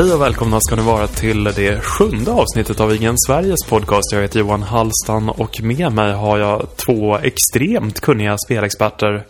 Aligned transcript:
Hej 0.00 0.12
och 0.12 0.20
välkomna 0.20 0.60
ska 0.60 0.76
ni 0.76 0.82
vara 0.82 1.06
till 1.06 1.44
det 1.44 1.80
sjunde 1.80 2.30
avsnittet 2.30 2.80
av 2.80 2.94
Igen 2.94 3.14
Sveriges 3.18 3.66
podcast. 3.68 4.12
Jag 4.12 4.22
heter 4.22 4.38
Johan 4.38 4.62
Hallstan 4.62 5.28
och 5.28 5.62
med 5.62 5.92
mig 5.92 6.12
har 6.12 6.38
jag 6.38 6.76
två 6.76 7.18
extremt 7.18 8.00
kunniga 8.00 8.36
spelexperter. 8.38 9.26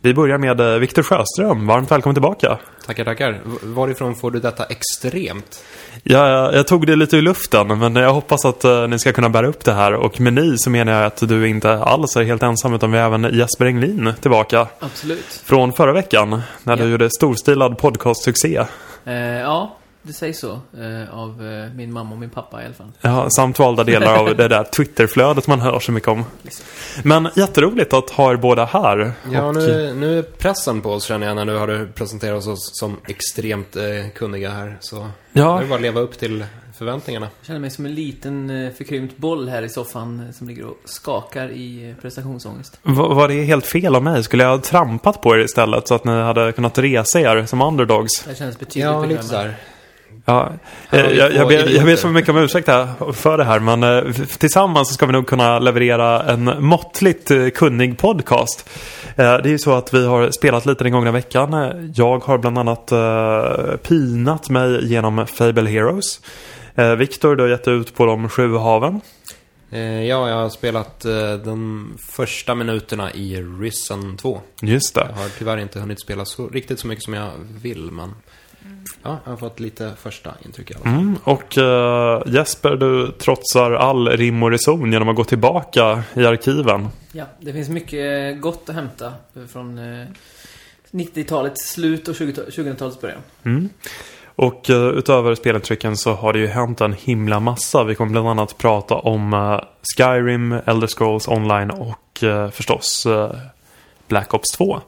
Vi 0.00 0.14
börjar 0.14 0.38
med 0.38 0.60
eh, 0.60 0.78
Viktor 0.78 1.02
Sjöström. 1.02 1.66
Varmt 1.66 1.90
välkommen 1.90 2.14
tillbaka. 2.14 2.58
Tackar, 2.86 3.04
tackar. 3.04 3.40
Varifrån 3.62 4.14
får 4.14 4.30
du 4.30 4.40
detta 4.40 4.64
extremt? 4.64 5.64
Ja, 6.02 6.52
jag, 6.52 6.66
tog 6.66 6.86
det 6.86 6.96
lite 6.96 7.16
ur 7.16 7.22
luften, 7.22 7.78
men 7.78 7.96
jag 7.96 8.12
hoppas 8.12 8.44
att 8.44 8.64
eh, 8.64 8.88
ni 8.88 8.98
ska 8.98 9.12
kunna 9.12 9.28
bära 9.28 9.48
upp 9.48 9.64
det 9.64 9.72
här. 9.72 9.94
Och 9.94 10.20
med 10.20 10.32
ni 10.32 10.58
så 10.58 10.70
menar 10.70 10.92
jag 10.92 11.04
att 11.04 11.28
du 11.28 11.48
inte 11.48 11.78
alls 11.78 12.16
är 12.16 12.22
helt 12.22 12.42
ensam, 12.42 12.74
utan 12.74 12.92
vi 12.92 12.98
har 12.98 13.06
även 13.06 13.34
Jesper 13.34 13.64
Englin 13.64 14.12
tillbaka. 14.20 14.66
Absolut. 14.78 15.42
Från 15.44 15.72
förra 15.72 15.92
veckan, 15.92 16.42
när 16.64 16.76
du 16.76 16.82
Ja. 16.82 16.88
gjorde 16.88 17.10
storstilad 17.10 17.78
podcastsuccé. 17.78 18.64
Eh, 19.04 19.14
ja, 19.14 19.76
det 20.02 20.12
sägs 20.12 20.38
så. 20.40 20.50
Eh, 20.52 21.14
av 21.18 21.46
eh, 21.46 21.72
min 21.74 21.92
mamma 21.92 22.10
och 22.12 22.18
min 22.20 22.30
pappa 22.30 22.62
i 22.62 22.64
alla 22.64 22.74
fall. 22.74 22.92
Ja, 23.00 23.30
samt 23.30 23.58
valda 23.58 23.84
delar 23.84 24.14
av 24.16 24.36
det 24.36 24.48
där 24.48 24.64
Twitterflödet 24.64 25.46
man 25.46 25.60
hör 25.60 25.80
så 25.80 25.92
mycket 25.92 26.08
om. 26.08 26.24
Men 27.04 27.28
jätteroligt 27.36 27.92
att 27.92 28.10
ha 28.10 28.32
er 28.32 28.36
båda 28.36 28.64
här. 28.64 29.12
Ja, 29.32 29.44
Och- 29.46 29.54
nu, 29.54 29.94
nu 29.94 30.18
är 30.18 30.22
pressen 30.22 30.80
på 30.80 30.90
oss 30.92 31.04
känner 31.04 31.26
jag 31.26 31.36
när 31.36 31.46
du 31.46 31.56
har 31.58 31.88
presenterat 31.94 32.46
oss 32.46 32.70
som 32.72 32.96
extremt 33.08 33.76
eh, 33.76 33.82
kunniga 34.14 34.50
här. 34.50 34.76
Så 34.80 35.08
Ja. 35.32 35.56
det 35.58 35.64
är 35.64 35.68
bara 35.68 35.74
att 35.74 35.80
leva 35.82 36.00
upp 36.00 36.18
till 36.18 36.44
förväntningarna. 36.78 37.28
Jag 37.40 37.46
känner 37.46 37.60
mig 37.60 37.70
som 37.70 37.86
en 37.86 37.94
liten 37.94 38.50
eh, 38.64 38.72
förkrympt 38.72 39.16
boll 39.16 39.48
här 39.48 39.62
i 39.62 39.68
soffan 39.68 40.20
eh, 40.28 40.32
som 40.34 40.48
ligger 40.48 40.64
och 40.66 40.76
skakar 40.84 41.48
i 41.50 41.90
eh, 41.90 41.96
prestationsångest. 42.02 42.78
Va- 42.82 43.14
Var 43.14 43.28
det 43.28 43.42
helt 43.44 43.66
fel 43.66 43.96
av 43.96 44.02
mig? 44.02 44.22
Skulle 44.24 44.42
jag 44.42 44.50
ha 44.50 44.58
trampat 44.58 45.22
på 45.22 45.34
er 45.34 45.38
istället 45.38 45.88
så 45.88 45.94
att 45.94 46.04
ni 46.04 46.12
hade 46.12 46.52
kunnat 46.52 46.78
resa 46.78 47.20
er 47.20 47.46
som 47.46 47.62
underdogs? 47.62 48.24
Det 48.28 48.34
känns 48.38 48.58
betydligt 48.58 48.84
Ja, 48.84 49.02
lite 49.02 49.08
bekvämare. 49.08 49.28
sådär. 49.28 49.56
Ja, 50.24 50.52
eh, 50.90 51.00
jag, 51.00 51.32
jag, 51.32 51.42
två 51.42 51.48
ber, 51.48 51.68
jag 51.68 51.84
ber 51.84 51.96
så 51.96 52.08
mycket 52.08 52.30
om 52.30 52.36
ursäkt 52.36 52.68
här, 52.68 53.12
för 53.12 53.38
det 53.38 53.44
här, 53.44 53.60
men 53.60 53.82
eh, 53.82 54.12
tillsammans 54.38 54.88
så 54.88 54.94
ska 54.94 55.06
vi 55.06 55.12
nog 55.12 55.26
kunna 55.26 55.58
leverera 55.58 56.22
en 56.22 56.64
måttligt 56.64 57.30
eh, 57.30 57.48
kunnig 57.48 57.98
podcast. 57.98 58.68
Det 59.16 59.22
är 59.22 59.46
ju 59.46 59.58
så 59.58 59.72
att 59.72 59.94
vi 59.94 60.06
har 60.06 60.30
spelat 60.30 60.66
lite 60.66 60.84
den 60.84 60.92
gångna 60.92 61.10
veckan. 61.12 61.92
Jag 61.94 62.18
har 62.18 62.38
bland 62.38 62.58
annat 62.58 62.92
pinat 63.82 64.50
mig 64.50 64.86
genom 64.86 65.26
Fable 65.26 65.70
Heroes. 65.70 66.20
Viktor, 66.98 67.36
du 67.36 67.42
har 67.42 67.50
gett 67.50 67.68
ut 67.68 67.94
på 67.94 68.06
de 68.06 68.28
sju 68.28 68.56
haven. 68.56 69.00
Ja, 70.08 70.28
jag 70.28 70.36
har 70.36 70.48
spelat 70.48 71.00
de 71.44 71.88
första 71.98 72.54
minuterna 72.54 73.12
i 73.12 73.42
Risen 73.60 74.16
2. 74.16 74.40
Just 74.62 74.94
det. 74.94 75.06
Jag 75.10 75.22
har 75.22 75.28
tyvärr 75.38 75.58
inte 75.58 75.80
hunnit 75.80 76.00
spela 76.00 76.24
så, 76.24 76.48
riktigt 76.48 76.78
så 76.78 76.86
mycket 76.86 77.04
som 77.04 77.14
jag 77.14 77.30
vill, 77.62 77.90
men... 77.90 78.14
Ja, 79.02 79.18
jag 79.24 79.32
har 79.32 79.36
fått 79.36 79.60
lite 79.60 79.92
första 79.98 80.34
intryck 80.44 80.70
i 80.70 80.74
alla 80.74 80.84
fall. 80.84 80.92
Mm, 80.92 81.18
och 81.24 81.58
eh, 81.58 82.22
Jesper, 82.26 82.76
du 82.76 83.12
trotsar 83.12 83.72
all 83.72 84.08
rim 84.08 84.42
och 84.42 84.50
reson 84.50 84.92
genom 84.92 85.08
att 85.08 85.16
gå 85.16 85.24
tillbaka 85.24 86.02
i 86.14 86.26
arkiven. 86.26 86.88
Ja, 87.12 87.24
det 87.40 87.52
finns 87.52 87.68
mycket 87.68 88.34
eh, 88.34 88.40
gott 88.40 88.68
att 88.68 88.74
hämta 88.74 89.12
från 89.52 89.78
eh, 89.78 90.06
90-talets 90.90 91.72
slut 91.72 92.08
och 92.08 92.14
20 92.14 92.32
2000-talets 92.32 93.00
början. 93.00 93.20
Mm. 93.44 93.68
Och 94.24 94.70
eh, 94.70 94.88
utöver 94.88 95.34
spelintrycken 95.34 95.96
så 95.96 96.12
har 96.12 96.32
det 96.32 96.38
ju 96.38 96.46
hänt 96.46 96.80
en 96.80 96.92
himla 96.92 97.40
massa. 97.40 97.84
Vi 97.84 97.94
kommer 97.94 98.12
bland 98.12 98.28
annat 98.28 98.58
prata 98.58 98.94
om 98.94 99.60
Skyrim, 99.96 100.52
Elder 100.52 100.86
Scrolls 100.86 101.28
Online 101.28 101.70
och 101.70 102.24
förstås 102.52 103.06
Black 104.08 104.34
Ops 104.34 104.52
2. 104.56 104.80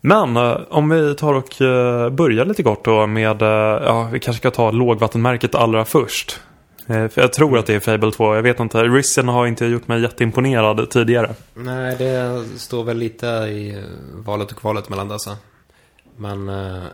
Men 0.00 0.36
eh, 0.36 0.56
om 0.70 0.88
vi 0.88 1.14
tar 1.14 1.34
och 1.34 1.60
eh, 1.62 2.10
börjar 2.10 2.44
lite 2.44 2.62
kort 2.62 2.84
då 2.84 3.06
med, 3.06 3.42
eh, 3.42 3.48
ja 3.86 4.08
vi 4.12 4.20
kanske 4.20 4.40
ska 4.40 4.50
ta 4.50 4.70
lågvattenmärket 4.70 5.54
allra 5.54 5.84
först. 5.84 6.40
För 6.86 7.20
jag 7.20 7.32
tror 7.32 7.58
att 7.58 7.66
det 7.66 7.74
är 7.74 7.80
Fable 7.80 8.12
2, 8.12 8.34
jag 8.34 8.42
vet 8.42 8.60
inte. 8.60 8.84
Risen 8.84 9.28
har 9.28 9.46
inte 9.46 9.66
gjort 9.66 9.88
mig 9.88 10.02
jätteimponerad 10.02 10.90
tidigare. 10.90 11.34
Nej, 11.54 11.96
det 11.98 12.44
står 12.56 12.84
väl 12.84 12.96
lite 12.98 13.26
i 13.26 13.84
valet 14.14 14.52
och 14.52 14.58
kvalet 14.58 14.88
mellan 14.88 15.08
dessa. 15.08 15.36
Men, 16.16 16.48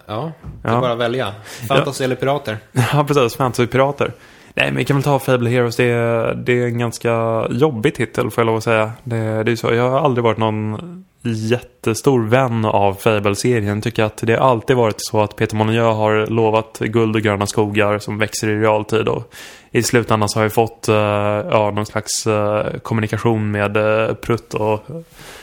ja, 0.06 0.32
det 0.62 0.69
är 0.69 0.72
Ja. 0.72 0.81
bara 0.81 0.93
att 0.93 0.98
välja. 0.98 1.34
Fantasy 1.69 2.04
eller 2.04 2.16
pirater? 2.16 2.59
Ja, 2.93 3.04
precis. 3.09 3.37
Fantasypirater. 3.37 4.12
Nej, 4.56 4.66
men 4.66 4.76
vi 4.76 4.84
kan 4.84 4.97
väl 4.97 5.04
ta 5.04 5.19
Fable 5.19 5.50
Heroes. 5.50 5.76
Det 5.76 5.84
är, 5.84 6.34
det 6.34 6.53
är 6.53 6.66
en 6.66 6.78
ganska 6.78 7.47
jobbig 7.50 7.94
titel, 7.94 8.31
får 8.31 8.42
jag 8.42 8.47
lov 8.47 8.56
att 8.56 8.65
säga. 8.65 8.92
Det, 9.04 9.42
det 9.42 9.53
är 9.53 9.56
så. 9.56 9.75
Jag 9.75 9.91
har 9.91 10.00
aldrig 10.00 10.25
varit 10.25 10.38
någon 10.38 11.04
jättestor 11.22 12.26
vän 12.26 12.64
av 12.64 12.94
Fable-serien. 12.94 13.82
Tycker 13.82 14.04
att 14.04 14.16
det 14.16 14.32
har 14.32 14.50
alltid 14.50 14.76
varit 14.76 14.97
så 14.98 15.22
att 15.22 15.37
Peter 15.37 15.56
Molyneux 15.56 15.97
har 15.97 16.26
lovat 16.26 16.78
guld 16.78 17.16
och 17.16 17.22
gröna 17.22 17.47
skogar 17.47 17.98
som 17.98 18.19
växer 18.19 18.48
i 18.48 18.60
realtid. 18.60 19.09
Och 19.09 19.34
I 19.70 19.82
slutändan 19.82 20.28
så 20.28 20.38
har 20.38 20.44
jag 20.44 20.53
fått 20.53 20.88
eh, 20.88 20.94
ja, 20.94 21.72
någon 21.75 21.87
slags 21.87 22.26
eh, 22.26 22.78
kommunikation 22.78 23.50
med 23.50 23.76
uh, 23.76 24.14
prutt 24.14 24.54
och 24.54 24.81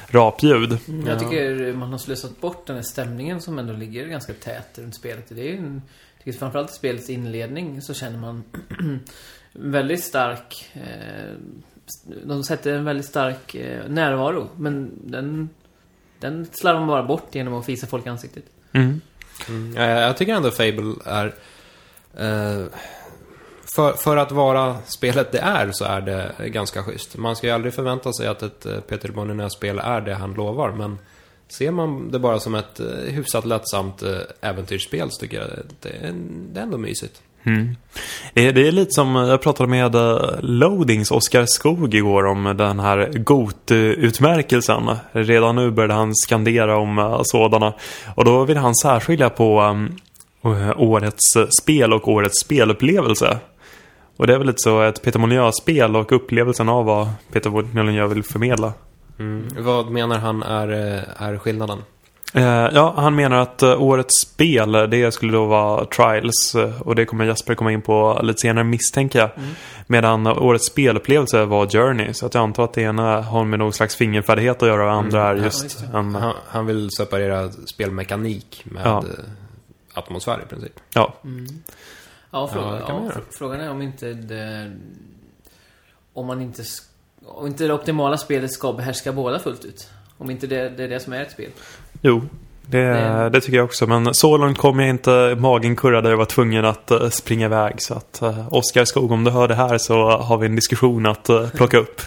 rapljud. 0.08 0.78
Jag 1.06 1.20
tycker 1.20 1.74
man 1.74 1.92
har 1.92 1.98
slösat 1.98 2.42
bort 2.42 2.68
den 2.68 2.76
här 2.76 2.84
stämningen 2.84 3.42
som 3.42 3.60
ändå 3.60 3.74
ligger 3.74 4.06
ganska 4.06 4.34
tät 4.34 4.80
runt 4.80 4.96
spelet. 4.96 5.26
Det 5.30 5.42
är 5.42 5.52
ju 5.52 5.58
en, 5.58 5.82
tycker 6.24 6.40
framförallt 6.40 6.70
i 6.70 6.74
spelets 6.74 7.10
inledning 7.10 7.82
så 7.82 7.94
känner 7.94 8.18
man 8.20 8.44
väldigt 9.54 10.04
stark... 10.04 10.72
Eh, 10.74 11.36
de 12.26 12.44
sätter 12.44 12.74
en 12.74 12.86
väldigt 12.86 13.06
stark 13.06 13.56
eh, 13.56 13.90
närvaro. 13.90 14.50
Men 14.58 14.92
den, 15.12 15.50
den 16.20 16.48
slarvar 16.52 16.80
man 16.80 16.88
bara 16.88 17.04
bort 17.04 17.36
genom 17.36 17.54
att 17.54 17.70
visa 17.70 17.88
folk 17.88 18.06
i 18.06 18.10
ansiktet. 18.10 18.44
Mm. 18.72 19.02
Mm. 19.50 19.76
Ja, 19.76 19.84
jag 19.84 20.18
tycker 20.18 20.34
ändå 20.34 20.52
Fable 20.52 20.96
är... 21.06 21.26
Eh, 22.18 22.66
för, 23.76 23.94
för 23.94 24.18
att 24.18 24.32
vara 24.32 24.78
spelet 24.86 25.32
det 25.32 25.40
är 25.40 25.72
så 25.72 25.86
är 25.86 26.02
det 26.02 26.50
ganska 26.50 26.84
schysst. 26.84 27.18
Man 27.18 27.36
ska 27.36 27.48
ju 27.48 27.54
aldrig 27.54 27.74
förvänta 27.74 28.14
sig 28.14 28.28
att 28.28 28.44
ett 28.44 28.88
Peter 28.88 29.12
Molyneux-spel 29.12 29.80
är 29.80 30.02
det 30.02 30.14
han 30.14 30.34
lovar, 30.34 30.72
men 30.72 30.98
ser 31.52 31.72
man 31.72 32.12
det 32.12 32.20
bara 32.20 32.40
som 32.40 32.56
ett 32.56 32.80
eh, 32.80 32.86
hyfsat 32.88 33.46
lättsamt 33.46 34.04
eh, 34.04 34.10
äventyrsspel 34.42 35.12
så 35.12 35.20
tycker 35.20 35.38
jag 35.38 35.48
det 35.80 35.90
är, 35.90 36.14
det 36.54 36.60
är 36.60 36.64
ändå 36.64 36.78
mysigt. 36.78 37.22
Mm. 37.44 37.76
Det, 38.34 38.68
är 38.68 38.72
lite 38.72 38.92
som, 38.92 39.16
eh, 39.16 39.28
jag 39.28 39.42
pratade 39.42 39.70
med 39.70 39.96
Loadings 40.44 41.12
Oskar 41.12 41.46
Skog 41.46 41.94
igår 41.94 42.26
om 42.26 42.44
den 42.44 42.80
här 42.80 43.12
GOT-utmärkelsen. 43.14 44.96
Redan 45.12 45.56
nu 45.56 45.72
började 45.72 45.94
han 45.94 46.16
skandera 46.16 46.78
om 46.78 47.22
sådana. 47.26 47.74
Och 48.16 48.26
då 48.26 48.46
vill 48.46 48.58
han 48.58 48.76
särskilja 48.76 49.30
på 49.30 49.78
årets 50.78 51.34
spel 51.62 51.94
och 51.94 52.08
årets 52.08 52.40
spelupplevelse. 52.40 53.40
Och 54.18 54.28
det 54.28 54.34
är 54.34 54.38
väl 54.38 54.48
lite 54.48 54.60
så 54.60 54.82
ett 54.82 55.02
Peter 55.02 55.20
Molyneux-spel 55.20 55.96
och 55.96 56.12
upplevelsen 56.12 56.70
av 56.70 56.86
vad 56.86 57.10
Peter 57.32 57.50
Molyneux 57.50 58.16
vill 58.16 58.24
förmedla. 58.24 58.74
Mm. 59.20 59.48
Vad 59.64 59.92
menar 59.92 60.18
han 60.20 60.44
är, 60.44 60.68
eh, 60.98 61.22
är 61.22 61.38
skillnaden? 61.38 61.80
Eh, 62.34 62.44
ja, 62.74 62.94
han 62.98 63.16
menar 63.16 63.38
att 63.38 63.62
eh, 63.62 63.82
årets 63.82 64.22
spel, 64.22 64.72
det 64.72 65.14
skulle 65.14 65.32
då 65.34 65.46
vara 65.46 65.86
Trials. 65.86 66.56
eh, 66.56 66.82
och 66.82 66.96
det 66.96 67.06
kommer 67.06 67.26
Jesper 67.26 67.56
komma 67.56 67.72
in 67.72 67.82
på 67.82 68.20
lite 68.24 68.40
senare 68.40 68.64
misstänker 68.64 69.20
jag. 69.20 69.30
Medan 69.88 70.28
årets 70.28 70.68
spelupplevelse 70.68 71.46
var 71.46 71.68
Journey. 71.68 72.14
Så 72.14 72.26
att 72.26 72.34
jag 72.34 72.42
antar 72.44 72.64
att 72.64 72.74
det 72.74 72.82
ena 72.82 73.22
har 73.22 73.44
med 73.46 73.60
någon 73.60 73.74
slags 73.74 73.96
fingerfärdighet 73.96 74.62
att 74.64 74.68
göra 74.70 74.86
och 74.86 74.92
andra 74.92 75.28
är 75.30 75.36
ja, 75.36 75.44
just 75.44 75.80
det. 75.92 75.98
en... 75.98 76.16
Han, 76.16 76.34
han 76.48 76.66
vill 76.66 76.90
separera 76.98 77.52
spelmekanik 77.52 78.62
med 78.66 78.82
Ja. 78.86 78.98
eh, 78.98 79.26
atmosfär 79.94 80.40
i 80.46 80.50
princip. 80.50 80.74
Ja, 80.94 81.14
Ja, 82.32 82.48
frå 82.48 82.62
Ja, 82.62 82.72
det 82.72 82.80
ja, 82.88 83.02
fr- 83.16 83.22
frågan 83.32 83.60
är 83.62 83.72
om 83.72 83.82
inte 83.82 84.14
det... 84.14 84.72
Om 86.14 86.28
man 86.28 86.42
inte... 86.42 86.62
sk- 86.62 86.88
Om 87.36 87.48
inte 87.48 87.64
det 87.68 87.74
optimala 87.74 88.18
spelet 88.18 88.52
ska 88.52 88.74
behärska 88.74 89.12
båda 89.12 89.40
fullt 89.40 89.66
ut. 89.66 89.88
Om 90.18 90.30
inte 90.32 90.48
det, 90.48 90.70
det 90.70 90.84
är 90.84 90.88
det 90.88 91.00
som 91.00 91.14
är 91.14 91.22
ett 91.22 91.32
spel. 91.32 91.50
jo. 92.02 92.22
Det, 92.66 92.78
Det- 92.78 93.30
det 93.30 93.42
tycker 93.42 93.58
jag 93.58 93.66
också. 93.66 93.88
Men 93.88 94.14
så 94.14 94.38
långt 94.38 94.58
kom 94.58 94.80
jag 94.80 94.90
inte. 94.90 95.36
Magen 95.40 95.76
kurrade. 95.76 96.10
Jag 96.10 96.18
var 96.18 96.26
tvungen 96.26 96.66
att 96.66 96.92
eh, 96.92 97.10
springa 97.10 97.46
iväg. 97.46 97.76
Så 97.82 97.94
att 97.94 98.20
uh, 98.24 98.54
Oskar 98.54 98.86
Skog, 98.86 99.12
om 99.12 99.24
du 99.24 99.32
hör 99.32 99.48
det 99.48 99.56
här 99.56 99.78
så 99.78 100.10
har 100.10 100.38
vi 100.38 100.46
en 100.46 100.56
diskussion 100.56 101.06
att 101.06 101.30
eh, 101.30 101.50
plocka 101.50 101.78
upp. 101.78 102.02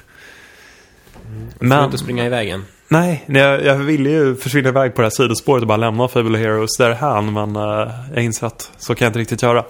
Men... 1.59 1.79
Får 1.79 1.85
inte 1.85 1.99
springa 1.99 2.27
iväg 2.27 2.49
än. 2.49 2.65
Nej, 2.89 3.25
jag, 3.27 3.65
jag 3.65 3.77
ville 3.77 4.11
ju 4.11 4.37
försvinna 4.37 4.69
iväg 4.69 4.95
på 4.95 5.03
det 5.03 5.07
här 5.07 5.11
sidospåret 5.11 5.63
och 5.63 5.69
bara 5.69 5.77
lämna 5.77 6.09
Fable 6.09 6.39
Heroes 6.39 6.77
därhän. 6.79 7.33
Men 7.33 7.57
uh, 7.57 7.91
jag 8.15 8.25
inser 8.25 8.47
att 8.47 8.71
så 8.79 8.95
kan 8.95 9.05
jag 9.05 9.11
inte 9.11 9.19
riktigt 9.19 9.43
göra. 9.43 9.65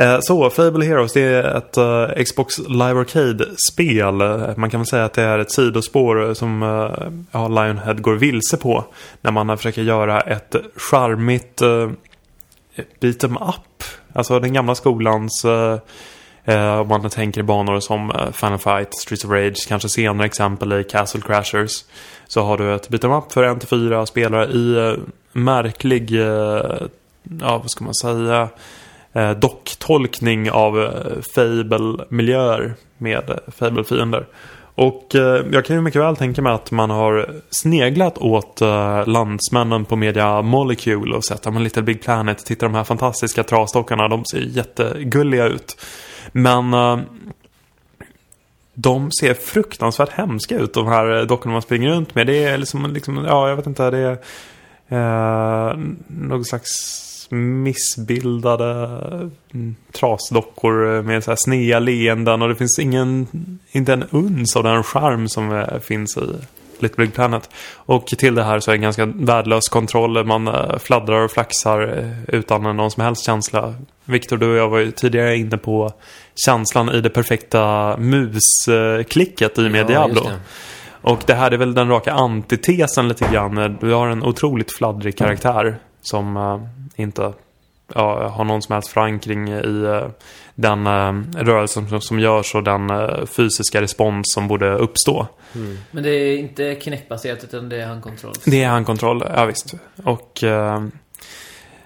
Uh, 0.00 0.18
så, 0.20 0.50
Fable 0.50 0.86
Heroes 0.86 1.12
det 1.12 1.22
är 1.22 1.56
ett 1.56 1.78
uh, 1.78 2.24
Xbox 2.24 2.58
Live 2.58 3.00
Arcade-spel. 3.00 4.14
Man 4.56 4.70
kan 4.70 4.80
väl 4.80 4.86
säga 4.86 5.04
att 5.04 5.12
det 5.12 5.22
är 5.22 5.38
ett 5.38 5.52
sidospår 5.52 6.34
som 6.34 6.62
uh, 6.62 6.92
ja, 7.30 7.48
Lionhead 7.48 7.94
går 7.94 8.14
vilse 8.14 8.56
på. 8.56 8.84
När 9.20 9.30
man 9.30 9.56
försöker 9.56 9.82
göra 9.82 10.20
ett 10.20 10.56
charmigt 10.76 11.62
uh, 11.62 11.90
beat 13.00 13.24
em 13.24 13.36
up. 13.36 13.84
Alltså 14.12 14.40
den 14.40 14.52
gamla 14.52 14.74
skolans... 14.74 15.46
Eh, 16.44 16.80
om 16.80 16.88
man 16.88 17.10
tänker 17.10 17.40
i 17.40 17.44
banor 17.44 17.80
som 17.80 18.10
eh, 18.10 18.30
Final 18.32 18.58
Fight, 18.58 18.94
Streets 18.94 19.24
of 19.24 19.30
Rage, 19.30 19.68
kanske 19.68 19.88
senare 19.88 20.26
exempel 20.26 20.72
i 20.72 20.84
Castle 20.84 21.20
Crashers. 21.20 21.84
Så 22.28 22.42
har 22.42 22.58
du 22.58 22.74
ett 22.74 22.90
beat'em 22.90 23.18
up 23.18 23.32
för 23.32 23.44
1-4 23.44 24.06
spelare 24.06 24.46
i 24.46 24.76
eh, 24.76 24.94
märklig, 25.32 26.10
ja 27.40 27.58
vad 27.58 27.70
ska 27.70 27.84
man 27.84 27.94
säga, 27.94 28.48
docktolkning 29.36 30.50
av 30.50 30.92
Fable-miljöer 31.34 32.74
med 32.98 33.38
Fable-fiender. 33.58 34.26
Och 34.80 35.14
eh, 35.14 35.44
jag 35.52 35.64
kan 35.64 35.76
ju 35.76 35.82
mycket 35.82 36.00
väl 36.00 36.16
tänka 36.16 36.42
mig 36.42 36.52
att 36.52 36.70
man 36.70 36.90
har 36.90 37.34
sneglat 37.50 38.18
åt 38.18 38.60
eh, 38.60 39.06
landsmännen 39.06 39.84
på 39.84 39.96
Media 39.96 40.42
Molecule 40.42 41.16
och 41.16 41.24
sett 41.24 41.46
att 41.46 41.62
Little 41.62 41.82
Big 41.82 42.02
Planet, 42.02 42.46
titta 42.46 42.66
de 42.66 42.74
här 42.74 42.84
fantastiska 42.84 43.42
trastockarna, 43.42 44.08
de 44.08 44.24
ser 44.24 44.38
jättegulliga 44.38 45.46
ut. 45.46 45.76
Men 46.32 46.74
eh, 46.74 46.98
de 48.74 49.10
ser 49.12 49.34
fruktansvärt 49.34 50.10
hemska 50.10 50.58
ut, 50.58 50.74
de 50.74 50.86
här 50.86 51.24
dockorna 51.24 51.52
man 51.52 51.62
springer 51.62 51.90
runt 51.90 52.14
med. 52.14 52.26
Det 52.26 52.44
är 52.44 52.58
liksom, 52.58 52.92
liksom 52.92 53.24
ja, 53.24 53.48
jag 53.48 53.56
vet 53.56 53.66
inte, 53.66 53.90
det 53.90 53.98
är 53.98 54.18
eh, 54.88 55.78
någon 56.06 56.44
slags 56.44 57.00
missbildade 57.32 58.88
mm, 59.54 59.76
trasdockor 59.92 61.02
med 61.02 61.24
så 61.24 61.30
här 61.30 61.38
snea 61.40 61.78
leenden 61.78 62.42
och 62.42 62.48
det 62.48 62.56
finns 62.56 62.78
ingen, 62.78 63.26
inte 63.72 63.92
en 63.92 64.04
uns 64.10 64.56
av 64.56 64.62
den 64.62 64.82
charm 64.82 65.28
som 65.28 65.52
eh, 65.52 65.78
finns 65.78 66.16
i 66.16 66.20
Little 66.82 67.04
Big 67.04 67.14
Planet. 67.14 67.50
Och 67.74 68.06
till 68.06 68.34
det 68.34 68.44
här 68.44 68.60
så 68.60 68.70
är 68.70 68.74
det 68.74 68.82
ganska 68.82 69.06
värdelös 69.06 69.68
kontroll. 69.68 70.24
Man 70.24 70.48
eh, 70.48 70.78
fladdrar 70.78 71.24
och 71.24 71.30
flaxar 71.30 71.98
eh, 71.98 72.34
utan 72.34 72.76
någon 72.76 72.90
som 72.90 73.02
helst 73.02 73.26
känsla. 73.26 73.74
Viktor, 74.04 74.36
du 74.36 74.50
och 74.50 74.56
jag 74.56 74.68
var 74.68 74.78
ju 74.78 74.90
tidigare 74.90 75.36
inne 75.36 75.56
på 75.58 75.92
känslan 76.44 76.88
i 76.88 77.00
det 77.00 77.10
perfekta 77.10 77.96
musklicket 77.96 79.58
i 79.58 79.68
med 79.68 79.80
Ja, 79.80 79.84
Diablo. 79.86 80.22
det. 80.22 80.40
Och 81.02 81.20
det 81.26 81.34
här 81.34 81.50
är 81.50 81.56
väl 81.56 81.74
den 81.74 81.88
raka 81.88 82.12
antitesen 82.12 83.08
lite 83.08 83.28
grann. 83.32 83.78
Du 83.80 83.92
har 83.92 84.08
en 84.08 84.22
otroligt 84.22 84.72
fladdrig 84.76 85.18
karaktär 85.18 85.76
som 86.02 86.36
eh, 86.36 86.60
inte 87.02 87.32
ja, 87.94 88.28
har 88.28 88.44
någon 88.44 88.62
som 88.62 88.72
helst 88.72 88.88
förankring 88.88 89.48
i 89.48 90.02
den 90.60 90.86
uh, 90.86 91.44
rörelsen 91.44 91.88
som, 91.88 92.00
som 92.00 92.20
görs 92.20 92.54
och 92.54 92.62
den 92.62 92.90
eh, 92.90 93.26
fysiska 93.26 93.82
respons 93.82 94.32
som 94.34 94.48
borde 94.48 94.74
uppstå. 94.74 95.26
Men 95.90 96.02
det 96.02 96.10
är 96.10 96.36
inte 96.36 96.76
Kinect-baserat 96.80 97.44
utan 97.44 97.68
det 97.68 97.80
är 97.80 97.86
handkontroll. 97.86 98.34
Det 98.44 98.62
är 98.62 98.68
handkontroll, 98.68 99.24
ja 99.36 99.44
visst. 99.44 99.74
Och 100.04 100.44
eh, 100.44 100.82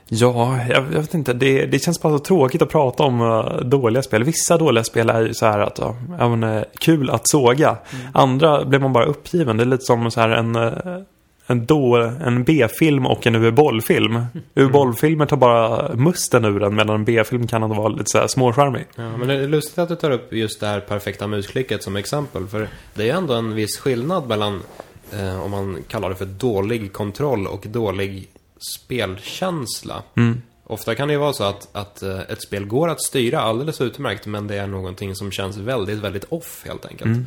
ja, 0.08 0.58
jag, 0.68 0.84
jag 0.92 1.00
vet 1.00 1.14
inte. 1.14 1.32
Det, 1.32 1.66
det 1.66 1.78
känns 1.78 2.02
bara 2.02 2.18
så 2.18 2.24
tråkigt 2.24 2.62
att 2.62 2.70
prata 2.70 3.02
om 3.02 3.20
eh, 3.20 3.56
dåliga 3.56 4.02
spel. 4.02 4.24
Vissa 4.24 4.58
dåliga 4.58 4.84
spel 4.84 5.10
är 5.10 5.20
ju 5.20 5.34
så 5.34 5.46
här 5.46 5.58
att, 5.58 5.78
ja, 6.18 6.28
men, 6.28 6.42
eh, 6.42 6.64
kul 6.78 7.10
att 7.10 7.28
såga. 7.28 7.76
Andra 8.14 8.64
blir 8.64 8.78
man 8.78 8.92
bara 8.92 9.04
uppgiven. 9.04 9.56
Det 9.56 9.62
är 9.62 9.66
lite 9.66 9.84
som 9.84 10.10
så 10.10 10.20
här 10.20 10.28
en, 10.28 10.56
eh, 10.56 10.72
en, 11.46 11.66
då, 11.66 11.96
en 11.96 12.44
B-film 12.44 13.06
och 13.06 13.26
en 13.26 13.34
UV-bollfilm. 13.36 14.26
UV-bollfilmer 14.54 15.26
tar 15.26 15.36
bara 15.36 15.94
musten 15.94 16.44
ur 16.44 16.60
den 16.60 16.74
medan 16.74 16.94
en 16.94 17.04
B-film 17.04 17.46
kan 17.46 17.70
vara 17.70 17.88
lite 17.88 18.04
så 18.06 18.18
här 18.18 18.26
småcharmig. 18.26 18.86
Ja, 18.96 19.16
men 19.16 19.28
det 19.28 19.34
är 19.34 19.48
lustigt 19.48 19.78
att 19.78 19.88
du 19.88 19.96
tar 19.96 20.10
upp 20.10 20.32
just 20.32 20.60
det 20.60 20.66
här 20.66 20.80
perfekta 20.80 21.26
musklicket 21.26 21.82
som 21.82 21.96
exempel. 21.96 22.46
För 22.46 22.68
det 22.94 23.10
är 23.10 23.14
ändå 23.14 23.34
en 23.34 23.54
viss 23.54 23.78
skillnad 23.78 24.28
mellan, 24.28 24.62
eh, 25.12 25.42
om 25.44 25.50
man 25.50 25.78
kallar 25.88 26.08
det 26.08 26.16
för 26.16 26.26
dålig 26.26 26.92
kontroll 26.92 27.46
och 27.46 27.66
dålig 27.66 28.28
spelkänsla. 28.76 30.02
Mm. 30.16 30.42
Ofta 30.66 30.94
kan 30.94 31.08
det 31.08 31.14
ju 31.14 31.20
vara 31.20 31.32
så 31.32 31.44
att, 31.44 31.68
att 31.72 32.02
eh, 32.02 32.20
ett 32.20 32.42
spel 32.42 32.64
går 32.64 32.88
att 32.88 33.02
styra 33.02 33.40
alldeles 33.40 33.80
utmärkt, 33.80 34.26
men 34.26 34.46
det 34.46 34.56
är 34.56 34.66
någonting 34.66 35.14
som 35.14 35.30
känns 35.30 35.56
väldigt, 35.56 35.98
väldigt 35.98 36.24
off 36.28 36.62
helt 36.66 36.86
enkelt. 36.86 37.06
Mm. 37.06 37.26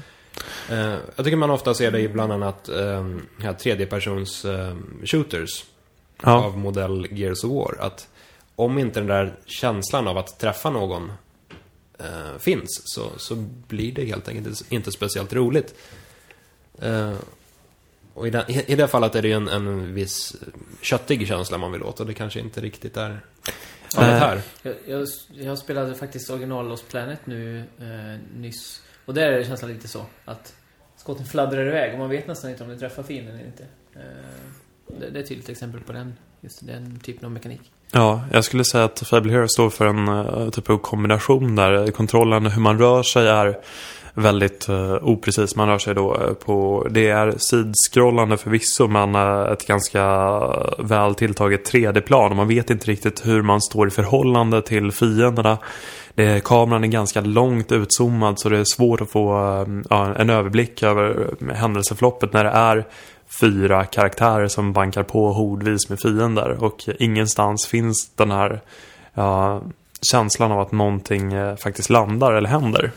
Eh, 0.69 0.95
jag 1.15 1.25
tycker 1.25 1.35
man 1.37 1.49
ofta 1.49 1.73
ser 1.73 1.91
det 1.91 1.99
i 1.99 2.07
bland 2.09 2.31
annat 2.31 2.69
eh, 2.69 3.07
här 3.39 3.53
tredjepersons 3.53 4.45
eh, 4.45 4.75
shooters 5.05 5.65
Ja. 6.23 6.43
av 6.45 6.57
modell 6.57 7.07
Gears 7.11 7.43
of 7.43 7.51
War. 7.51 7.85
Att 7.85 8.07
om 8.55 8.77
inte 8.77 8.99
den 8.99 9.07
där 9.07 9.35
känslan 9.45 10.07
av 10.07 10.17
att 10.17 10.39
träffa 10.39 10.69
någon 10.69 11.11
eh, 11.99 12.37
finns 12.39 12.81
så, 12.85 13.09
så 13.17 13.35
blir 13.67 13.91
det 13.91 14.05
helt 14.05 14.27
enkelt 14.27 14.71
inte 14.71 14.91
speciellt 14.91 15.33
roligt. 15.33 15.75
Eh, 16.81 17.13
och 18.13 18.27
i, 18.27 18.29
den, 18.29 18.51
i, 18.51 18.63
i 18.67 18.75
det 18.75 18.87
fallet 18.87 19.15
är 19.15 19.21
det 19.21 19.27
ju 19.27 19.33
en, 19.33 19.47
en 19.47 19.93
viss 19.93 20.35
köttig 20.81 21.27
känsla 21.27 21.57
man 21.57 21.71
vill 21.71 21.83
åt 21.83 21.99
och 21.99 22.05
det 22.05 22.13
kanske 22.13 22.39
inte 22.39 22.61
riktigt 22.61 22.97
är 22.97 23.19
fallet 23.93 24.19
här. 24.19 24.41
Jag, 24.61 24.75
jag, 24.87 25.07
jag 25.29 25.57
spelade 25.57 25.95
faktiskt 25.95 26.29
original 26.29 26.67
Lost 26.67 26.87
Planet 26.89 27.19
nu 27.25 27.59
eh, 27.79 28.37
nyss. 28.39 28.81
Och 29.07 29.13
där 29.13 29.31
är 29.31 29.43
känslan 29.43 29.71
lite 29.71 29.87
så 29.87 30.05
att 30.25 30.53
skotten 30.97 31.25
fladdrar 31.25 31.67
iväg 31.67 31.93
och 31.93 31.99
man 31.99 32.09
vet 32.09 32.27
nästan 32.27 32.51
inte 32.51 32.63
om 32.63 32.69
det 32.69 32.77
träffar 32.79 33.03
fienden 33.03 33.35
eller 33.35 33.45
inte. 33.45 33.63
Eh, 33.95 34.01
det, 34.99 35.09
det 35.09 35.19
är 35.19 35.23
ett 35.23 35.29
tydligt 35.29 35.49
exempel 35.49 35.81
på 35.81 35.93
den, 35.93 36.13
just 36.41 36.67
den 36.67 36.99
typen 36.99 37.25
av 37.25 37.31
mekanik. 37.31 37.61
Ja, 37.91 38.23
jag 38.31 38.43
skulle 38.43 38.63
säga 38.63 38.83
att 38.83 38.99
Fable 38.99 39.31
Hero 39.31 39.47
står 39.47 39.69
för 39.69 39.85
en 39.85 40.07
eh, 40.07 40.49
typ 40.49 40.69
av 40.69 40.77
kombination 40.77 41.55
där. 41.55 41.91
Kontrollen, 41.91 42.45
hur 42.45 42.61
man 42.61 42.79
rör 42.79 43.03
sig 43.03 43.27
är 43.27 43.57
väldigt 44.13 44.69
uh, 44.69 44.93
oprecis. 44.93 45.55
Man 45.55 45.67
rör 45.67 45.77
sig 45.77 45.95
då 45.95 46.35
på, 46.45 46.87
det 46.91 47.09
är 47.09 47.35
sidskrollande 47.37 48.37
förvisso 48.37 48.87
men 48.87 49.15
uh, 49.15 49.51
ett 49.51 49.67
ganska 49.67 50.03
väl 50.77 51.15
tilltaget 51.15 51.71
3D-plan. 51.71 52.35
Man 52.35 52.47
vet 52.47 52.69
inte 52.69 52.87
riktigt 52.87 53.25
hur 53.25 53.41
man 53.41 53.61
står 53.61 53.87
i 53.87 53.91
förhållande 53.91 54.61
till 54.61 54.91
fienderna. 54.91 55.57
Det, 56.17 56.43
kameran 56.43 56.83
är 56.83 56.87
ganska 56.87 57.21
långt 57.21 57.71
utzoomad 57.71 58.39
så 58.39 58.49
det 58.49 58.57
är 58.57 58.63
svårt 58.63 59.01
att 59.01 59.09
få 59.09 59.39
uh, 59.39 59.81
ja, 59.89 60.15
en 60.15 60.29
överblick 60.29 60.83
över 60.83 61.35
händelseförloppet 61.53 62.33
när 62.33 62.43
det 62.43 62.49
är 62.49 62.87
fyra 63.41 63.85
karaktärer 63.85 64.47
som 64.47 64.73
bankar 64.73 65.03
på 65.03 65.33
hordvis 65.33 65.89
med 65.89 65.99
fiender 65.99 66.63
och 66.63 66.89
ingenstans 66.99 67.67
finns 67.67 68.09
den 68.15 68.31
här 68.31 68.61
ja, 69.13 69.61
känslan 70.11 70.51
av 70.51 70.59
att 70.59 70.71
någonting 70.71 71.33
eh, 71.33 71.55
faktiskt 71.55 71.89
landar 71.89 72.33
eller 72.33 72.49
händer. 72.49 72.91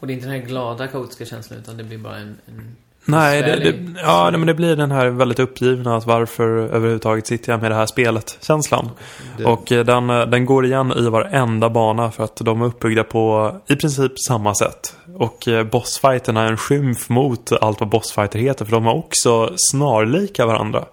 Och 0.00 0.06
det 0.06 0.12
är 0.12 0.14
inte 0.14 0.26
den 0.26 0.40
här 0.40 0.46
glada 0.46 0.88
kaotiska 0.88 1.24
känslan 1.24 1.58
utan 1.58 1.76
det 1.76 1.84
blir 1.84 1.98
bara 1.98 2.16
en... 2.16 2.36
en 2.46 2.76
Nej, 3.08 3.42
det, 3.42 3.56
det, 3.56 4.00
ja, 4.02 4.30
men 4.30 4.46
det 4.46 4.54
blir 4.54 4.76
den 4.76 4.90
här 4.90 5.06
väldigt 5.06 5.38
uppgivna 5.38 5.96
att 5.96 6.06
varför 6.06 6.48
överhuvudtaget 6.48 7.26
sitter 7.26 7.52
jag 7.52 7.62
med 7.62 7.70
det 7.70 7.74
här 7.74 7.86
spelet 7.86 8.38
känslan. 8.40 8.90
Det, 9.36 9.44
Och 9.44 9.72
eh, 9.72 9.84
den, 9.84 10.10
eh, 10.10 10.26
den 10.26 10.46
går 10.46 10.66
igen 10.66 10.92
i 10.96 11.08
varenda 11.08 11.70
bana 11.70 12.10
för 12.10 12.24
att 12.24 12.36
de 12.36 12.62
är 12.62 12.66
uppbyggda 12.66 13.04
på 13.04 13.52
i 13.66 13.76
princip 13.76 14.12
samma 14.28 14.54
sätt. 14.54 14.96
Och 15.14 15.48
eh, 15.48 15.64
bossfighterna 15.64 16.42
är 16.42 16.46
en 16.50 16.56
skymf 16.56 17.08
mot 17.08 17.52
allt 17.52 17.80
vad 17.80 17.88
bossfighter 17.88 18.38
heter 18.38 18.64
för 18.64 18.72
de 18.72 18.86
är 18.86 18.94
också 18.94 19.52
snarlika 19.56 20.46
varandra. 20.46 20.84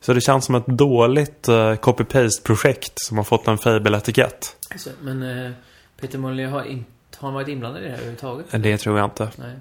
Så 0.00 0.12
det 0.12 0.20
känns 0.20 0.44
som 0.44 0.54
ett 0.54 0.66
dåligt 0.66 1.48
copy-paste-projekt 1.80 2.92
som 2.94 3.16
har 3.16 3.24
fått 3.24 3.48
en 3.48 3.58
Fable-etikett. 3.58 4.56
Så, 4.76 4.90
men 5.00 5.54
Peter 6.00 6.18
Molyneux 6.18 6.52
har, 6.52 6.64
inte 6.64 6.90
har 7.18 7.28
han 7.28 7.34
varit 7.34 7.48
inblandad 7.48 7.82
i 7.82 7.84
det 7.84 7.90
här 7.90 7.96
överhuvudtaget? 7.96 8.46
Det 8.50 8.78
tror 8.78 8.98
jag 8.98 9.06
inte. 9.06 9.28
Nej. 9.36 9.56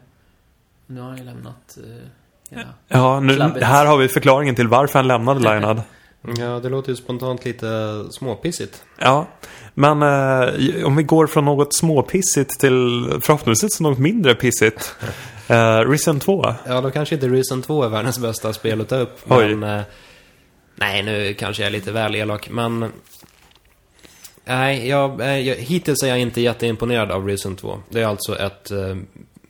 Nu 0.88 1.01
har 1.01 1.08
han 1.08 1.18
ju 1.18 1.24
lämnat 1.24 1.77
eh, 1.77 2.10
hela... 2.50 2.70
Ja, 2.88 3.20
nu, 3.20 3.39
här 3.62 3.86
har 3.86 3.98
vi 3.98 4.08
förklaringen 4.08 4.56
till 4.56 4.68
varför 4.68 5.00
han 5.00 5.08
lämnade 5.08 5.39
Lionhead. 5.39 5.84
ja, 6.38 6.60
det 6.60 6.70
låter 6.70 6.89
ju 6.89 6.96
spontant 6.96 7.46
lite 7.46 8.04
småpissigt. 8.12 8.84
Ja, 8.98 9.27
men 9.74 10.01
eh, 10.01 10.86
om 10.86 10.96
vi 10.96 11.04
går 11.04 11.27
från 11.27 11.46
något 11.46 11.75
småpissigt 11.75 12.60
till 12.60 13.10
förhoppningsvis 13.22 13.80
något 13.80 13.98
mindre 13.98 14.36
pissigt. 14.36 14.96
Eh, 15.48 15.80
Risen 15.80 16.20
2. 16.20 16.54
Ja, 16.68 16.82
då 16.82 16.92
kanske 16.92 17.15
inte 17.15 17.27
Reason 17.27 17.62
2 17.62 17.84
är 17.84 17.89
världens 17.89 18.20
bästa 18.20 18.54
spel 18.54 18.82
att 18.82 18.89
ta 18.89 18.96
upp. 18.96 19.20
Oj. 19.27 19.56
Men, 19.56 19.80
eh, 19.80 19.86
nej, 20.75 21.04
nu 21.04 21.34
kanske 21.34 21.63
jag 21.63 21.68
är 21.68 21.72
lite 21.72 21.92
väl 21.92 22.15
elak, 22.15 22.50
men... 22.50 22.92
Nej, 24.46 24.88
jag, 24.88 25.22
eh, 25.22 25.39
jag, 25.39 25.56
hittills 25.56 26.04
är 26.04 26.08
jag 26.08 26.20
inte 26.20 26.42
jätteimponerad 26.42 27.12
av 27.12 27.27
Reason 27.27 27.56
2. 27.56 27.80
Det 27.89 28.01
är 28.01 28.06
alltså 28.06 28.39
ett, 28.39 28.72
eh, 28.72 28.96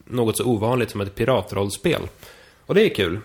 något 0.06 0.38
så 0.38 0.46
ovanligt 0.46 0.90
som 0.90 1.02
ett 1.02 1.16
piratrollspel. 1.16 2.02
Och 2.66 2.76
det 2.76 2.82
är 2.82 2.96
kul. 2.96 3.20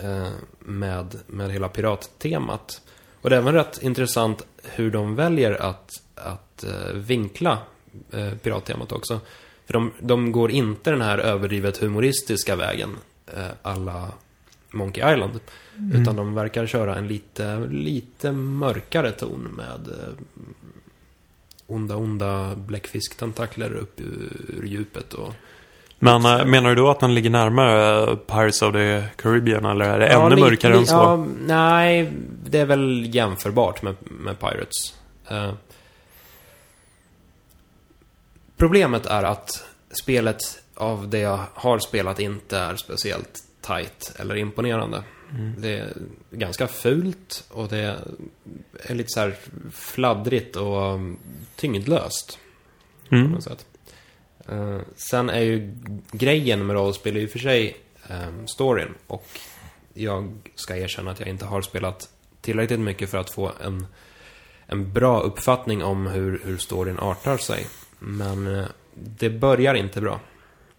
Eh, 0.00 0.28
med, 0.58 1.18
med 1.26 1.52
hela 1.52 1.68
pirattemat. 1.68 2.80
Och 3.20 3.30
det 3.30 3.36
är 3.36 3.40
även 3.40 3.54
rätt 3.54 3.82
intressant 3.82 4.46
hur 4.62 4.90
de 4.90 5.14
väljer 5.14 5.62
att, 5.62 5.90
att 6.14 6.64
eh, 6.64 6.92
vinkla 6.94 7.58
eh, 8.10 8.34
pirattemat 8.34 8.92
också. 8.92 9.20
För 9.66 9.72
de, 9.72 9.92
de 10.00 10.32
går 10.32 10.50
inte 10.50 10.90
den 10.90 11.00
här 11.00 11.18
överdrivet 11.18 11.78
humoristiska 11.78 12.56
vägen, 12.56 12.96
alla 13.62 14.08
Monkey 14.70 15.12
Island. 15.12 15.40
Utan 15.94 16.16
de 16.16 16.34
verkar 16.34 16.66
köra 16.66 16.96
en 16.96 17.08
lite, 17.08 17.66
lite 17.70 18.32
mörkare 18.32 19.12
ton 19.12 19.40
med 19.56 19.88
onda, 21.66 21.96
onda 21.96 22.56
bläckfisktentakler 22.56 23.72
upp 23.72 24.00
ur 24.00 24.64
djupet 24.66 25.14
och... 25.14 25.34
Men 26.04 26.24
eh, 26.24 26.44
menar 26.44 26.68
du 26.68 26.74
då 26.74 26.90
att 26.90 27.00
den 27.00 27.14
ligger 27.14 27.30
närmare 27.30 28.02
eh, 28.10 28.16
Pirates 28.16 28.62
of 28.62 28.72
the 28.72 29.04
Caribbean 29.16 29.64
eller 29.64 29.84
är 29.84 29.98
det 29.98 30.06
ännu 30.06 30.28
lite- 30.30 30.40
mörkare 30.40 30.76
än 30.76 30.86
så? 30.86 30.94
Ja, 30.94 31.26
nej, 31.46 32.12
det 32.44 32.58
är 32.58 32.64
väl 32.66 33.14
jämförbart 33.14 33.82
med, 33.82 33.94
med 34.00 34.38
Pirates. 34.40 34.94
Eh, 35.28 35.52
problemet 38.56 39.06
är 39.06 39.22
att 39.22 39.64
spelet 40.02 40.38
av 40.74 41.08
det 41.08 41.18
jag 41.18 41.38
har 41.54 41.78
spelat 41.78 42.20
inte 42.20 42.58
är 42.58 42.76
speciellt 42.76 43.38
tight 43.60 44.12
eller 44.18 44.36
imponerande. 44.36 45.02
Mm. 45.30 45.54
Det 45.58 45.68
är 45.78 45.92
ganska 46.30 46.68
fult 46.68 47.44
och 47.50 47.68
det 47.68 47.96
är 48.82 48.94
lite 48.94 49.08
så 49.08 49.20
här 49.20 49.34
fladdrigt 49.72 50.56
och 50.56 50.94
um, 50.94 51.18
tyngdlöst. 51.56 52.38
På 53.08 53.14
Mm. 53.14 53.30
något 53.32 53.44
sätt. 53.44 53.66
Eh, 54.48 54.78
sen 54.96 55.30
är 55.30 55.40
ju 55.40 55.74
grejen 56.12 56.66
med 56.66 56.74
rollspel 56.74 57.16
i 57.16 57.26
och 57.26 57.30
för 57.30 57.38
sig 57.38 57.76
um, 58.10 58.46
storyn. 58.46 58.94
Och 59.06 59.26
jag 59.94 60.32
ska 60.54 60.76
erkänna 60.76 61.10
att 61.10 61.20
jag 61.20 61.28
inte 61.28 61.44
har 61.44 61.62
spelat 61.62 62.08
tillräckligt 62.40 62.80
mycket 62.80 63.10
för 63.10 63.18
att 63.18 63.30
få 63.30 63.52
en, 63.64 63.86
en 64.66 64.92
bra 64.92 65.20
uppfattning 65.20 65.84
om 65.84 66.06
hur, 66.06 66.40
hur 66.44 66.56
storyn 66.56 66.98
artar 66.98 67.36
sig. 67.36 67.66
Men 67.98 68.58
eh, 68.58 68.64
det 68.94 69.30
börjar 69.30 69.74
inte 69.74 70.00
bra. 70.00 70.20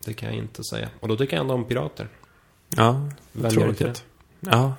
Det 0.05 0.13
kan 0.13 0.29
jag 0.29 0.37
inte 0.37 0.63
säga. 0.63 0.89
Och 0.99 1.07
då 1.07 1.17
tycker 1.17 1.35
jag 1.35 1.41
ändå 1.41 1.53
om 1.53 1.65
pirater. 1.65 2.07
Ja, 2.69 3.09
inte 3.33 3.49
tråkigt. 3.49 4.05
Ja, 4.39 4.73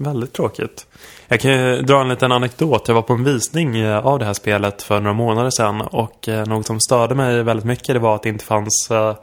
väldigt 0.00 0.32
tråkigt. 0.32 0.86
Jag 1.28 1.40
kan 1.40 1.50
ju 1.50 1.82
dra 1.82 2.00
en 2.00 2.08
liten 2.08 2.32
anekdot. 2.32 2.88
Jag 2.88 2.94
var 2.94 3.02
på 3.02 3.12
en 3.12 3.24
visning 3.24 3.76
eh, 3.76 4.06
av 4.06 4.18
det 4.18 4.24
här 4.24 4.32
spelet 4.32 4.82
för 4.82 5.00
några 5.00 5.14
månader 5.14 5.50
sedan. 5.50 5.80
Och 5.80 6.28
eh, 6.28 6.46
något 6.46 6.66
som 6.66 6.80
störde 6.80 7.14
mig 7.14 7.42
väldigt 7.42 7.66
mycket 7.66 7.94
det 7.94 7.98
var 7.98 8.14
att 8.14 8.22
det 8.22 8.28
inte 8.28 8.44
fanns 8.44 8.90
eh, 8.90 9.14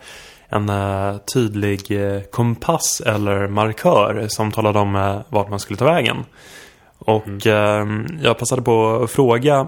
en 0.50 0.72
tydlig 1.34 1.92
kompass 2.32 3.02
eller 3.06 3.48
markör 3.48 4.26
som 4.30 4.52
talade 4.52 4.80
om 4.80 5.22
vart 5.30 5.50
man 5.50 5.60
skulle 5.60 5.78
ta 5.78 5.86
vägen. 5.86 6.26
Och 6.98 7.48
eh, 7.48 7.88
jag 8.22 8.38
passade 8.40 8.62
på 8.62 9.04
att 9.04 9.12
fråga 9.12 9.68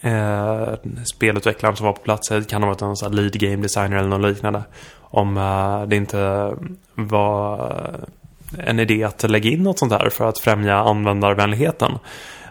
eh, 0.00 0.68
spelutvecklaren 1.14 1.76
som 1.76 1.86
var 1.86 1.92
på 1.92 2.02
plats, 2.02 2.28
det 2.28 2.48
kan 2.48 2.62
ha 2.62 2.70
varit 2.70 3.02
här 3.02 3.10
lead 3.10 3.40
game 3.40 3.56
designer 3.56 3.96
eller 3.96 4.08
något 4.08 4.30
liknande, 4.30 4.62
om 5.00 5.34
det 5.88 5.96
inte 5.96 6.52
var 6.94 7.72
en 8.58 8.80
idé 8.80 9.04
att 9.04 9.30
lägga 9.30 9.50
in 9.50 9.62
något 9.62 9.78
sånt 9.78 9.92
här 9.92 10.10
för 10.10 10.28
att 10.28 10.38
främja 10.38 10.76
användarvänligheten. 10.76 11.92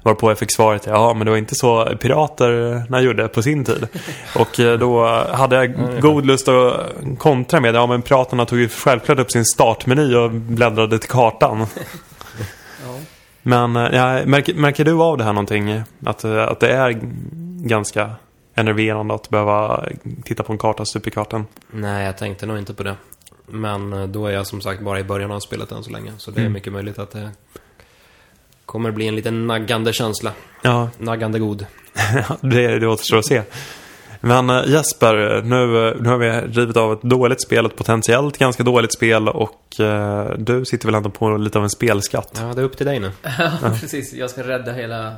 Varpå 0.03 0.31
jag 0.31 0.37
fick 0.39 0.55
svaret, 0.55 0.85
ja 0.85 1.13
men 1.13 1.25
det 1.25 1.31
var 1.31 1.37
inte 1.37 1.55
så 1.55 1.85
piraterna 2.01 3.01
gjorde 3.01 3.27
på 3.27 3.41
sin 3.41 3.65
tid. 3.65 3.87
Och 4.35 4.59
eh, 4.59 4.79
då 4.79 5.05
hade 5.31 5.55
jag 5.55 6.01
god 6.01 6.25
lust 6.25 6.47
att 6.47 6.79
kontra 7.17 7.59
med, 7.59 7.75
ja 7.75 7.87
men 7.87 8.01
piraterna 8.01 8.45
tog 8.45 8.59
ju 8.59 8.69
självklart 8.69 9.19
upp 9.19 9.31
sin 9.31 9.45
startmeny 9.45 10.15
och 10.15 10.31
bläddrade 10.31 10.99
till 10.99 11.09
kartan. 11.09 11.65
Ja. 12.85 12.99
Men 13.41 13.75
eh, 13.75 13.95
ja, 13.95 14.25
märker, 14.25 14.53
märker 14.53 14.85
du 14.85 15.01
av 15.01 15.17
det 15.17 15.23
här 15.23 15.33
någonting? 15.33 15.81
Att, 16.05 16.23
eh, 16.23 16.47
att 16.47 16.59
det 16.59 16.71
är 16.71 16.99
ganska 17.63 18.11
enerverande 18.55 19.13
att 19.13 19.29
behöva 19.29 19.85
titta 20.23 20.43
på 20.43 20.53
en 20.53 20.57
karta 20.57 20.85
stup 20.85 21.07
i 21.07 21.11
kvarten? 21.11 21.45
Nej, 21.71 22.05
jag 22.05 22.17
tänkte 22.17 22.45
nog 22.45 22.57
inte 22.57 22.73
på 22.73 22.83
det. 22.83 22.95
Men 23.51 23.93
eh, 23.93 24.07
då 24.07 24.27
är 24.27 24.31
jag 24.31 24.47
som 24.47 24.61
sagt 24.61 24.81
bara 24.81 24.99
i 24.99 25.03
början 25.03 25.31
av 25.31 25.39
spelet 25.39 25.71
än 25.71 25.83
så 25.83 25.89
länge. 25.91 26.13
Så 26.17 26.31
det 26.31 26.37
är 26.37 26.41
Mm. 26.41 26.53
mycket 26.53 26.73
möjligt 26.73 26.99
att 26.99 27.11
det 27.11 27.29
kommer 28.65 28.91
bli 28.91 29.07
en 29.07 29.15
liten 29.15 29.47
naggande 29.47 29.93
känsla. 29.93 30.31
Ja, 30.61 30.89
Naggande 30.97 31.39
god. 31.39 31.65
det, 32.41 32.79
det 32.79 32.87
återstår 32.87 33.17
att 33.17 33.25
se. 33.25 33.41
Men 34.21 34.49
eh, 34.49 34.63
Jesper, 34.67 35.41
nu, 35.41 35.87
eh, 35.89 35.95
nu 36.01 36.09
har 36.09 36.17
vi 36.17 36.31
rivit 36.31 36.77
av 36.77 36.93
ett 36.93 37.01
dåligt 37.01 37.41
spel, 37.41 37.65
ett 37.65 37.75
potentiellt 37.75 38.37
ganska 38.37 38.63
dåligt 38.63 38.93
spel 38.93 39.27
och 39.29 39.79
eh, 39.79 40.31
du 40.37 40.65
sitter 40.65 40.85
väl 40.85 40.95
ändå 40.95 41.09
på 41.09 41.37
lite 41.37 41.57
av 41.57 41.63
en 41.63 41.69
spelskatt? 41.69 42.37
Ja, 42.41 42.53
det 42.53 42.61
är 42.61 42.65
upp 42.65 42.77
till 42.77 42.85
dig 42.85 42.99
nu. 42.99 43.11
Ja, 43.37 43.51
precis. 43.79 44.13
Jag 44.13 44.29
ska 44.29 44.43
rädda 44.47 44.71
hela, 44.73 45.15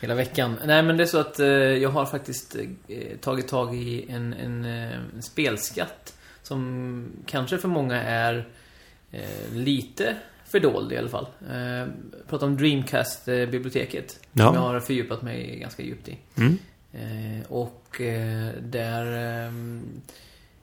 hela 0.00 0.14
veckan. 0.14 0.56
Nej, 0.64 0.82
men 0.82 0.96
det 0.96 1.02
är 1.02 1.06
så 1.06 1.18
att 1.18 1.40
eh, 1.40 1.46
jag 1.48 1.90
har 1.90 2.06
faktiskt 2.06 2.56
eh, 2.88 2.96
tagit 3.20 3.48
tag 3.48 3.74
i 3.74 4.06
en, 4.10 4.32
en, 4.32 4.64
en 4.64 5.22
spelskatt 5.22 6.12
som 6.46 7.06
kanske 7.26 7.58
för 7.58 7.68
många 7.68 8.02
är 8.02 8.48
eh, 9.10 9.52
lite 9.52 10.16
fördold 10.44 10.92
i 10.92 10.96
alla 10.96 11.08
fall. 11.08 11.26
Eh, 11.50 11.88
pratar 12.28 12.46
om 12.46 12.56
Dreamcast-biblioteket. 12.56 14.20
Ja. 14.32 14.46
Som 14.46 14.54
jag 14.54 14.60
har 14.60 14.80
fördjupat 14.80 15.22
mig 15.22 15.58
ganska 15.58 15.82
djupt 15.82 16.08
i. 16.08 16.18
Mm. 16.36 16.58
Eh, 16.92 17.46
och 17.52 18.00
eh, 18.00 18.48
där... 18.60 19.12
ehm, 19.46 19.82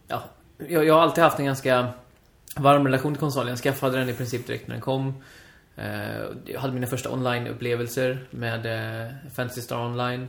ja, 0.08 0.24
jag, 0.68 0.86
jag 0.86 0.94
har 0.94 1.02
alltid 1.02 1.24
haft 1.24 1.40
en 1.40 1.46
ganska 1.46 1.88
varm 2.56 2.86
relation 2.86 3.14
till 3.14 3.20
konsolen. 3.20 3.50
Jag 3.50 3.60
skaffade 3.60 3.98
den 3.98 4.10
i 4.10 4.14
princip 4.14 4.48
direkt 4.48 4.68
när 4.68 4.76
den 4.76 4.82
kom. 4.82 5.14
Eh, 5.76 6.24
jag 6.46 6.60
hade 6.60 6.74
mina 6.74 6.88
första 6.88 7.12
online-upplevelser 7.12 8.28
med 8.30 8.66
eh, 8.66 9.12
Fantasy 9.36 9.62
Star 9.62 9.86
Online. 9.86 10.28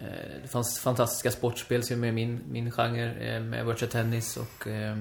Eh, 0.00 0.42
det 0.42 0.48
fanns 0.48 0.78
fantastiska 0.80 1.30
sportspel 1.30 1.82
som 1.82 2.04
är 2.04 2.12
min, 2.12 2.40
min 2.50 2.70
genre 2.70 3.34
eh, 3.36 3.40
med 3.42 3.66
Virtua 3.66 3.88
Tennis 3.88 4.36
och 4.36 4.66
eh, 4.68 4.96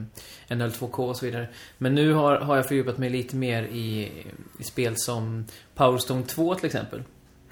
NL2K 0.50 1.00
och 1.10 1.16
så 1.18 1.26
vidare. 1.26 1.48
Men 1.78 1.96
nu 1.96 2.14
har, 2.14 2.36
har 2.40 2.56
jag 2.56 2.68
fördjupat 2.68 2.98
mig 2.98 3.10
lite 3.10 3.36
mer 3.36 3.64
i, 3.64 4.12
i 4.60 4.64
spel 4.64 4.94
som 4.98 5.46
Power 5.76 5.98
Stone 5.98 6.24
2 6.24 6.56
till 6.56 6.66
exempel. 6.66 7.04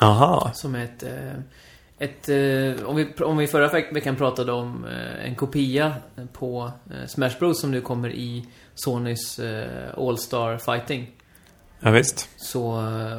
Aha. 0.02 0.52
Som 0.54 0.76
är 0.76 0.84
ett... 0.84 1.04
ett 2.00 2.30
om, 2.86 2.96
vi, 2.96 3.14
om 3.24 3.38
vi 3.38 3.48
förra 3.48 3.68
veck- 3.68 3.96
veckan 3.96 4.16
pratade 4.16 4.52
om 4.52 4.86
en 5.26 5.36
kopia 5.36 5.96
på 6.34 6.72
Smash 7.08 7.40
Bros 7.40 7.62
som 7.62 7.72
nu 7.72 7.82
kommer 7.82 8.10
i 8.10 8.46
Sonys 8.76 9.40
eh, 9.40 9.90
All-Star 9.98 10.58
Fighting. 10.58 11.12
Ja, 11.80 11.92
visst. 11.92 12.30
Så 12.38 12.72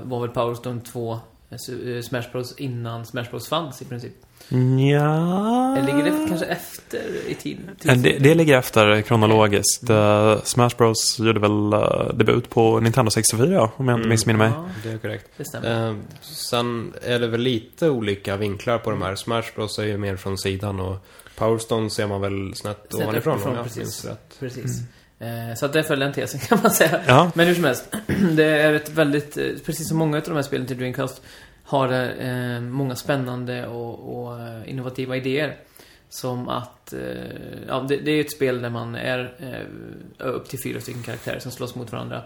var 0.04 0.20
väl 0.20 0.30
Power 0.30 0.54
Stone 0.54 0.80
2 0.80 1.12
eh, 1.12 1.18
s- 1.18 1.22
eh, 1.22 1.27
Smash 2.02 2.32
Bros 2.32 2.54
innan 2.58 3.06
Smash 3.06 3.30
Bros 3.30 3.48
fanns 3.48 3.82
i 3.82 3.84
princip. 3.84 4.12
Ja. 4.48 5.76
Eller 5.76 5.86
ligger 5.86 6.04
det 6.04 6.26
kanske 6.28 6.46
efter 6.46 7.28
i 7.30 7.34
tid? 7.34 7.58
Eh, 7.84 7.94
Det, 7.96 8.18
det 8.18 8.34
ligger 8.34 8.58
efter 8.58 9.02
kronologiskt. 9.02 9.90
Eh, 9.90 10.42
Smash 10.42 10.70
Bros 10.78 11.18
gjorde 11.18 11.40
väl 11.40 11.72
eh, 11.72 12.14
debut 12.14 12.50
på 12.50 12.80
Nintendo 12.80 13.10
64 13.10 13.70
om 13.76 13.88
jag 13.88 13.94
inte 13.94 14.00
Mm. 14.00 14.08
missminner 14.08 14.38
mig. 14.38 14.50
Ja, 14.54 14.68
Det 14.82 14.88
är 14.90 14.98
korrekt. 14.98 15.26
det 15.36 15.44
stämmer. 15.44 15.88
Eh, 15.90 15.96
sen 16.20 16.92
är 17.02 17.18
det 17.18 17.26
väl 17.28 17.40
lite 17.40 17.90
olika 17.90 18.36
vinklar 18.36 18.78
på 18.78 18.90
de 18.90 19.02
här. 19.02 19.14
Smash 19.14 19.44
Bros 19.56 19.78
är 19.78 19.84
ju 19.84 19.98
mer 19.98 20.16
från 20.16 20.38
sidan 20.38 20.80
och 20.80 20.96
Powerstone 21.36 21.90
ser 21.90 22.06
man 22.06 22.20
väl 22.20 22.54
snett 22.54 22.86
Snett 22.90 23.02
ovanifrån 23.02 23.42
om 23.42 23.54
jag 23.54 23.62
precis. 23.64 23.78
minns 23.78 24.04
rätt. 24.04 24.36
Precis. 24.40 24.64
Eh, 24.80 24.84
så 25.56 25.66
att 25.66 25.72
det 25.72 25.82
följer 25.82 26.04
den 26.04 26.14
tesen 26.14 26.40
kan 26.48 26.58
man 26.62 26.70
säga. 26.70 27.00
Ja, 27.06 27.30
Men 27.34 27.46
hur 27.46 27.54
som 27.54 27.64
helst, 27.64 27.96
det 28.36 28.44
är 28.44 28.72
ett 28.72 28.90
väldigt, 28.90 29.36
eh, 29.36 29.44
precis 29.66 29.88
som 29.88 29.98
många 29.98 30.16
av 30.16 30.22
de 30.22 30.34
här 30.34 30.42
spelen 30.42 30.66
till 30.66 30.78
Dreamcast, 30.78 31.22
har 31.64 31.92
eh, 32.20 32.60
många 32.60 32.96
spännande 32.96 33.66
och, 33.66 34.24
och 34.24 34.40
eh, 34.40 34.70
innovativa 34.70 35.16
idéer. 35.16 35.56
Som 36.10 36.48
att, 36.48 36.92
eh, 36.92 37.00
ja, 37.68 37.86
det, 37.88 37.96
det 37.96 38.10
är 38.10 38.20
ett 38.20 38.32
spel 38.32 38.62
där 38.62 38.70
man 38.70 38.94
är 38.94 39.34
eh, 39.38 40.26
upp 40.26 40.48
till 40.48 40.58
fyra 40.62 40.80
stycken 40.80 41.02
karaktärer 41.02 41.38
som 41.38 41.52
slåss 41.52 41.74
mot 41.74 41.92
varandra. 41.92 42.22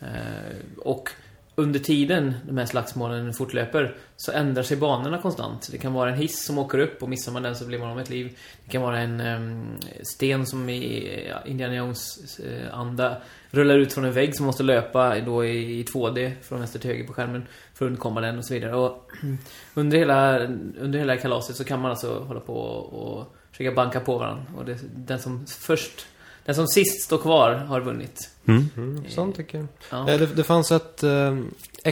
Eh, 0.00 0.56
och 0.78 1.10
under 1.58 1.80
tiden 1.80 2.34
de 2.46 2.58
här 2.58 2.66
slagsmålen 2.66 3.34
fortlöper 3.34 3.96
så 4.16 4.32
ändrar 4.32 4.62
sig 4.62 4.76
banorna 4.76 5.18
konstant. 5.18 5.68
Det 5.70 5.78
kan 5.78 5.92
vara 5.92 6.10
en 6.10 6.16
hiss 6.16 6.44
som 6.44 6.58
åker 6.58 6.78
upp 6.78 7.02
och 7.02 7.08
missar 7.08 7.32
man 7.32 7.42
den 7.42 7.56
så 7.56 7.66
blir 7.66 7.78
man 7.78 7.88
av 7.88 7.96
med 7.96 8.02
ett 8.02 8.10
liv. 8.10 8.38
Det 8.64 8.70
kan 8.70 8.82
vara 8.82 8.98
en 8.98 9.20
um, 9.20 9.78
sten 10.02 10.46
som 10.46 10.68
i 10.68 11.26
ja, 11.28 11.36
Indiana 11.46 11.74
Jones 11.74 12.18
uh, 12.40 12.74
anda 12.74 13.16
rullar 13.50 13.78
ut 13.78 13.92
från 13.92 14.04
en 14.04 14.12
vägg 14.12 14.36
som 14.36 14.46
måste 14.46 14.62
löpa 14.62 15.20
då 15.20 15.44
i, 15.44 15.80
i 15.80 15.84
2D 15.84 16.32
från 16.42 16.58
vänster 16.58 16.78
till 16.78 16.90
höger 16.90 17.06
på 17.06 17.12
skärmen 17.12 17.46
för 17.74 17.84
att 17.84 17.90
undkomma 17.90 18.20
den 18.20 18.38
och 18.38 18.44
så 18.44 18.54
vidare. 18.54 18.76
Och 18.76 19.10
under 19.74 19.98
hela, 19.98 20.38
under 20.80 20.98
hela 20.98 21.16
kalaset 21.16 21.56
så 21.56 21.64
kan 21.64 21.80
man 21.80 21.90
alltså 21.90 22.18
hålla 22.18 22.40
på 22.40 22.54
och, 22.54 23.18
och 23.18 23.34
försöka 23.50 23.72
banka 23.72 24.00
på 24.00 24.18
varandra. 24.18 24.44
Och 24.56 24.64
det, 24.64 24.78
den 24.96 25.18
som 25.18 25.46
först, 25.46 26.06
den 26.44 26.54
som 26.54 26.66
sist 26.66 27.02
står 27.02 27.18
kvar 27.18 27.52
har 27.52 27.80
vunnit 27.80 28.30
mm. 28.48 28.68
Mm, 28.76 29.04
sånt 29.08 29.36
tycker 29.36 29.58
jag. 29.58 29.66
Ja. 29.90 30.10
Eh, 30.10 30.18
Det, 30.18 30.26
det 30.26 30.44
fanns 30.44 30.72
ett 30.72 31.02
eh, 31.02 31.38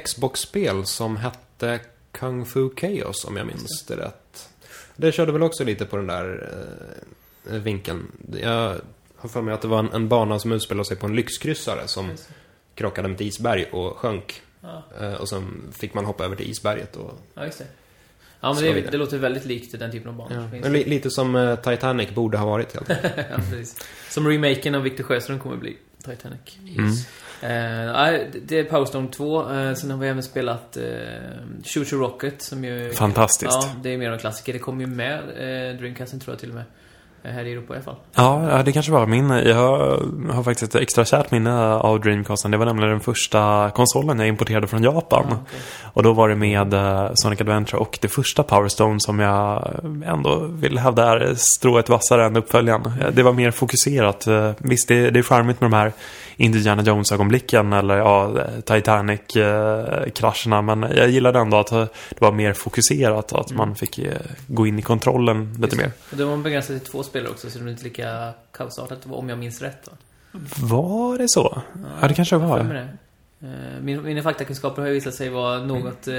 Xbox-spel 0.04 0.86
som 0.86 1.16
hette 1.16 1.80
Kung 2.12 2.46
Fu 2.46 2.70
Chaos 2.76 3.25
om 3.25 3.36
jag 3.36 3.46
minns 3.46 3.84
det 3.88 3.96
rätt. 3.96 4.48
Det 4.96 5.12
körde 5.12 5.32
väl 5.32 5.42
också 5.42 5.64
lite 5.64 5.84
på 5.84 5.96
den 5.96 6.06
där 6.06 6.50
eh, 7.50 7.56
vinkeln. 7.58 8.12
Jag 8.42 8.75
har 9.16 9.28
för 9.28 9.42
mig 9.42 9.54
att 9.54 9.62
det 9.62 9.68
var 9.68 9.78
en, 9.78 9.92
en 9.92 10.08
bana 10.08 10.38
som 10.38 10.52
utspelade 10.52 10.84
sig 10.84 10.96
på 10.96 11.06
en 11.06 11.16
lyxkryssare 11.16 11.88
som 11.88 12.10
krockade 12.75 13.08
med 13.08 13.14
ett 13.14 13.20
isberg 13.20 13.64
och 13.64 13.96
sjönk. 13.96 14.42
Ja, 14.60 14.82
Eh, 15.00 15.14
och 15.14 15.28
sen 15.28 15.72
fick 15.72 15.94
man 15.94 16.04
hoppa 16.04 16.25
över 16.25 16.36
till 16.36 16.50
isberget 16.50 16.96
och... 16.96 17.20
ja 17.34 17.44
just 17.44 17.58
det. 17.58 17.66
Ja, 18.40 18.52
men 18.52 18.62
det, 18.62 18.90
det 18.90 18.96
låter 18.96 19.18
väldigt 19.18 19.44
likt 19.44 19.78
den 19.78 19.92
typen 19.92 20.08
av 20.08 20.16
banor. 20.16 20.68
li, 20.68 20.84
lite 20.84 21.10
som 21.10 21.36
eh, 21.36 21.56
Titanic 21.56 22.10
borde 22.10 22.38
ha 22.38 22.46
varit 22.46 22.75
helt 22.75 22.90
enkelt. 22.90 23.14
ja, 23.30 23.36
precis. 23.36 23.86
Som 24.10 24.28
remaken 24.28 24.75
av 24.75 24.82
Victor 24.82 25.04
Sjöström 25.04 25.38
kommer 25.38 25.56
bli. 25.56 25.76
Titanic. 26.06 26.58
Mm. 26.76 26.90
Eh, 27.40 27.92
nej, 27.92 28.30
det 28.44 28.58
är 28.58 28.64
Powerstone 28.64 29.08
2. 29.08 29.52
Eh, 29.52 29.75
sen 29.75 29.90
har 29.90 29.98
vi 29.98 30.08
även 30.08 30.22
spelat 30.22 30.76
eh, 30.76 30.82
Shoot 31.64 31.92
Your 31.92 32.04
Rocket 32.04 32.42
som 32.42 32.64
ju... 32.64 32.92
Fantastiskt. 32.92 33.52
Ja, 33.52 33.75
det 33.82 33.94
är 33.94 33.98
mer 33.98 34.10
en 34.10 34.18
klassiker. 34.18 34.52
Det 34.52 34.58
kom 34.58 34.80
ju 34.80 34.86
med 34.86 35.18
eh, 35.18 35.78
Dreamcasten 35.78 36.20
tror 36.20 36.32
jag 36.32 36.40
till 36.40 36.48
och 36.48 36.54
med. 36.54 36.64
Eh, 37.26 37.33
Här 37.33 37.45
i 37.45 37.52
Europa 37.52 37.75
i 37.75 37.76
alla 37.76 37.85
fall. 37.85 37.97
Ja, 38.14 38.62
det 38.62 38.73
kanske 38.73 38.92
var 38.92 39.06
min. 39.06 39.30
Jag 39.30 39.54
har 40.30 40.42
faktiskt 40.42 40.75
ett 40.75 40.83
extra 40.83 41.04
kärt 41.04 41.30
minne 41.30 41.75
av 41.75 42.00
Dreamcasten. 42.00 42.50
Det 42.50 42.56
var 42.56 42.66
nämligen 42.66 42.90
den 42.90 43.00
första 43.00 43.71
konsolen 43.75 44.18
jag 44.18 44.28
importerade 44.28 44.66
från 44.66 44.83
Japan. 44.83 45.25
Ja, 45.28 45.37
okej. 45.42 45.61
Och 45.92 46.02
då 46.02 46.12
var 46.12 46.28
det 46.28 46.35
med 46.35 46.75
uh, 46.75 47.11
Sonic 47.14 47.40
Adventure 47.40 47.78
och 47.78 47.99
det 48.02 48.09
första 48.09 48.42
Power 48.42 48.68
Stone 48.68 49.00
som 49.00 49.21
jag 49.21 49.71
ändå 50.04 50.38
vill 50.52 50.78
hävda 50.78 51.12
är 51.12 51.35
strået 51.37 51.88
vassare 51.88 52.26
än 52.26 52.37
uppföljaren. 52.37 52.87
Uh, 52.87 53.11
det 53.12 53.23
var 53.23 53.33
mer 53.33 53.50
fokuserat. 53.50 54.28
Uh, 54.28 54.50
visst, 54.59 54.88
det, 54.88 55.11
det 55.11 55.18
är 55.18 55.23
charmigt 55.23 55.61
med 55.61 55.71
de 55.71 55.76
här 55.76 55.92
Indiana 56.36 56.82
Jones-ögonblicken 56.82 57.72
eller 57.72 57.96
ja, 57.96 58.34
Titanic-krascherna. 58.64 60.62
Men 60.62 60.82
jag 60.82 61.08
gillade 61.08 61.38
ändå 61.38 61.56
att 61.56 61.66
det 61.70 61.88
var 62.18 62.32
mer 62.32 62.52
fokuserat. 62.52 63.32
Att 63.32 63.50
Mm. 63.50 63.58
man 63.58 63.74
fick 63.76 64.00
gå 64.46 64.66
in 64.66 64.78
i 64.78 64.82
kontrollen 64.82 65.56
lite 65.60 65.76
mer. 65.76 65.90
Och 66.10 66.16
det 66.16 66.24
var 66.24 66.36
begränsat 66.36 66.82
till 66.82 66.90
två 66.92 67.02
spelare 67.02 67.30
också, 67.30 67.50
så 67.50 67.58
det 67.58 67.64
var 67.64 67.70
inte 67.70 67.84
lika 67.84 68.30
kaosartat, 68.56 68.98
om 69.10 69.28
jag 69.28 69.38
minns 69.38 69.62
rätt. 69.62 69.88
Va? 69.88 69.92
Var 70.60 71.18
det 71.18 71.28
så? 71.28 71.62
Ja, 72.00 72.08
det 72.08 72.14
kanske 72.14 72.36
var. 72.36 72.58
det. 72.58 72.88
Eh, 73.42 73.48
Min, 73.82 74.02
mina 74.02 74.22
faktakunskaper 74.22 74.82
har 74.82 74.88
ju 74.88 74.94
visat 74.94 75.14
sig 75.14 75.28
vara 75.28 75.58
något 75.58 76.08
eh, 76.08 76.16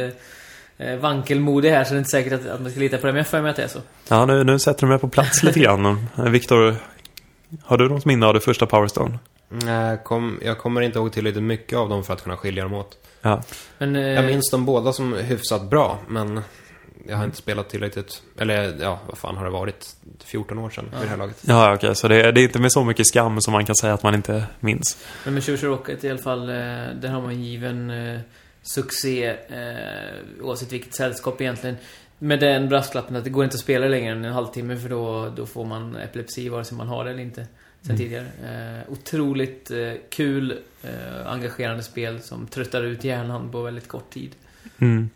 eh, 0.87 0.95
vankelmodig 0.99 1.69
här, 1.69 1.83
så 1.83 1.89
det 1.93 1.95
är 1.95 1.99
inte 1.99 2.09
säkert 2.09 2.33
att, 2.33 2.45
att 2.47 2.61
man 2.61 2.71
ska 2.71 2.79
lita 2.79 2.97
på 2.97 3.07
det, 3.07 3.13
men 3.13 3.17
jag 3.17 3.27
för 3.27 3.41
mig 3.41 3.49
att 3.51 3.55
det 3.57 3.63
är 3.63 3.67
så. 3.67 3.79
Ja, 4.09 4.25
nu, 4.25 4.43
nu 4.43 4.59
sätter 4.59 4.81
du 4.81 4.87
mig 4.87 4.99
på 4.99 5.07
plats 5.07 5.43
lite 5.43 5.59
grann. 5.59 6.07
Viktor, 6.31 6.75
har 7.63 7.77
du 7.77 7.89
något 7.89 8.05
minne 8.05 8.25
av 8.25 8.33
det 8.33 8.39
första 8.39 8.65
Power 8.65 8.87
Jag, 9.65 10.03
kom, 10.03 10.39
jag 10.43 10.57
kommer 10.57 10.81
inte 10.81 10.99
ihåg 10.99 11.13
tillräckligt 11.13 11.43
mycket 11.43 11.77
av 11.77 11.89
dem 11.89 12.03
för 12.03 12.13
att 12.13 12.23
kunna 12.23 12.37
skilja 12.37 12.63
dem 12.63 12.73
åt. 12.73 12.97
Ja. 13.21 13.43
Men, 13.77 13.95
eh, 13.95 14.01
Jag 14.01 14.25
minns 14.25 14.51
dem 14.51 14.65
båda 14.65 14.93
som 14.93 15.13
hyfsat 15.13 15.69
bra, 15.69 15.99
men 16.07 16.41
jag 17.07 17.17
har 17.17 17.25
inte 17.25 17.37
spelat 17.37 17.69
tillräckligt. 17.69 18.21
Eller 18.39 18.75
ja, 18.81 18.99
vad 19.07 19.17
fan 19.17 19.37
har 19.37 19.45
det 19.45 19.51
varit? 19.51 19.95
14 20.23 20.57
år 20.57 20.69
sedan 20.69 20.85
vid 20.91 21.01
det 21.01 21.07
här 21.07 21.17
laget. 21.17 21.37
Ja, 21.41 21.73
okej. 21.73 21.95
Så 21.95 22.07
det, 22.07 22.31
det 22.31 22.41
är 22.41 22.43
inte 22.43 22.59
med 22.59 22.71
så 22.71 22.83
mycket 22.83 23.07
skam 23.07 23.41
som 23.41 23.51
man 23.51 23.65
kan 23.65 23.75
säga 23.75 23.93
att 23.93 24.03
man 24.03 24.15
inte 24.15 24.43
minns. 24.59 25.05
Men 25.25 25.33
med 25.33 25.43
Shusha 25.43 25.67
Rocket 25.67 26.03
i 26.03 26.09
alla 26.09 26.19
fall, 26.19 26.49
eh, 26.49 26.55
där 27.01 27.07
har 27.07 27.21
man 27.21 27.31
en 27.31 27.43
given 27.43 27.89
eh, 27.89 28.19
succé 28.61 29.27
eh, 29.27 30.41
oavsett 30.41 30.71
vilket 30.71 30.95
sällskap 30.95 31.41
egentligen. 31.41 31.77
Med 32.19 32.39
den 32.39 32.69
brasklappen 32.69 33.15
att 33.15 33.23
det 33.23 33.29
går 33.29 33.43
inte 33.43 33.55
att 33.55 33.61
spela 33.61 33.87
längre 33.87 34.11
än 34.11 34.25
en 34.25 34.33
halvtimme 34.33 34.77
för 34.77 34.89
då, 34.89 35.33
då 35.35 35.45
får 35.45 35.65
man 35.65 35.95
epilepsi 35.95 36.49
vare 36.49 36.63
sig 36.63 36.77
man 36.77 36.87
har 36.87 37.05
det 37.05 37.11
eller 37.11 37.23
inte. 37.23 37.47
Sen 37.81 37.95
Mm. 37.95 37.97
tidigare. 37.97 38.25
Eh, 38.43 38.91
otroligt 38.93 39.71
eh, 39.71 39.93
kul, 40.09 40.51
eh, 40.83 41.31
engagerande 41.31 41.83
spel 41.83 42.21
som 42.21 42.47
tröttar 42.47 42.83
ut 42.83 43.03
hjärnan 43.03 43.51
på 43.51 43.61
väldigt 43.61 43.87
kort 43.87 44.09
tid. 44.09 44.31
Mm. 44.79 45.09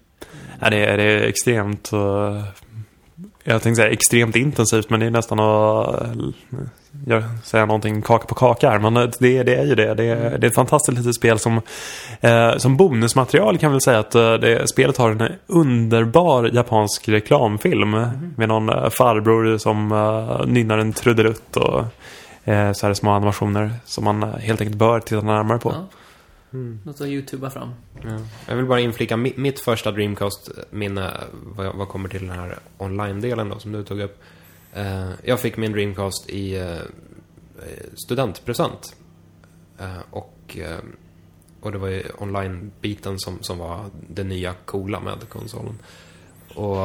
Ja, 0.59 0.69
det, 0.69 0.85
är, 0.85 0.97
det 0.97 1.03
är 1.03 1.21
extremt... 1.21 1.93
eh, 1.93 2.43
jag 3.43 3.61
tänkte 3.61 3.81
säga 3.81 3.93
extremt 3.93 4.35
intensivt, 4.35 4.89
men 4.89 4.99
det 4.99 5.05
är 5.05 5.09
nästan 5.09 5.39
att 5.39 6.17
uh, 6.17 6.29
jag, 7.05 7.23
säga 7.43 7.65
någonting 7.65 8.01
kaka 8.01 8.25
på 8.25 8.35
kaka 8.35 8.69
här. 8.69 8.79
Men 8.79 8.93
det, 8.93 9.43
det 9.43 9.55
är 9.55 9.65
ju 9.65 9.75
det. 9.75 9.93
Det 9.93 10.03
är, 10.03 10.37
det 10.37 10.47
är 10.47 10.49
ett 10.49 10.55
fantastiskt 10.55 10.97
litet 10.97 11.15
spel 11.15 11.39
som, 11.39 11.61
eh, 12.21 12.57
som 12.57 12.77
bonusmaterial 12.77 13.57
kan 13.57 13.71
vi 13.71 13.73
väl 13.73 13.81
säga 13.81 13.99
att 13.99 14.15
eh, 14.15 14.33
det, 14.33 14.69
spelet 14.69 14.97
har 14.97 15.11
en 15.11 15.31
underbar 15.47 16.49
japansk 16.53 17.09
reklamfilm 17.09 17.91
med 18.35 18.49
någon 18.49 18.69
eh, 18.69 18.89
farbror 18.89 19.57
som 19.57 19.91
uh, 19.91 20.45
nynnar 20.45 20.77
en 20.77 20.93
trudelutt 20.93 21.57
och 21.57 21.83
eh, 22.43 22.71
så 22.73 22.87
här 22.87 22.93
små 22.93 23.11
animationer 23.11 23.71
som 23.85 24.03
man 24.03 24.23
helt 24.23 24.61
enkelt 24.61 24.77
bör 24.77 24.99
titta 24.99 25.21
närmare 25.21 25.59
på. 25.59 25.71
Ja, 25.71 25.87
något 26.83 27.01
att 27.01 27.07
youtuba 27.07 27.49
fram. 27.49 27.73
Ja. 28.03 28.19
Jag 28.47 28.55
vill 28.55 28.65
bara 28.65 28.79
inflika 28.79 29.15
mi- 29.15 29.39
mitt 29.39 29.59
första 29.59 29.91
Dreamcast-minne 29.91 31.11
vad, 31.31 31.75
vad 31.75 31.87
kommer 31.89 32.09
till 32.09 32.27
den 32.27 32.39
här 32.39 32.59
online-delen 32.77 33.49
då 33.49 33.59
som 33.59 33.71
du 33.71 33.83
tog 33.83 33.99
upp. 33.99 34.21
Eh, 34.73 35.09
jag 35.23 35.39
fick 35.39 35.57
min 35.57 35.71
Dreamcast 35.71 36.29
i 36.29 36.55
eh, 36.59 36.75
studentpresent. 38.05 38.95
Eh, 39.79 39.97
och, 40.11 40.57
eh, 40.61 40.77
och 41.61 41.71
det 41.71 41.77
var 41.77 41.87
ju 41.87 42.03
online-biten 42.17 43.19
som, 43.19 43.37
som 43.41 43.57
var 43.57 43.85
det 44.09 44.23
nya 44.23 44.53
coola 44.65 44.99
med 44.99 45.29
konsolen. 45.29 45.77
Och 46.55 46.77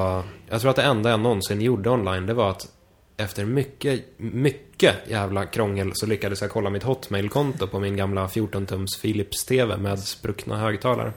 jag 0.49 0.61
tror 0.61 0.71
att 0.71 0.77
det 0.77 0.83
enda 0.83 1.11
jag 1.11 1.21
någonsin 1.21 1.61
gjorde 1.61 1.91
online 1.91 2.27
det 2.27 2.35
var 2.35 2.51
att 2.51 2.69
efter 3.17 3.45
mycket, 3.45 4.05
mycket 4.17 4.95
jävla 5.09 5.47
krångel 5.47 5.91
så 5.95 6.07
lyckades 6.07 6.41
jag 6.43 6.51
kolla 6.51 6.71
mitt 6.71 6.83
Hotmail-konto 6.83 7.67
på 7.67 7.81
min 7.81 7.97
gamla 7.97 8.27
14-tums 8.27 9.01
Philips-TV 9.03 9.77
med 9.77 9.99
spruckna 9.99 10.57
högtalare. 10.59 11.13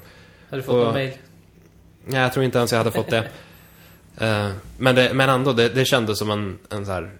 Har 0.49 0.57
du 0.57 0.63
fått 0.63 0.73
Och- 0.75 0.83
någon 0.83 0.93
mail? 0.93 1.11
Nej, 2.05 2.21
jag 2.21 2.33
tror 2.33 2.45
inte 2.45 2.57
ens 2.57 2.71
jag 2.71 2.77
hade 2.77 2.91
fått 2.91 3.09
det. 3.09 3.27
Eh, 4.21 4.51
men, 4.77 4.95
det 4.95 5.13
men 5.13 5.29
ändå, 5.29 5.53
det, 5.53 5.69
det 5.69 5.85
kändes 5.85 6.19
som 6.19 6.31
en, 6.31 6.59
en 6.69 6.85
så 6.85 6.91
här 6.91 7.11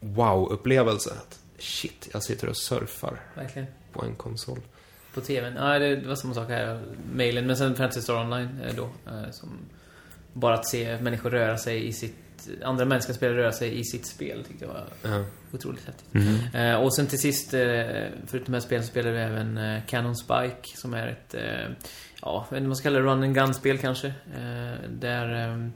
wow-upplevelse. 0.00 1.12
Shit, 1.58 2.08
jag 2.12 2.22
sitter 2.22 2.48
och 2.48 2.56
surfar 2.56 3.20
Verkligen. 3.34 3.68
på 3.92 4.04
en 4.04 4.14
konsol. 4.14 4.58
På 5.14 5.20
TVn? 5.20 5.54
Ja, 5.56 5.78
det, 5.78 5.96
det 5.96 6.08
var 6.08 6.14
samma 6.14 6.34
sak 6.34 6.48
här. 6.48 6.82
Mailen. 7.14 7.46
Men 7.46 7.56
sen 7.56 7.74
Fantasy 7.76 8.00
Star 8.00 8.14
Online 8.20 8.48
eh, 8.68 8.74
då. 8.76 8.82
eh, 8.84 9.30
Som 9.32 9.48
bara 10.32 10.54
att 10.54 10.66
se 10.68 11.00
människor 11.00 11.30
röra 11.30 11.58
sig 11.58 11.86
i 11.88 11.92
sitt... 11.92 12.16
Andra 12.64 12.84
människor 12.84 13.12
spelare 13.14 13.38
röra 13.38 13.52
sig 13.52 13.78
i 13.78 13.84
sitt 13.84 14.06
spel 14.06 14.44
tyckte 14.44 14.64
jag 14.64 14.72
var 14.72 14.84
Ja. 15.02 15.24
otroligt 15.52 15.86
häftigt. 15.86 16.14
Mhm. 16.14 16.38
Eh, 16.54 16.74
och 16.74 16.94
sen 16.94 17.06
till 17.06 17.18
sist, 17.18 17.54
eh, 17.54 17.60
förutom 18.26 18.44
de 18.44 18.52
här 18.52 18.60
spelen 18.60 18.82
så 18.84 18.88
spelade 18.90 19.14
vi 19.14 19.20
även 19.22 19.58
eh, 19.58 19.82
Canon 19.86 20.16
Spike 20.16 20.76
som 20.76 20.94
är 20.94 21.06
ett, 21.06 21.34
eh, 21.34 21.70
ja, 22.22 22.46
om 22.50 22.66
man 22.66 22.76
ska 22.76 22.82
kalla 22.82 22.98
det 22.98 23.04
run 23.04 23.22
and 23.22 23.34
gun-spel 23.34 23.78
kanske. 23.78 24.06
Eh, 24.08 24.90
där 24.90 25.48
eh, 25.48 25.68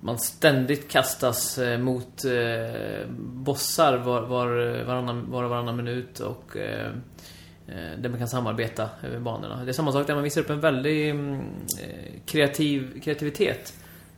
man 0.00 0.18
ständigt 0.18 0.90
kastas 0.90 1.58
eh, 1.58 1.78
mot 1.78 2.24
bossar 3.18 3.96
var, 3.98 4.22
var, 4.22 4.82
varannan, 4.84 5.30
var 5.30 5.44
och 5.44 5.50
varannan 5.50 5.76
minut 5.76 6.20
och 6.20 6.56
där 7.98 8.08
man 8.08 8.18
kan 8.18 8.28
samarbeta 8.28 8.88
över 9.02 9.18
banorna. 9.18 9.64
Det 9.64 9.70
är 9.70 9.72
samma 9.72 9.92
sak 9.92 10.06
där 10.06 10.14
man 10.14 10.22
visar 10.24 10.40
upp 10.40 10.50
en 10.50 10.60
väldig 10.60 11.10
mm, 11.10 11.42
kreativ, 12.26 13.00
kreativitet 13.00 13.74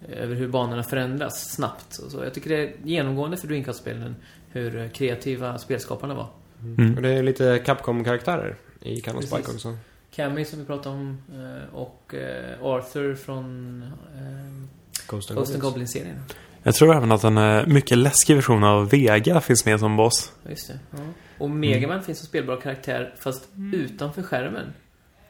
över 0.09 0.35
hur 0.35 0.49
banorna 0.49 0.83
förändras 0.83 1.53
snabbt. 1.55 1.99
Och 1.99 2.11
så. 2.11 2.25
Jag 2.25 2.35
tycker 2.35 2.51
det 2.51 2.63
är 2.63 2.73
genomgående 2.85 3.37
för 3.37 3.49
Dreamcast-spelen 3.49 4.17
hur 4.51 4.89
kreativa 4.89 5.59
spelskaparna 5.59 6.15
var. 6.15 6.29
Mm. 6.63 6.97
Och 6.97 7.03
det 7.03 7.09
är 7.09 7.23
lite 7.23 7.59
Capcom-karaktärer 7.59 8.57
i 8.81 9.01
Canon. 9.01 9.23
Spike 9.23 9.53
också. 9.53 9.77
Cammy 10.11 10.45
som 10.45 10.59
vi 10.59 10.65
pratade 10.65 10.97
om 10.97 11.19
eh, 11.33 11.75
och 11.75 12.15
eh, 12.15 12.63
Arthur 12.63 13.15
från 13.15 13.83
eh, 13.83 14.69
Ghost 15.07 15.31
and 15.31 15.39
Ghost 15.39 15.55
and 15.55 15.63
Goblins. 15.63 15.95
Goblin-serien. 15.95 16.23
Jag 16.63 16.75
tror 16.75 16.97
även 16.97 17.13
att 17.13 17.25
en 17.25 17.73
mycket 17.75 17.99
läskig 17.99 18.35
version 18.35 18.65
av 18.65 18.91
Vega 18.91 19.41
finns 19.41 19.65
med 19.67 19.81
som 19.81 19.97
boss. 19.97 20.33
Just 20.49 20.69
det. 20.69 20.79
Ja. 20.91 20.99
Och 21.39 21.51
Megaman 21.51 22.03
finns 22.03 22.19
som 22.19 22.27
spelbar 22.27 22.61
karaktär 22.61 23.15
fast 23.19 23.49
utanför 23.73 24.23
skärmen. 24.23 24.73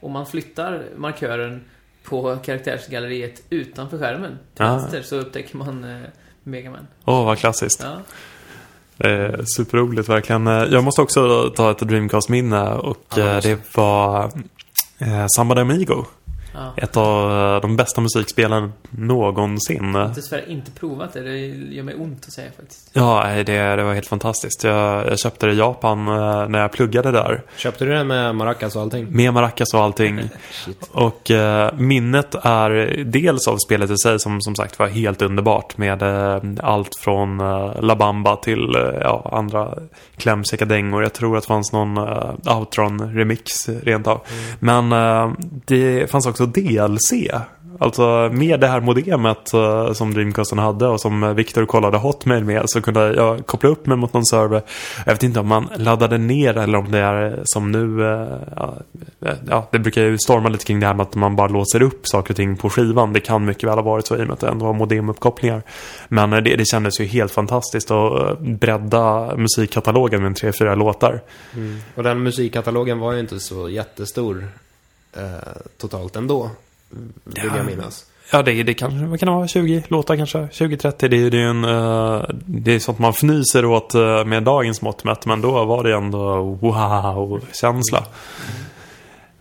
Om 0.01 0.13
man 0.13 0.27
flyttar 0.27 0.85
markören 0.97 1.65
på 2.11 2.37
karaktärsgalleriet 2.45 3.43
utanför 3.51 3.99
skärmen 3.99 4.39
till 4.55 4.65
Ah. 4.65 4.77
vänster 4.77 5.03
så 5.03 5.17
upptäcker 5.17 5.57
man 5.57 5.85
eh, 5.85 6.01
Megaman. 6.43 6.87
Åh, 7.05 7.25
vad 7.25 7.39
klassiskt. 7.39 7.85
Ja. 7.85 9.09
Eh, 9.09 9.41
superroligt 9.57 10.09
verkligen. 10.09 10.47
Eh, 10.47 10.53
Jag 10.65 10.85
måste 10.85 11.03
också 11.03 11.51
ta 11.57 11.71
ett 11.71 11.79
Dreamcast-minne 11.79 12.69
och 12.75 13.05
Ja, 13.17 13.37
eh, 13.37 13.43
det 13.43 13.77
var 13.77 14.25
eh, 14.99 15.27
Samba 15.37 15.55
de 15.55 15.61
Amigo. 15.61 16.05
Ja. 16.61 16.73
Ett 16.77 16.97
av 16.97 17.55
eh, 17.55 17.61
de 17.61 17.77
bästa 17.77 18.01
musikspelen 18.01 18.73
någonsin. 18.91 19.93
Jag 19.95 20.01
har 20.01 20.15
dessvärre 20.15 20.51
inte 20.51 20.71
provat 20.71 21.13
det. 21.13 21.21
Det 21.21 21.39
gör 21.47 21.83
mig 21.83 21.95
ont 21.95 22.25
att 22.27 22.33
säga 22.33 22.51
faktiskt. 22.57 22.91
Ja, 22.93 23.25
det, 23.47 23.77
det 23.77 23.83
var 23.83 23.95
helt 23.95 24.07
fantastiskt. 24.07 24.65
Jag, 24.65 25.07
jag 25.07 25.19
köpte 25.19 25.47
det 25.47 25.53
i 25.53 25.57
Japan 25.57 26.09
eh, 26.09 26.49
när 26.49 26.59
jag 26.59 26.73
pluggade 26.73 27.11
där. 27.11 27.43
Köpte 27.57 27.85
du 27.85 27.91
det 27.91 28.05
med 28.05 28.35
maracas 28.35 28.77
och 28.77 28.83
allting? 28.83 29.07
Med 29.11 29.35
maracas 29.35 29.75
och 29.75 29.81
allting. 29.81 30.21
Och 30.93 31.31
eh, 31.31 31.75
minnet 31.75 32.35
är 32.43 33.05
dels 33.05 33.49
av 33.49 33.57
spelet 33.57 33.91
i 33.91 33.97
sig 33.97 34.21
som 34.21 34.41
som 34.41 34.55
sagt 34.55 34.79
var 34.79 34.89
helt 34.89 35.23
underbart 35.23 35.77
med 35.79 36.03
eh, 36.03 36.43
allt 36.61 36.97
från 36.97 37.41
eh, 37.41 37.83
La 37.83 37.97
Bamba 37.97 38.37
till 38.37 38.75
eh, 38.77 38.83
ja, 39.01 39.31
andra 39.33 39.75
klämkäcka 40.17 40.65
dängor. 40.65 41.03
Jag 41.03 41.13
tror 41.13 41.37
att 41.37 41.43
det 41.43 41.49
fanns 41.49 41.73
någon 41.73 41.97
eh, 41.97 42.35
Outron-remix 42.45 43.69
rent 43.85 44.07
av. 44.07 44.21
Men 44.59 44.93
eh, 44.93 45.33
det 45.65 46.11
fanns 46.11 46.27
också 46.27 46.47
DLC. 46.53 47.13
Alltså 47.79 48.31
med 48.33 48.61
det 48.61 48.67
här 48.67 48.81
modemet 48.81 49.55
uh, 49.55 49.93
som 49.93 50.15
Dreamcasten 50.15 50.59
hade 50.59 50.87
och 50.87 51.01
som 51.01 51.35
Viktor 51.35 51.61
Victor 51.61 51.67
kollade 51.67 51.99
Hotmail 51.99 52.45
med 52.45 52.71
så 52.71 52.81
kunde 52.81 53.15
jag 53.15 53.47
koppla 53.47 53.71
upp 53.71 53.87
mig 53.87 53.97
mot 53.97 54.13
någon 54.13 54.27
server. 54.27 54.63
Jag 55.07 55.13
vet 55.13 55.23
inte 55.23 55.41
om 55.41 55.49
man 55.49 55.69
laddade 55.77 56.19
ner 56.19 56.59
eller 56.59 56.79
om 56.79 56.91
det 56.91 56.99
är 56.99 57.41
som 57.45 57.73
nu, 57.73 58.01
Uh, 59.23 59.33
ja, 59.49 59.69
det 59.73 59.79
brukar 59.79 60.03
ju 60.03 60.19
storma 60.19 60.49
lite 60.49 60.65
kring 60.65 60.81
det 60.81 60.87
här 60.87 60.95
med 60.95 61.03
att 61.03 61.15
man 61.15 61.37
bara 61.37 61.49
låser 61.49 61.83
upp 61.83 62.07
saker 62.07 62.33
och 62.33 62.37
ting 62.37 62.57
på 62.57 62.71
skivan. 62.71 63.13
Det 63.13 63.21
kan 63.21 63.45
mycket 63.45 63.69
väl 63.69 63.75
ha 63.75 63.83
varit 63.83 64.07
så 64.07 64.17
i 64.17 64.23
och 64.23 64.27
med 64.27 64.33
att 64.33 64.41
det 64.41 64.49
ändå 64.49 64.67
var 64.67 64.73
modemuppkopplingar. 64.73 65.63
Men 66.09 66.31
det, 66.31 66.41
det 66.41 66.65
kändes 66.65 67.01
ju 67.01 67.05
helt 67.05 67.33
fantastiskt 67.33 67.91
att 67.91 68.39
bredda 68.41 69.37
musikkatalogen 69.37 70.23
med 70.23 70.37
tre, 70.37 70.53
fyra 70.59 70.75
låtar. 70.75 71.21
Mm. 71.55 71.79
Och 71.95 72.03
den 72.03 72.23
musikkatalogen 72.23 72.99
var 72.99 73.13
ju 73.13 73.21
inte 73.21 73.41
så 73.41 73.69
jättestor 73.69 74.49
totalt 75.79 76.17
ändå. 76.17 76.51
Vill 76.91 77.11
Ja. 77.45 77.57
jag 77.57 77.67
minnas. 77.67 78.07
Ja, 78.33 78.43
det, 78.43 78.63
det 78.63 78.75
kanske, 78.75 79.07
vad 79.07 79.21
kan 79.21 79.27
det 79.29 79.35
vara, 79.35 79.49
20 79.49 79.85
låtar 79.89 80.17
kanske? 80.17 80.39
20-30, 80.39 81.09
det, 81.09 81.31
det 81.31 81.43
är 81.43 81.47
en, 81.47 81.65
eh, 81.65 82.25
det 82.47 82.75
är 82.75 82.79
sånt 82.79 82.99
man 82.99 83.11
fnyser 83.13 83.65
åt 83.65 83.95
eh, 83.95 84.25
med 84.25 84.43
dagens 84.43 84.83
mått 84.83 85.05
mätt, 85.05 85.27
men 85.27 85.41
då 85.41 85.65
var 85.65 85.85
det 85.85 85.95
ändå 85.95 86.41
wow-känsla. 86.43 88.05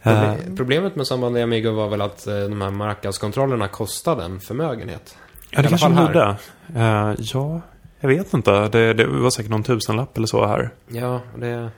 Eh, 0.02 0.12
Proble- 0.12 0.58
Problemet 0.58 0.96
med 0.96 1.08
Samba 1.08 1.30
de 1.30 1.44
Amigo 1.44 1.72
var 1.72 1.90
väl 1.90 2.02
att 2.02 2.28
eh, 2.28 2.34
de 2.40 2.62
här 2.62 2.72
marknadskontrollerna 2.72 3.68
kostade 3.68 4.24
en 4.24 4.40
förmögenhet. 4.40 5.18
ja, 5.50 5.62
det 5.62 5.68
kanske 5.68 5.88
de 5.90 6.02
gjorde. 6.02 6.36
Eh, 6.76 7.14
ja, 7.18 7.62
jag 8.00 8.10
vet 8.10 8.34
inte. 8.34 8.68
Det, 8.68 8.94
det 8.94 9.06
var 9.08 9.30
säkert 9.30 9.50
någon 9.52 9.64
tusenlapp 9.64 10.18
eller 10.18 10.28
så 10.28 10.46
här. 10.46 10.70
Ja, 10.88 11.22
det 11.38 11.70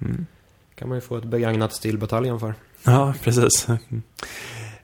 Mm. 0.00 0.26
kan 0.74 0.88
man 0.88 0.96
ju 0.98 1.00
få 1.00 1.16
ett 1.16 1.24
begagnat 1.24 1.72
stilbataljon 1.72 2.40
för. 2.40 2.54
Ja, 2.84 3.14
precis. 3.22 3.66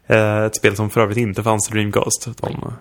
Eh, 0.06 0.38
Ett 0.44 0.56
spel 0.56 0.76
som 0.76 0.90
för 0.90 1.00
övrigt 1.00 1.18
inte 1.18 1.42
fanns 1.42 1.68
i 1.68 1.72
Dreamcast. 1.72 2.28
De, 2.40 2.72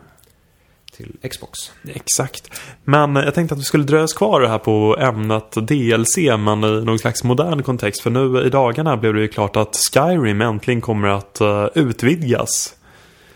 Till 0.97 1.29
Xbox. 1.31 1.59
exakt. 1.93 2.61
Men 2.83 3.15
jag 3.15 3.33
tänkte 3.35 3.53
att 3.55 3.59
vi 3.59 3.63
skulle 3.63 3.83
dröja 3.83 4.03
oss 4.03 4.13
kvar 4.13 4.41
här 4.41 4.57
på 4.57 4.97
ämnet 4.99 5.51
DLC, 5.51 6.17
men 6.39 6.63
i 6.63 6.85
någon 6.85 6.99
slags 6.99 7.23
modern 7.23 7.63
kontext. 7.63 8.01
För 8.01 8.09
nu 8.09 8.45
i 8.45 8.49
dagarna 8.49 8.97
blev 8.97 9.13
det 9.13 9.21
ju 9.21 9.27
klart 9.27 9.55
att 9.55 9.75
Skyrim 9.93 10.41
äntligen 10.41 10.81
kommer 10.81 11.07
att 11.07 11.41
eh, 11.41 11.65
utvidgas. 11.75 12.75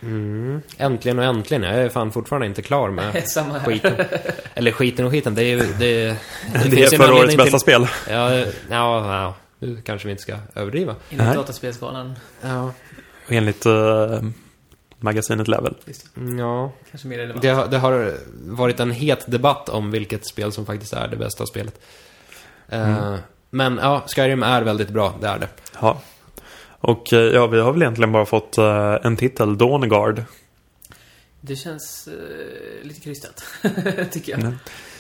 Mm. 0.02 0.62
Äntligen 0.78 1.20
och 1.20 1.26
äntligen. 1.26 1.64
Jag 1.64 1.76
är 1.76 1.90
fan 1.90 2.12
fortfarande 2.12 2.48
inte 2.48 2.62
klar 2.62 2.90
med 2.90 3.14
skiten. 3.66 4.06
Eller 4.54 4.72
skiten 4.72 5.06
och 5.06 5.12
skiten. 5.12 5.36
Det 5.36 5.44
är. 5.44 5.58
Det, 5.58 5.66
det, 5.80 6.18
Det, 6.70 6.84
är 6.84 6.98
förra 6.98 7.14
årets 7.16 7.38
bästa 7.38 7.50
till- 7.52 7.60
spel. 7.60 7.88
Ja, 8.10 8.32
ja, 8.36 8.46
ja, 8.70 9.36
nu 9.66 9.82
kanske 9.86 10.08
vi 10.08 10.12
inte 10.12 10.24
ska 10.24 10.36
överdriva. 10.56 10.96
Enligt 11.10 11.26
Nej. 11.28 11.36
dataspelsskalan. 11.36 12.14
Ja. 12.42 12.72
Enligt 13.28 13.66
eh, 13.66 14.22
magasinet 15.00 15.48
Level. 15.48 15.76
Visst, 15.86 16.10
Ja. 16.40 16.72
kanske 16.92 17.08
mer 17.08 17.18
relevant. 17.18 17.42
Det, 17.42 17.50
har- 17.50 17.68
det 17.68 17.78
har 17.78 18.14
varit 18.46 18.80
en 18.80 18.92
het 18.92 19.32
debatt 19.32 19.70
om 19.70 19.92
vilket 19.92 20.28
spel 20.28 20.52
som 20.52 20.66
faktiskt 20.66 20.94
är 20.94 21.08
det 21.08 21.18
bästa 21.18 21.46
spelet. 21.46 21.80
Eh, 22.70 23.16
Men 23.50 23.80
ja, 23.82 24.04
Skyrim 24.08 24.44
är 24.44 24.62
väldigt 24.62 24.90
bra, 24.90 25.14
det 25.22 25.28
är 25.28 25.40
det. 25.40 25.48
Ja. 25.82 26.02
Och 26.80 27.14
eh, 27.14 27.20
ja, 27.20 27.48
vi 27.48 27.60
har 27.60 27.72
väl 27.72 27.82
egentligen 27.82 28.12
bara 28.12 28.26
fått 28.26 28.58
eh, 28.58 28.96
en 29.04 29.18
titel, 29.18 29.58
Dawnguard. 29.58 30.24
Det 31.46 31.56
känns 31.56 32.08
eh, 32.08 32.88
lite 32.88 33.02
krystat, 33.02 33.44
tycker 34.12 34.32
jag. 34.32 34.42
Mm. 34.42 34.56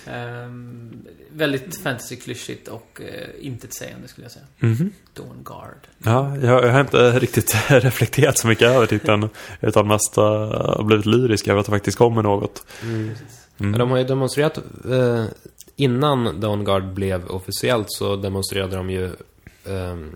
Ehm, 0.05 1.05
väldigt 1.31 1.77
fantasy-klyschigt 1.81 2.67
och 2.67 3.01
uh, 3.01 3.45
intetsägande 3.45 4.07
skulle 4.07 4.25
jag 4.25 4.31
säga. 4.31 4.45
Mhm. 4.59 4.91
Dawnguard. 5.13 5.87
Ja, 5.97 6.37
jag, 6.37 6.63
jag 6.63 6.71
har 6.71 6.81
inte 6.81 7.19
riktigt 7.19 7.55
reflekterat 7.69 8.37
så 8.37 8.47
mycket 8.47 8.67
över 8.67 8.85
titeln. 8.85 9.29
Utan 9.61 9.87
mest 9.87 10.17
uh, 10.17 10.85
blivit 10.85 11.05
lyrisk 11.05 11.47
över 11.47 11.59
att 11.59 11.65
det 11.65 11.71
faktiskt 11.71 11.97
kommer 11.97 12.21
något. 12.23 12.65
Men 12.81 13.15
Mm. 13.59 13.79
De 13.79 13.91
har 13.91 13.97
ju 13.97 14.03
demonstrerat, 14.03 14.57
eh, 14.91 15.25
innan 15.75 16.39
Dawnguard 16.39 16.93
blev 16.93 17.25
officiellt 17.25 17.87
så 17.89 18.15
demonstrerade 18.15 18.75
de 18.75 18.89
ju 18.89 19.09
ehm, 19.65 20.15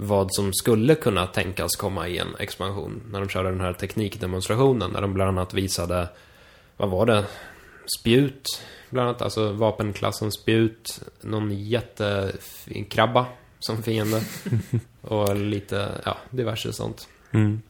vad 0.00 0.34
som 0.34 0.52
skulle 0.52 0.94
kunna 0.94 1.26
tänkas 1.26 1.76
komma 1.76 2.08
i 2.08 2.18
en 2.18 2.34
expansion. 2.38 3.02
När 3.10 3.20
de 3.20 3.28
körde 3.28 3.50
den 3.50 3.60
här 3.60 3.72
teknikdemonstrationen, 3.72 4.92
där 4.92 5.00
de 5.00 5.14
bland 5.14 5.28
annat 5.38 5.54
visade, 5.54 6.08
vad 6.76 6.90
var 6.90 7.06
det? 7.06 7.24
Spjut, 8.00 8.62
bland 8.90 9.08
annat, 9.08 9.22
alltså 9.22 9.52
vapenklassen 9.52 10.32
spjut, 10.32 11.00
någon 11.20 11.50
jättekrabba 11.52 13.26
som 13.60 13.82
fiende. 13.82 14.22
och 15.00 15.36
lite, 15.36 16.00
ja, 16.04 16.18
diverse 16.30 16.72
sånt. 16.72 17.08
Mm. 17.30 17.62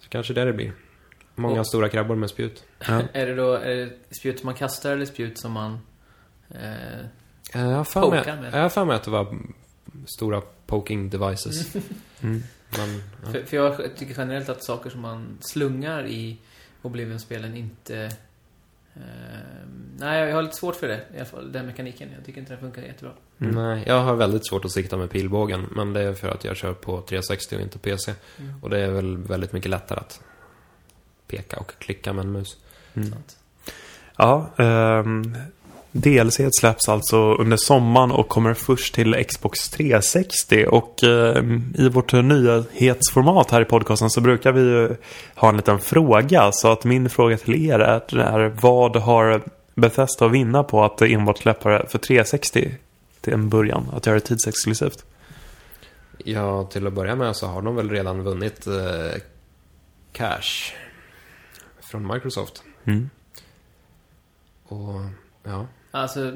Så 0.00 0.08
kanske 0.08 0.32
det 0.34 0.44
det 0.44 0.52
blir. 0.52 0.72
Många 1.34 1.60
Och- 1.60 1.66
stora 1.66 1.88
krabbor 1.88 2.14
med 2.16 2.30
spjut. 2.30 2.64
Ja. 2.88 3.02
Är 3.12 3.26
det 3.26 3.34
då 3.34 3.52
är 3.52 3.76
det 3.76 3.90
spjut 4.20 4.38
som 4.40 4.46
man 4.46 4.54
kastar 4.54 4.92
eller 4.92 5.04
spjut 5.06 5.38
som 5.40 5.52
man... 5.52 5.78
Eh, 6.50 7.06
Jag 7.52 7.60
har 7.60 7.84
för 7.84 8.10
mig, 8.10 8.24
med. 8.26 8.54
jag 8.54 8.62
har 8.62 8.68
för 8.68 8.84
mig 8.84 8.96
att 8.96 9.04
det 9.04 9.10
var 9.10 9.38
stora 10.06 10.42
poking 10.66 11.10
devices. 11.10 11.74
Mm. 12.20 12.42
Men, 12.78 13.02
ja. 13.24 13.32
för, 13.32 13.44
för 13.44 13.56
jag 13.56 13.96
tycker 13.96 14.14
generellt 14.18 14.48
att 14.48 14.64
saker 14.64 14.90
som 14.90 15.00
man 15.00 15.38
slungar 15.40 16.06
i 16.06 16.38
Oblivion-spelen 16.82 17.56
inte... 17.56 18.10
Eh, 18.94 19.00
nej, 19.98 20.28
jag 20.28 20.34
har 20.34 20.42
lite 20.42 20.56
svårt 20.56 20.76
för 20.76 20.88
det. 20.88 21.04
I 21.14 21.16
alla 21.16 21.24
fall 21.24 21.52
den 21.52 21.66
mekaniken. 21.66 22.08
Jag 22.16 22.24
tycker 22.24 22.40
inte 22.40 22.52
den 22.52 22.60
funkar 22.60 22.82
jättebra. 22.82 23.12
Mm. 23.40 23.54
Nej, 23.54 23.84
jag 23.86 24.00
har 24.00 24.16
väldigt 24.16 24.48
svårt 24.48 24.64
att 24.64 24.72
sikta 24.72 24.96
med 24.96 25.10
pilbågen. 25.10 25.66
Men 25.70 25.92
det 25.92 26.00
är 26.00 26.14
för 26.14 26.28
att 26.28 26.44
jag 26.44 26.56
kör 26.56 26.72
på 26.72 27.00
360 27.00 27.56
och 27.56 27.62
inte 27.62 27.78
PC. 27.78 28.14
Mm. 28.38 28.54
Och 28.62 28.70
det 28.70 28.80
är 28.80 28.90
väl 28.90 29.16
väldigt 29.16 29.52
mycket 29.52 29.70
lättare 29.70 30.00
att 30.00 30.20
peka 31.26 31.56
och 31.56 31.72
klicka 31.78 32.12
med 32.12 32.24
en 32.24 32.32
mus. 32.32 32.56
Mm. 32.94 33.14
Ja, 34.16 34.50
ehm, 34.56 35.36
DLC 36.00 36.40
släpps 36.60 36.88
alltså 36.88 37.34
under 37.34 37.56
sommaren 37.56 38.10
och 38.10 38.28
kommer 38.28 38.54
först 38.54 38.94
till 38.94 39.24
Xbox 39.28 39.68
360. 39.68 40.66
Och 40.68 41.02
ehm, 41.02 41.74
i 41.78 41.88
vårt 41.88 42.12
nyhetsformat 42.12 43.50
här 43.50 43.62
i 43.62 43.64
podcasten 43.64 44.10
så 44.10 44.20
brukar 44.20 44.52
vi 44.52 44.60
ju 44.60 44.96
ha 45.34 45.48
en 45.48 45.56
liten 45.56 45.78
fråga. 45.78 46.52
Så 46.52 46.72
att 46.72 46.84
min 46.84 47.10
fråga 47.10 47.36
till 47.36 47.66
er 47.70 47.78
är, 47.78 48.18
är 48.18 48.48
vad 48.60 48.96
har 48.96 49.42
Bethesda 49.74 50.26
att 50.26 50.32
vinna 50.32 50.62
på 50.62 50.84
att 50.84 51.02
enbart 51.02 51.38
släppa 51.38 51.70
det 51.70 51.86
för 51.88 51.98
360 51.98 52.74
till 53.20 53.32
en 53.32 53.48
början? 53.48 53.86
Att 53.92 54.06
göra 54.06 54.14
det 54.14 54.26
tidsexklusivt? 54.26 55.04
Ja, 56.18 56.64
till 56.64 56.86
att 56.86 56.92
börja 56.92 57.16
med 57.16 57.36
så 57.36 57.46
har 57.46 57.62
de 57.62 57.76
väl 57.76 57.90
redan 57.90 58.22
vunnit 58.22 58.66
eh, 58.66 59.20
cash 60.12 60.72
från 61.90 62.06
Microsoft. 62.06 62.62
Mm. 62.84 63.10
Och 64.68 65.00
ja, 65.42 65.66
Alltså, 65.96 66.32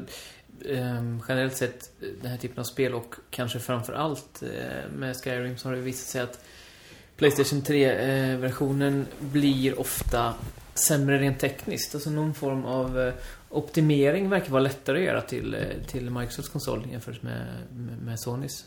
ehm, 0.68 1.22
generellt 1.28 1.56
sett, 1.56 1.90
den 2.22 2.30
här 2.30 2.38
typen 2.38 2.58
av 2.58 2.64
spel 2.64 2.94
och 2.94 3.14
kanske 3.30 3.58
framför 3.58 3.92
allt 3.92 4.42
eh, 4.42 4.90
med 4.96 5.16
Skyrim 5.16 5.58
så 5.58 5.68
har 5.68 5.76
det 5.76 5.80
visat 5.80 6.08
sig 6.08 6.20
att 6.20 6.44
Playstation 7.16 7.62
3-versionen 7.62 9.00
eh, 9.00 9.26
blir 9.26 9.80
ofta 9.80 10.34
sämre 10.74 11.18
rent 11.18 11.38
tekniskt. 11.38 11.94
Alltså 11.94 12.10
någon 12.10 12.34
form 12.34 12.64
av 12.64 13.00
eh, 13.00 13.14
optimering 13.48 14.28
verkar 14.28 14.50
vara 14.50 14.62
lättare 14.62 14.98
att 14.98 15.04
göra 15.04 15.20
till, 15.20 15.56
till 15.86 16.10
Microsofts 16.10 16.48
konsol 16.48 16.86
jämfört 16.90 17.22
med, 17.22 17.46
med, 17.70 17.98
med 18.02 18.20
Sonys. 18.20 18.64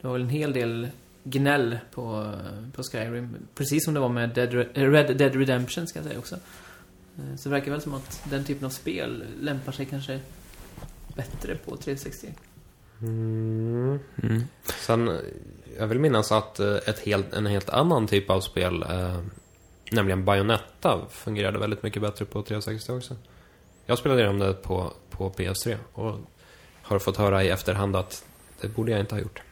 Det 0.00 0.06
var 0.06 0.12
väl 0.12 0.22
en 0.22 0.28
hel 0.28 0.52
del 0.52 0.88
gnäll 1.24 1.78
på, 1.90 2.34
på 2.72 2.82
Skyrim. 2.82 3.36
Precis 3.54 3.84
som 3.84 3.94
det 3.94 4.00
var 4.00 4.08
med 4.08 4.30
Dead, 4.30 4.54
Red 4.74 5.16
Dead 5.16 5.34
Redemption 5.34 5.86
ska 5.86 5.98
jag 5.98 6.06
säga 6.06 6.18
också. 6.18 6.36
Eh, 7.18 7.36
Så 7.36 7.48
det 7.48 7.54
verkar 7.54 7.70
väl 7.72 7.80
som 7.80 7.94
att 7.94 8.22
den 8.30 8.44
typen 8.44 8.66
av 8.66 8.70
spel 8.70 9.24
lämpar 9.40 9.72
sig 9.72 9.86
kanske 9.86 10.20
bättre 11.16 11.54
på 11.54 11.76
360. 11.76 12.28
mm. 13.02 13.98
Mm. 14.22 14.42
Sen, 14.86 15.08
eh, 15.08 15.14
jag 15.78 15.86
vill 15.86 15.98
minnas 15.98 16.32
att 16.32 16.60
eh, 16.60 16.74
ett 16.86 16.98
helt, 16.98 17.34
en 17.34 17.46
helt 17.46 17.68
annan 17.70 18.06
typ 18.06 18.30
av 18.30 18.40
spel, 18.40 18.82
eh, 18.82 19.18
nämligen 19.92 20.24
Bayonetta, 20.24 21.00
fungerade 21.10 21.58
väldigt 21.58 21.82
mycket 21.82 22.02
bättre 22.02 22.24
på 22.24 22.42
360 22.42 22.92
också. 22.92 23.16
Jag 23.86 23.98
spelade 23.98 24.20
igenom 24.20 24.38
det 24.38 24.52
på, 24.54 24.92
på 25.10 25.30
PS3 25.30 25.76
och 25.92 26.14
har 26.82 26.98
fått 26.98 27.16
höra 27.16 27.44
i 27.44 27.48
efterhand 27.48 27.96
att 27.96 28.24
det 28.60 28.68
borde 28.68 28.90
jag 28.90 29.00
inte 29.00 29.14
ha 29.14 29.22
gjort. 29.22 29.42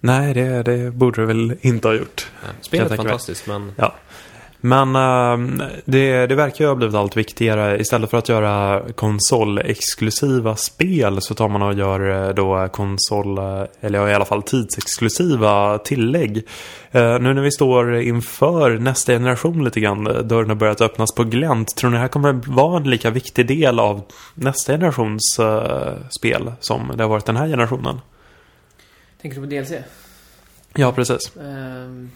Nej, 0.00 0.34
det, 0.34 0.62
det 0.62 0.90
borde 0.90 1.22
du 1.22 1.26
väl 1.26 1.56
inte 1.60 1.88
ha 1.88 1.94
gjort. 1.94 2.30
Eh, 2.44 2.48
Spelet 2.60 2.92
är 2.92 2.96
fantastiskt, 2.96 3.46
men 3.46 3.72
Men 4.60 4.96
ehm, 4.96 5.62
det, 5.84 6.26
det 6.26 6.34
verkar 6.34 6.64
ju 6.64 6.68
ha 6.68 6.74
blivit 6.74 6.94
allt 6.94 7.16
viktigare. 7.16 7.80
Istället 7.80 8.10
för 8.10 8.18
att 8.18 8.28
göra 8.28 8.82
konsolexklusiva 8.94 10.56
spel 10.56 11.20
så 11.20 11.34
tar 11.34 11.48
man 11.48 11.62
och 11.62 11.74
gör 11.74 12.28
eh, 12.28 12.34
då 12.34 12.68
konsol, 12.68 13.38
eh, 13.38 13.64
eller 13.80 14.08
i 14.08 14.14
alla 14.14 14.24
fall 14.24 14.42
tidsexklusiva 14.42 15.78
tillägg. 15.78 16.36
Eh, 16.90 17.18
nu 17.18 17.34
när 17.34 17.42
vi 17.42 17.50
står 17.50 17.96
inför 17.96 18.78
nästa 18.78 19.12
generation 19.12 19.64
lite 19.64 19.80
grann, 19.80 20.04
dörren 20.04 20.48
har 20.48 20.56
börjat 20.56 20.80
öppnas 20.80 21.14
på 21.14 21.24
glänt. 21.24 21.76
Tror 21.76 21.90
ni 21.90 21.96
det 21.96 22.00
här 22.00 22.08
kommer 22.08 22.32
vara 22.32 22.76
en 22.76 22.90
lika 22.90 23.10
viktig 23.10 23.46
del 23.46 23.80
av 23.80 24.02
nästa 24.34 24.72
generations 24.72 25.38
eh, 25.38 25.92
spel 26.18 26.52
som 26.60 26.92
det 26.96 27.02
har 27.02 27.10
varit 27.10 27.26
den 27.26 27.36
här 27.36 27.46
generationen? 27.46 28.00
Tänker 29.22 29.40
du 29.40 29.46
på 29.46 29.54
DLC? 29.54 29.72
Ja, 30.74 30.92
precis. 30.92 31.36
Ehm, 31.36 32.10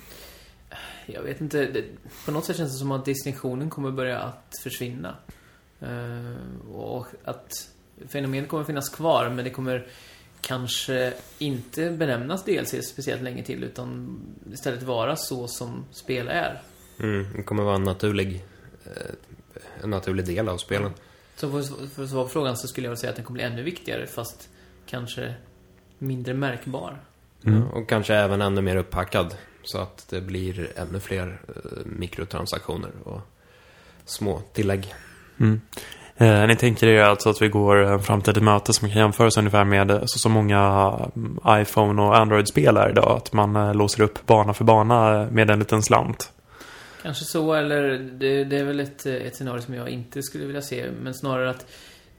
jag 1.07 1.23
vet 1.23 1.41
inte. 1.41 1.67
Det, 1.67 1.85
på 2.25 2.33
något 2.33 2.45
sätt 2.45 2.57
känns 2.57 2.73
det 2.73 2.79
som 2.79 2.93
att 2.93 3.05
distinktionen 3.05 3.71
kommer 3.71 3.91
börja 3.91 4.19
att 4.19 4.59
försvinna. 4.63 5.17
Ehm, 5.81 6.61
och 6.73 7.07
att 7.25 7.69
fenomenet 8.09 8.49
kommer 8.49 8.65
finnas 8.65 8.89
kvar, 8.89 9.29
men 9.29 9.45
det 9.45 9.51
kommer 9.51 9.87
kanske 10.41 11.13
inte 11.39 11.91
benämnas 11.91 12.45
DLC 12.45 12.83
speciellt 12.83 13.23
länge 13.23 13.43
till, 13.43 13.65
utan 13.65 14.19
istället 14.53 14.83
vara 14.83 15.17
så 15.17 15.49
som 15.49 15.85
spel 15.91 16.29
är. 16.29 16.63
mm, 17.01 17.27
det 17.37 17.43
kommer 17.43 17.63
vara 17.63 17.75
en 17.75 17.83
naturlig, 17.83 18.45
eh, 18.85 19.83
en 19.83 19.91
naturlig 19.91 20.27
del 20.27 20.49
av 20.49 20.57
spelen. 20.57 20.93
Så 21.37 21.51
för, 21.51 21.87
för 21.87 22.03
att 22.03 22.11
svara 22.11 22.25
på 22.25 22.31
frågan 22.31 22.57
så 22.57 22.69
skulle 22.69 22.89
jag 22.89 22.99
säga 22.99 23.11
att 23.11 23.17
den 23.17 23.25
kommer 23.25 23.37
bli 23.39 23.45
ännu 23.45 23.63
viktigare, 23.63 24.07
fast 24.07 24.49
kanske 24.87 25.35
mindre 25.99 26.35
märkbar. 26.35 27.01
Mm. 27.45 27.61
Ja, 27.61 27.79
Och 27.79 27.89
kanske 27.89 28.15
även 28.15 28.43
ännu 28.43 28.63
mer 28.63 28.77
upphackad. 28.77 29.37
Så 29.65 29.79
att 29.79 30.07
det 30.11 30.21
blir 30.21 30.69
ännu 30.77 31.01
fler 31.01 31.41
eh, 31.49 31.55
mikrotransaktioner 31.85 32.91
och 33.05 33.21
små 34.05 34.43
tillägg. 34.53 34.95
Mm. 35.41 35.61
Eh, 36.17 36.47
ni 36.47 36.57
tänker 36.57 36.87
er 36.87 37.03
alltså 37.03 37.31
att 37.31 37.43
vi 37.43 37.49
går 37.49 37.77
en 37.77 38.01
framtid 38.01 38.35
till 38.35 38.43
möte 38.43 38.73
som 38.73 38.89
kan 38.89 38.99
jämföras 38.99 39.37
ungefär 39.37 39.65
med 39.65 39.91
eh, 39.91 40.01
så, 40.05 40.19
så 40.19 40.29
många 40.29 40.61
mm, 41.17 41.39
iPhone 41.49 42.03
och 42.03 42.17
Android-spel 42.17 42.77
är 42.77 42.91
idag. 42.91 43.17
Att 43.17 43.33
man 43.33 43.57
eh, 43.57 43.75
låser 43.75 44.03
upp 44.03 44.27
bana 44.27 44.55
för 44.55 44.65
bana 44.65 45.29
med 45.31 45.51
en 45.51 45.59
liten 45.59 45.83
slant. 45.83 46.33
Kanske 47.03 47.25
så, 47.25 47.55
eller 47.55 47.99
det, 47.99 48.45
det 48.45 48.59
är 48.59 48.65
väl 48.65 48.81
ett, 48.81 49.07
ett 49.07 49.37
scenario 49.37 49.61
som 49.61 49.75
jag 49.75 49.89
inte 49.89 50.23
skulle 50.23 50.47
vilja 50.47 50.63
se. 50.63 50.91
Men 51.03 51.15
snarare 51.15 51.51
att 51.51 51.67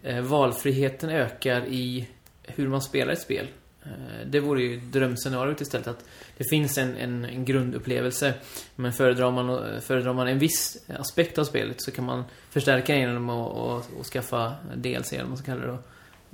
eh, 0.03 0.21
valfriheten 0.21 1.09
ökar 1.09 1.65
i 1.65 2.09
hur 2.43 2.67
man 2.67 2.81
spelar 2.81 3.13
ett 3.13 3.21
spel. 3.21 3.47
Eh, 3.85 4.27
det 4.27 4.39
vore 4.39 4.61
ju 4.61 4.79
drömscenariot 4.79 5.61
istället. 5.61 5.87
Att 5.87 6.05
det 6.37 6.43
finns 6.49 6.77
en, 6.77 6.97
en, 6.97 7.25
en 7.25 7.45
grundupplevelse. 7.45 8.33
Men 8.75 8.93
föredrar 8.93 9.31
man, 9.31 9.49
eh, 9.49 9.79
föredrar 9.79 10.13
man 10.13 10.27
en 10.27 10.39
viss 10.39 10.89
aspekt 10.99 11.37
av 11.37 11.43
spelet 11.43 11.81
så 11.81 11.91
kan 11.91 12.05
man 12.05 12.23
förstärka 12.49 12.95
genom 12.95 13.29
att 13.29 13.51
och, 13.51 13.99
och 13.99 14.05
skaffa 14.05 14.55
DLC 14.75 15.13
eller 15.13 15.23
vad 15.23 15.29
man 15.29 15.37
ska 15.37 15.45
kalla 15.45 15.61
det 15.61 15.67
då. 15.67 15.79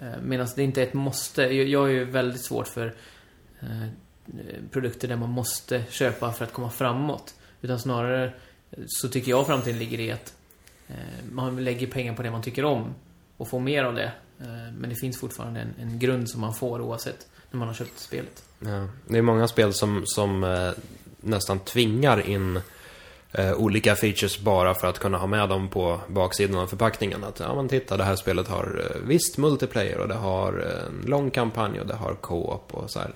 Eh, 0.05 0.21
Medan 0.21 0.47
det 0.55 0.63
inte 0.63 0.81
är 0.81 0.87
ett 0.87 0.93
måste. 0.93 1.41
Jag, 1.41 1.67
jag 1.67 1.89
är 1.89 1.93
ju 1.93 2.03
väldigt 2.05 2.41
svårt 2.41 2.67
för 2.67 2.93
eh, 3.59 3.87
produkter 4.71 5.07
där 5.07 5.15
man 5.15 5.29
måste 5.29 5.83
köpa 5.89 6.31
för 6.31 6.45
att 6.45 6.53
komma 6.53 6.69
framåt. 6.69 7.35
Utan 7.61 7.79
snarare 7.79 8.33
så 8.87 9.09
tycker 9.09 9.29
jag 9.29 9.47
framtiden 9.47 9.79
ligger 9.79 9.99
i 9.99 10.11
att 10.11 10.33
eh, 10.87 10.95
man 11.31 11.63
lägger 11.63 11.87
pengar 11.87 12.15
på 12.15 12.23
det 12.23 12.31
man 12.31 12.41
tycker 12.41 12.65
om 12.65 12.95
och 13.37 13.47
får 13.47 13.59
mer 13.59 13.83
av 13.83 13.95
det. 13.95 14.11
Men 14.77 14.89
det 14.89 14.95
finns 14.95 15.19
fortfarande 15.19 15.59
en, 15.59 15.73
en 15.81 15.99
grund 15.99 16.29
som 16.29 16.41
man 16.41 16.53
får 16.53 16.81
oavsett 16.81 17.27
när 17.51 17.59
man 17.59 17.67
har 17.67 17.75
köpt 17.75 17.99
spelet. 17.99 18.43
Ja. 18.59 18.87
Det 19.07 19.17
är 19.17 19.21
många 19.21 19.47
spel 19.47 19.73
som, 19.73 20.01
som 20.05 20.43
eh, 20.43 20.71
nästan 21.21 21.59
tvingar 21.59 22.29
in 22.29 22.59
eh, 23.31 23.53
olika 23.53 23.95
features 23.95 24.39
bara 24.39 24.73
för 24.75 24.87
att 24.87 24.99
kunna 24.99 25.17
ha 25.17 25.27
med 25.27 25.49
dem 25.49 25.69
på 25.69 25.99
baksidan 26.07 26.59
av 26.59 26.67
förpackningen. 26.67 27.23
Att, 27.23 27.39
ja 27.39 27.55
men 27.55 27.67
titta, 27.69 27.97
det 27.97 28.03
här 28.03 28.15
spelet 28.15 28.47
har 28.47 28.81
eh, 28.95 29.01
visst 29.07 29.37
multiplayer 29.37 29.97
och 29.97 30.07
det 30.07 30.13
har 30.15 30.53
en 30.53 31.05
lång 31.09 31.31
kampanj 31.31 31.79
och 31.79 31.87
det 31.87 31.95
har 31.95 32.13
co-op 32.15 32.73
och 32.73 32.91
så 32.91 32.99
här. 32.99 33.13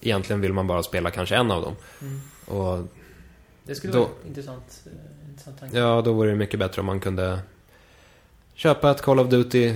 Egentligen 0.00 0.40
vill 0.40 0.52
man 0.52 0.66
bara 0.66 0.82
spela 0.82 1.10
kanske 1.10 1.36
en 1.36 1.50
av 1.50 1.62
dem. 1.62 1.76
Och 2.56 2.78
Det 3.64 3.74
skulle 3.74 3.92
Då- 3.92 3.98
vara 4.00 4.10
intressant, 4.26 4.82
eh, 4.86 5.30
intressant 5.30 5.60
tanke. 5.60 5.78
ja, 5.78 6.02
då 6.02 6.12
vore 6.12 6.30
det 6.30 6.36
mycket 6.36 6.58
bättre 6.60 6.80
om 6.80 6.86
man 6.86 7.00
kunde 7.00 7.38
köpa 8.54 8.90
ett 8.90 9.02
Call 9.02 9.20
of 9.20 9.28
Duty 9.28 9.74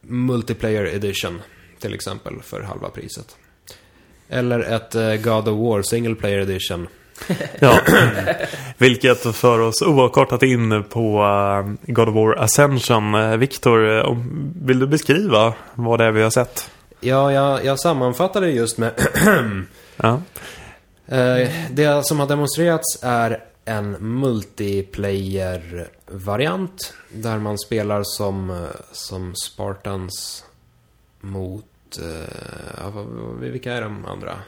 Multiplayer 0.00 0.84
Edition 0.86 1.42
till 1.80 1.94
exempel 1.94 2.42
för 2.42 2.62
halva 2.62 2.88
priset. 2.88 3.36
Eller 4.28 4.60
ett 4.60 4.94
eh, 4.94 5.14
God 5.14 5.48
of 5.48 5.58
War 5.58 5.82
Single 5.82 6.14
Player 6.14 6.38
Edition. 6.38 6.88
Ja, 7.60 7.80
vilket 8.78 9.36
för 9.36 9.58
oss 9.58 9.82
oavkortat 9.82 10.42
in 10.42 10.84
på 10.84 11.22
eh, 11.22 11.62
God 11.92 12.08
of 12.08 12.14
War 12.14 12.38
Ascension. 12.38 13.14
Eh, 13.14 13.36
Viktor, 13.36 14.06
vill 14.66 14.78
du 14.78 14.86
beskriva 14.86 15.54
vad 15.74 16.00
det 16.00 16.04
är 16.04 16.10
vi 16.10 16.22
har 16.22 16.30
sett? 16.30 16.70
Ja, 17.00 17.32
jag, 17.32 17.64
jag 17.64 17.80
sammanfattade 17.80 18.46
det 18.46 18.52
just 18.52 18.78
med 18.78 18.92
Ja. 19.96 20.22
Det 21.70 22.06
som 22.06 22.20
har 22.20 22.26
demonstrerats 22.26 22.98
är 23.02 23.44
en 23.64 24.20
multiplayer-variant 24.20 26.94
där 27.12 27.38
man 27.38 27.58
spelar 27.58 28.02
som, 28.04 28.66
som 28.92 29.34
Spartans 29.34 30.44
mot... 31.30 31.98
eh, 31.98 32.76
ja, 32.76 32.90
vilka 33.40 33.72
är 33.72 33.82
de 33.82 34.04
andra? 34.04 34.38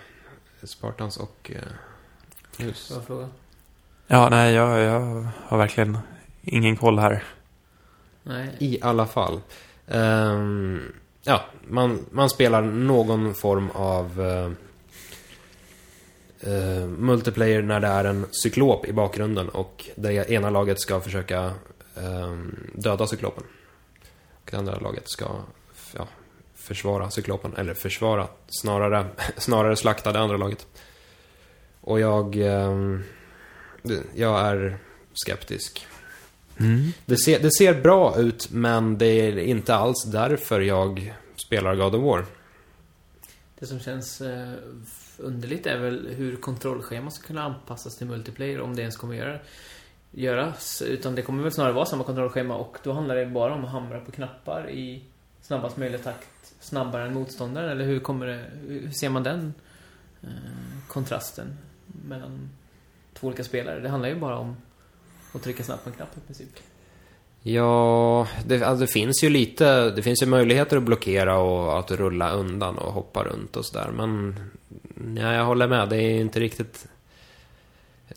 Spartans 0.62 1.16
och... 1.16 1.50
Uh, 1.54 2.66
just. 2.66 2.90
Bra 2.90 3.00
fråga. 3.00 3.28
Ja, 4.06 4.28
nej, 4.28 4.54
jag, 4.54 4.80
jag 4.80 5.26
har 5.44 5.58
verkligen 5.58 5.98
ingen 6.42 6.76
koll 6.76 6.98
här. 6.98 7.24
Nej. 8.22 8.56
I 8.58 8.78
alla 8.82 9.06
fall. 9.06 9.40
Ehm, 9.86 10.92
ja, 11.22 11.44
man, 11.68 12.06
man 12.10 12.30
spelar 12.30 12.62
någon 12.62 13.34
form 13.34 13.70
av 13.70 14.20
eh, 14.20 14.50
eh, 16.52 16.86
multiplayer 16.86 17.62
när 17.62 17.80
det 17.80 17.86
är 17.86 18.04
en 18.04 18.26
cyklop 18.30 18.86
i 18.86 18.92
bakgrunden 18.92 19.48
och 19.48 19.90
det 19.96 20.30
ena 20.30 20.50
laget 20.50 20.80
ska 20.80 21.00
försöka 21.00 21.52
ehm, 21.96 22.70
döda 22.74 23.06
cyklopen. 23.06 23.44
Och 24.44 24.48
det 24.50 24.56
andra 24.56 24.78
laget 24.78 25.10
ska 25.10 25.26
ja, 25.96 26.08
försvara 26.60 27.10
cyklopen, 27.10 27.54
eller 27.56 27.74
försvara, 27.74 28.28
snarare, 28.48 29.06
snarare 29.36 29.76
slakta 29.76 30.12
det 30.12 30.18
andra 30.20 30.36
laget. 30.36 30.66
Och 31.80 32.00
jag, 32.00 32.36
ehm, 32.36 33.04
jag 34.14 34.40
är 34.40 34.78
skeptisk. 35.14 35.86
Mm. 36.60 36.92
Det 37.06 37.16
ser, 37.16 37.40
det 37.40 37.50
ser 37.50 37.82
bra 37.82 38.18
ut, 38.18 38.50
men 38.50 38.98
det 38.98 39.06
är 39.06 39.38
inte 39.38 39.74
alls 39.74 40.04
därför 40.04 40.60
jag 40.60 41.14
spelar 41.46 41.74
God 41.74 41.94
of 41.94 42.02
War. 42.02 42.26
Det 43.58 43.66
som 43.66 43.80
känns 43.80 44.20
eh, 44.20 44.52
underligt 45.18 45.66
är 45.66 45.78
väl 45.78 46.08
hur 46.16 46.36
kontrollschemat 46.36 47.12
ska 47.12 47.26
kunna 47.26 47.42
anpassas 47.42 47.96
till 47.96 48.06
multiplayer, 48.06 48.60
om 48.60 48.76
det 48.76 48.82
ens 48.82 48.96
kommer 48.96 49.14
göra, 49.14 49.38
göras. 50.10 50.82
Utan 50.82 51.14
det 51.14 51.22
kommer 51.22 51.42
väl 51.42 51.52
snarare 51.52 51.72
vara 51.72 51.86
samma 51.86 52.04
kontrollschema 52.04 52.56
och 52.56 52.78
då 52.82 52.92
handlar 52.92 53.16
det 53.16 53.26
bara 53.26 53.54
om 53.54 53.64
att 53.64 53.70
hamra 53.70 54.00
på 54.00 54.12
knappar 54.12 54.70
i 54.70 55.04
snabbast 55.42 55.76
möjliga 55.76 56.02
takt, 56.02 56.28
snabbare 56.60 57.06
än 57.06 57.14
motståndaren. 57.14 57.70
Eller 57.70 57.84
hur 57.84 58.00
kommer 58.00 58.26
det, 58.26 58.44
hur 58.68 58.90
ser 58.90 59.08
man 59.08 59.22
den 59.22 59.54
eh, 60.22 60.28
kontrasten 60.88 61.58
mellan 61.86 62.50
två 63.14 63.26
olika 63.26 63.44
spelare? 63.44 63.80
Det 63.80 63.88
handlar 63.88 64.08
ju 64.08 64.14
bara 64.14 64.38
om 64.38 64.56
att 65.32 65.42
trycka 65.42 65.62
snabbt 65.62 65.84
på 65.84 65.90
en 65.90 65.96
knapp 65.96 66.16
i 66.16 66.20
princip. 66.20 66.58
Ja, 67.42 68.28
det, 68.46 68.62
alltså 68.62 68.86
det 68.86 68.92
finns 68.92 69.24
ju 69.24 69.30
lite, 69.30 69.90
det 69.90 70.02
finns 70.02 70.22
ju 70.22 70.26
möjligheter 70.26 70.76
att 70.76 70.82
blockera 70.82 71.38
och 71.38 71.78
att 71.78 71.90
rulla 71.90 72.32
undan 72.32 72.78
och 72.78 72.92
hoppa 72.92 73.24
runt 73.24 73.56
och 73.56 73.66
sådär, 73.66 73.90
men 73.96 74.34
ja, 75.16 75.32
jag 75.32 75.44
håller 75.44 75.68
med, 75.68 75.88
det 75.88 75.96
är 75.96 76.20
inte 76.20 76.40
riktigt... 76.40 76.86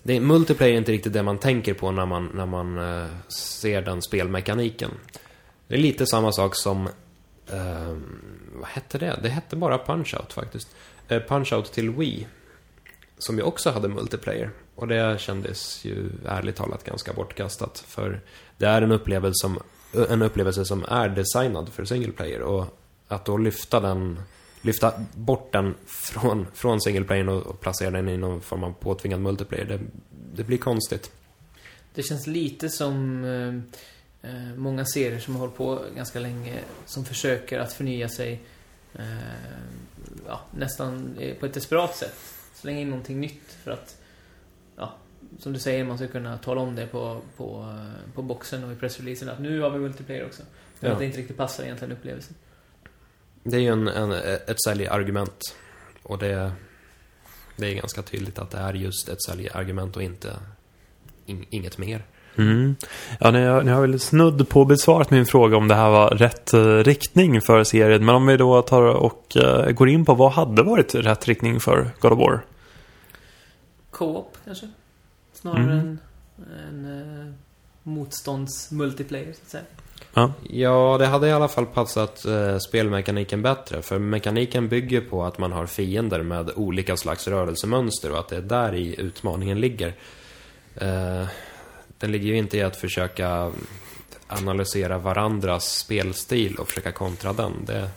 Det 0.03 0.17
är, 0.17 0.21
multiplayer 0.21 0.73
är 0.73 0.77
inte 0.77 0.91
riktigt 0.91 1.13
det 1.13 1.23
man 1.23 1.37
tänker 1.37 1.73
på 1.73 1.91
när 1.91 2.05
man, 2.05 2.31
när 2.33 2.45
man 2.45 2.77
eh, 2.77 3.07
ser 3.27 3.81
den 3.81 4.01
spelmekaniken. 4.01 4.91
Det 5.67 5.75
är 5.75 5.79
lite 5.79 6.05
samma 6.05 6.31
sak 6.31 6.55
som... 6.55 6.89
Um, 7.51 8.19
vad 8.53 8.67
hette 8.67 8.97
det? 8.97 9.19
Det 9.23 9.29
hette 9.29 9.55
bara 9.55 9.77
Punch-Out 9.77 10.33
faktiskt. 10.33 10.75
Uh, 11.11 11.17
Punch-Out 11.17 11.63
till 11.63 11.89
Wii. 11.89 12.27
Som 13.17 13.37
ju 13.37 13.43
också 13.43 13.69
hade 13.69 13.87
multiplayer. 13.87 14.51
Och 14.75 14.87
det 14.87 15.19
kändes 15.19 15.85
ju 15.85 16.09
ärligt 16.25 16.55
talat 16.55 16.83
ganska 16.83 17.13
bortkastat. 17.13 17.83
För 17.87 18.21
det 18.57 18.65
är 18.65 18.81
en 18.81 18.91
upplevelse 18.91 19.41
som, 19.41 19.59
en 20.09 20.21
upplevelse 20.21 20.65
som 20.65 20.85
är 20.87 21.09
designad 21.09 21.69
för 21.69 21.85
single 21.85 22.11
player. 22.11 22.41
Och 22.41 22.65
att 23.07 23.25
då 23.25 23.37
lyfta 23.37 23.79
den, 23.79 24.19
lyfta 24.61 24.93
bort 25.15 25.51
den 25.51 25.75
från, 25.85 26.47
från 26.53 26.81
single 26.81 27.03
player 27.03 27.29
och, 27.29 27.41
och 27.41 27.59
placera 27.61 27.91
den 27.91 28.09
i 28.09 28.17
någon 28.17 28.41
form 28.41 28.63
av 28.63 28.73
påtvingad 28.73 29.21
multiplayer, 29.21 29.65
det, 29.65 29.79
det 30.35 30.43
blir 30.43 30.57
konstigt. 30.57 31.11
Det 31.93 32.03
känns 32.03 32.27
lite 32.27 32.69
som 32.69 33.23
eh, 33.25 33.79
många 34.55 34.85
serier 34.85 35.19
som 35.19 35.33
har 35.33 35.39
hållit 35.39 35.55
på 35.55 35.85
ganska 35.95 36.19
länge 36.19 36.59
som 36.85 37.05
försöker 37.05 37.59
att 37.59 37.73
förnya 37.73 38.09
sig 38.09 38.41
eh, 38.95 39.03
ja, 40.27 40.41
nästan 40.51 41.17
eh, 41.19 41.35
på 41.35 41.45
ett 41.45 41.53
desperat 41.53 41.95
sätt. 41.95 42.15
Slänga 42.53 42.79
in 42.79 42.89
någonting 42.89 43.19
nytt 43.19 43.57
för 43.63 43.71
att 43.71 43.97
ja, 44.75 44.93
som 45.39 45.53
du 45.53 45.59
säger, 45.59 45.83
man 45.83 45.97
ska 45.97 46.07
kunna 46.07 46.37
tala 46.37 46.61
om 46.61 46.75
det 46.75 46.87
på, 46.87 47.21
på, 47.37 47.75
eh, 47.77 48.13
på 48.13 48.21
boxen 48.21 48.63
och 48.63 48.71
i 48.71 48.75
pressreleasen 48.75 49.29
att 49.29 49.39
nu 49.39 49.59
har 49.59 49.69
vi 49.69 49.79
multiplayer 49.79 50.25
också. 50.25 50.43
Men 50.79 50.89
Ja. 50.89 50.93
att 50.93 50.99
det 50.99 51.05
inte 51.05 51.17
riktigt 51.17 51.37
passar 51.37 51.63
egentligen 51.63 51.91
upplevelsen. 51.91 52.35
Det 53.43 53.55
är 53.57 53.61
ju 53.61 53.67
en, 53.67 53.87
en, 53.87 54.11
ett 54.11 54.63
säljargument. 54.63 55.55
Och 56.03 56.17
det, 56.17 56.51
det 57.55 57.67
är 57.67 57.75
ganska 57.75 58.01
tydligt 58.01 58.39
att 58.39 58.51
det 58.51 58.57
är 58.57 58.73
just 58.73 59.09
ett 59.09 59.23
säljargument 59.23 59.95
och 59.95 60.03
inte 60.03 60.33
in, 61.25 61.45
inget 61.49 61.77
mer. 61.77 62.03
Mm. 62.37 62.75
Ja, 63.19 63.31
ni 63.31 63.45
har, 63.45 63.63
ni 63.63 63.71
har 63.71 63.81
väl 63.81 63.99
snudd 63.99 64.49
på 64.49 64.65
besvarat 64.65 65.11
min 65.11 65.25
fråga 65.25 65.57
om 65.57 65.67
det 65.67 65.75
här 65.75 65.89
var 65.89 66.09
rätt 66.09 66.53
eh, 66.53 66.77
riktning 66.77 67.41
för 67.41 67.63
serien. 67.63 68.05
Men 68.05 68.15
om 68.15 68.25
vi 68.27 68.37
då 68.37 68.61
tar 68.61 68.81
och 68.83 69.37
eh, 69.37 69.71
går 69.71 69.89
in 69.89 70.05
på 70.05 70.13
vad 70.13 70.31
hade 70.31 70.63
varit 70.63 70.95
rätt 70.95 71.27
riktning 71.27 71.59
för 71.59 71.89
God 71.99 72.11
of 72.11 72.19
War? 72.19 72.45
Co-op 73.91 74.37
kanske? 74.45 74.67
Snarare 75.33 75.63
Mm. 75.63 75.77
än, 75.79 75.99
än 76.67 77.01
eh, 77.01 77.33
motstånds-multiplayer 77.83 79.33
så 79.33 79.39
att 79.43 79.49
säga. 79.49 79.63
Ja. 80.13 80.31
Ja, 80.49 80.95
det 80.99 81.05
hade 81.05 81.27
i 81.27 81.31
alla 81.31 81.47
fall 81.47 81.65
passat 81.65 82.25
eh, 82.25 82.57
spelmekaniken 82.57 83.41
bättre. 83.41 83.81
För 83.81 83.99
mekaniken 83.99 84.69
bygger 84.69 85.01
på 85.01 85.23
att 85.23 85.37
man 85.37 85.51
har 85.51 85.65
fiender 85.65 86.23
med 86.23 86.51
olika 86.55 86.97
slags 86.97 87.27
rörelsemönster 87.27 88.11
och 88.11 88.19
att 88.19 88.27
det 88.27 88.37
är 88.37 88.41
där 88.41 88.75
i 88.75 88.99
utmaningen 89.01 89.59
ligger. 89.59 89.93
Eh, 90.75 91.27
den 92.03 92.11
ligger 92.11 92.27
ju 92.27 92.37
inte 92.37 92.57
i 92.57 92.61
att 92.61 92.75
försöka 92.75 93.51
analysera 94.27 94.97
varandras 94.97 95.77
spelstil 95.77 96.55
och 96.55 96.67
försöka 96.67 96.91
kontra 96.91 97.33
den. 97.33 97.65
Det, 97.65 97.89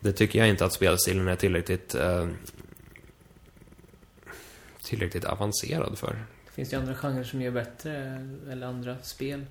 det 0.00 0.12
tycker 0.12 0.38
jag 0.38 0.48
inte 0.48 0.64
att 0.64 0.72
spelstilen 0.72 1.28
är 1.28 1.36
tillräckligt 1.36 1.94
eh, 1.94 2.28
tillräckligt 4.84 5.24
avancerad 5.24 5.98
för. 5.98 6.26
Det 6.46 6.52
finns 6.52 6.72
ju 6.72 6.76
andra 6.76 6.94
genrer 6.94 7.24
som 7.24 7.42
gör 7.42 7.50
bättre, 7.50 7.94
eller 8.50 8.66
andra 8.66 8.96
spel. 9.02 9.46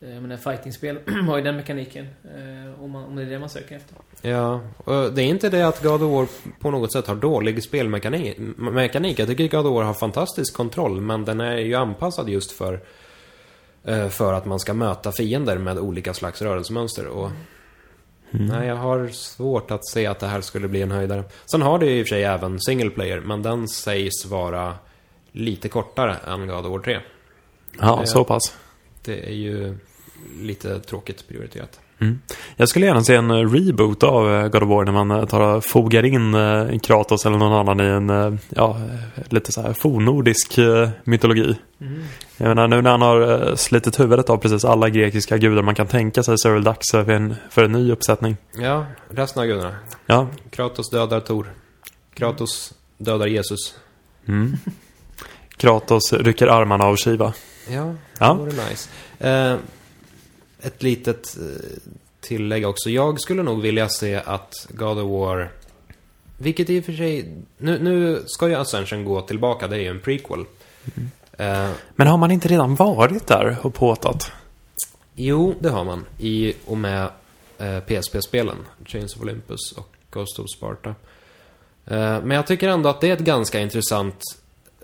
Eh, 0.00 0.08
menar, 0.20 0.36
fightingspel 0.36 0.98
har 1.28 1.36
ju 1.36 1.42
den 1.44 1.56
mekaniken. 1.56 2.06
eh, 2.24 2.82
Om, 2.84 2.90
man, 2.90 3.04
om 3.04 3.16
det 3.16 3.22
är 3.22 3.26
det 3.26 3.38
man 3.38 3.48
söker 3.50 3.76
efter. 3.76 3.96
Ja, 4.22 4.60
och 4.78 5.12
det 5.12 5.22
är 5.22 5.26
inte 5.26 5.48
det 5.50 5.62
att 5.68 5.82
God 5.82 6.02
of 6.02 6.10
War 6.12 6.26
på 6.60 6.70
något 6.70 6.92
sätt 6.92 7.06
har 7.06 7.14
dålig 7.14 7.62
spelmekanik. 7.62 8.38
Mekanik. 8.56 9.18
Jag 9.18 9.28
tycker 9.28 9.48
God 9.48 9.66
of 9.66 9.72
War 9.74 9.82
har 9.84 9.94
fantastisk 9.94 10.54
kontroll, 10.56 11.00
men 11.00 11.24
den 11.24 11.40
är 11.40 11.56
ju 11.56 11.74
anpassad 11.74 12.28
just 12.28 12.52
för 12.52 12.80
eh, 13.84 14.08
för 14.08 14.32
att 14.32 14.44
man 14.46 14.58
ska 14.60 14.74
möta 14.74 15.12
fiender 15.12 15.58
med 15.58 15.78
olika 15.78 16.14
slags 16.14 16.42
rörelsemönster. 16.42 17.06
Och 17.06 17.30
Nej, 18.30 18.68
jag 18.68 18.76
har 18.76 19.08
svårt 19.08 19.70
att 19.70 19.86
se 19.88 20.06
att 20.06 20.18
det 20.18 20.26
här 20.26 20.40
skulle 20.40 20.68
bli 20.68 20.82
en 20.82 20.90
höjdare. 20.90 21.24
Sen 21.50 21.62
har 21.62 21.78
det 21.78 21.86
ju 21.86 21.98
i 21.98 22.02
och 22.02 22.06
för 22.06 22.14
sig 22.14 22.24
även 22.24 22.60
single 22.60 22.90
player, 22.90 23.20
men 23.20 23.42
den 23.42 23.68
sägs 23.68 24.26
vara 24.26 24.74
lite 25.32 25.68
kortare 25.68 26.16
än 26.26 26.46
God 26.46 26.66
of 26.66 26.72
War 26.72 26.78
3. 26.78 26.98
Ja, 27.80 27.98
Det- 28.00 28.06
så 28.06 28.24
pass. 28.24 28.56
Det 29.04 29.28
är 29.28 29.32
ju 29.34 29.78
lite 30.40 30.80
tråkigt 30.80 31.28
prioriterat. 31.28 31.80
Mm. 31.98 32.18
Jag 32.56 32.68
skulle 32.68 32.86
gärna 32.86 33.04
se 33.04 33.14
en 33.14 33.30
eh, 33.30 33.50
reboot 33.52 34.02
av 34.02 34.34
eh, 34.34 34.48
God 34.48 34.62
of 34.62 34.68
War 34.68 34.84
när 34.84 34.92
man 34.92 35.10
eh, 35.10 35.24
tar 35.26 35.60
fogar 35.60 36.04
in 36.04 36.80
Kratos 36.80 37.26
eller 37.26 37.38
någon 37.38 37.52
annan 37.68 37.80
i 37.80 37.84
en, 37.90 38.38
ja, 38.48 38.80
lite 39.28 39.52
så 39.52 39.62
här 39.62 39.72
fornnordisk 39.72 40.58
eh, 40.58 40.88
mytologi. 41.04 41.56
Jag 42.36 42.48
menar 42.48 42.68
nu 42.68 42.82
när 42.82 42.90
han 42.90 43.02
har 43.02 43.56
slitit 43.56 44.00
huvudet 44.00 44.30
av 44.30 44.36
precis 44.36 44.64
alla 44.64 44.88
grekiska 44.88 45.38
gudar 45.38 45.62
man 45.62 45.74
kan 45.74 45.86
tänka 45.86 46.22
sig 46.22 46.38
så 46.38 46.48
är 46.48 46.50
det 46.50 46.54
väl 46.54 46.64
dags 46.64 46.90
för 46.90 47.10
en, 47.10 47.34
för 47.50 47.64
en 47.64 47.72
ny 47.72 47.92
uppsättning. 47.92 48.36
Ja, 48.58 48.86
resten 49.10 49.42
av 49.42 49.46
gudarna. 49.48 49.74
Ja. 50.06 50.28
Kratos 50.50 50.90
dödar 50.90 51.20
Tor. 51.20 51.52
Kratos 52.14 52.74
dödar 52.98 53.26
Jesus. 53.26 53.74
Mm. 54.28 54.56
Kratos 55.56 56.12
rycker 56.12 56.46
armarna 56.46 56.84
av 56.84 56.96
Shiva. 56.96 57.32
Ja, 57.68 57.94
Ja. 58.18 58.32
det 58.32 58.38
vore 58.38 58.52
nice. 58.70 58.88
Eh, 59.18 59.56
ett 60.66 60.82
litet 60.82 61.36
eh, 61.36 61.78
tillägg 62.20 62.66
också. 62.66 62.90
Jag 62.90 63.20
skulle 63.20 63.42
nog 63.42 63.62
vilja 63.62 63.88
se 63.88 64.14
att 64.24 64.66
God 64.70 64.98
of 64.98 65.10
War... 65.10 65.50
Vilket 66.38 66.70
i 66.70 66.80
och 66.80 66.84
för 66.84 66.92
sig... 66.92 67.32
Nu, 67.58 67.78
nu 67.78 68.22
ska 68.26 68.48
ju 68.48 68.54
Ascension 68.54 69.04
gå 69.04 69.20
tillbaka, 69.20 69.68
det 69.68 69.76
är 69.76 69.80
ju 69.80 69.88
en 69.88 70.00
prequel. 70.00 70.44
Eh, 71.32 71.70
Men 71.96 72.06
har 72.06 72.16
man 72.16 72.30
inte 72.30 72.48
redan 72.48 72.74
varit 72.74 73.26
där 73.26 73.56
och 73.62 73.74
påtat? 73.74 74.32
jo, 75.14 75.54
det 75.60 75.68
har 75.68 75.84
man. 75.84 76.04
I 76.18 76.54
och 76.66 76.78
med 76.78 77.10
eh, 77.58 77.80
PSP-spelen. 77.80 78.56
Chains 78.84 79.16
of 79.16 79.22
Olympus 79.22 79.72
och 79.72 79.88
Ghost 80.10 80.38
of 80.38 80.46
Sparta. 80.50 80.94
Men 81.88 82.30
jag 82.30 82.46
tycker 82.46 82.68
ändå 82.68 82.88
att 82.88 83.00
det 83.00 83.08
är 83.08 83.12
ett 83.12 83.18
ganska 83.18 83.60
intressant 83.60 84.22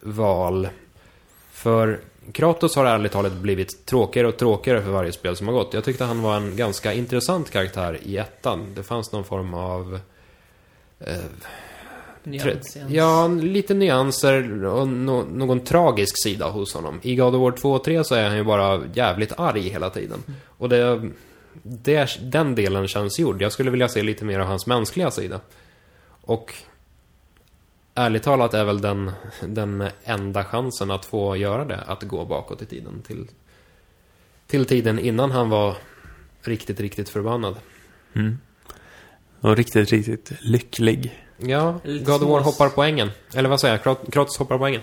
val. 0.02 0.68
För 1.52 2.00
Kratos 2.32 2.76
har 2.76 2.84
ärligt 2.84 3.12
talat 3.12 3.32
blivit 3.32 3.86
tråkigare 3.86 4.28
och 4.28 4.36
tråkigare 4.36 4.82
för 4.82 4.90
varje 4.90 5.12
spel 5.12 5.36
som 5.36 5.48
har 5.48 5.54
gått. 5.54 5.74
Jag 5.74 5.84
tyckte 5.84 6.04
han 6.04 6.22
var 6.22 6.36
en 6.36 6.56
ganska 6.56 6.92
intressant 6.92 7.50
karaktär 7.50 7.98
i 8.02 8.16
ettan. 8.16 8.74
Det 8.74 8.82
fanns 8.82 9.12
någon 9.12 9.24
form 9.24 9.54
av... 9.54 10.00
Eh, 11.00 11.16
Nyans, 12.24 12.76
ja, 12.88 13.28
lite 13.28 13.74
nyanser 13.74 14.64
och 14.64 14.88
no 14.88 15.24
någon 15.32 15.60
tragisk 15.60 16.22
sida 16.22 16.48
hos 16.48 16.74
honom. 16.74 17.00
I 17.02 17.16
God 17.16 17.34
of 17.34 17.40
War 17.40 17.50
2 17.50 17.72
och 17.72 17.84
3 17.84 18.04
så 18.04 18.14
är 18.14 18.28
han 18.28 18.36
ju 18.36 18.44
bara 18.44 18.80
jävligt 18.94 19.32
arg 19.36 19.68
hela 19.68 19.90
tiden. 19.90 20.22
Och 20.46 20.68
det, 20.68 21.10
det, 21.62 22.18
den 22.22 22.54
delen 22.54 22.88
känns 22.88 23.18
gjord. 23.18 23.42
Jag 23.42 23.52
skulle 23.52 23.70
vilja 23.70 23.88
se 23.88 24.02
lite 24.02 24.24
mer 24.24 24.38
av 24.38 24.46
hans 24.46 24.66
mänskliga 24.66 25.10
sida. 25.10 25.40
Och 26.20 26.54
ärligt 27.94 28.22
talat 28.22 28.54
är 28.54 28.64
väl 28.64 28.80
den, 28.80 29.12
den 29.40 29.88
enda 30.04 30.44
chansen 30.44 30.90
att 30.90 31.04
få 31.04 31.36
göra 31.36 31.64
det, 31.64 31.80
att 31.86 32.02
gå 32.02 32.24
bakåt 32.24 32.62
i 32.62 32.66
tiden 32.66 33.02
till, 33.02 33.26
till 34.46 34.64
tiden 34.66 34.98
innan 34.98 35.30
han 35.30 35.50
var 35.50 35.76
riktigt, 36.42 36.80
riktigt 36.80 37.08
förbannad. 37.08 37.56
Mm. 38.14 38.38
Och 39.40 39.56
riktigt, 39.56 39.90
riktigt 39.92 40.32
lycklig. 40.40 41.24
Ja, 41.38 41.80
Lite 41.84 42.04
God 42.04 42.22
of 42.22 42.28
War 42.28 42.40
hoppar 42.40 42.68
på 42.68 42.82
ängen. 42.82 43.10
Eller 43.34 43.48
vad 43.48 43.60
säger 43.60 43.74
jag? 43.74 43.82
Krat- 43.82 44.10
Kratos 44.12 44.38
hoppar 44.38 44.58
på 44.58 44.66
ängen. 44.66 44.80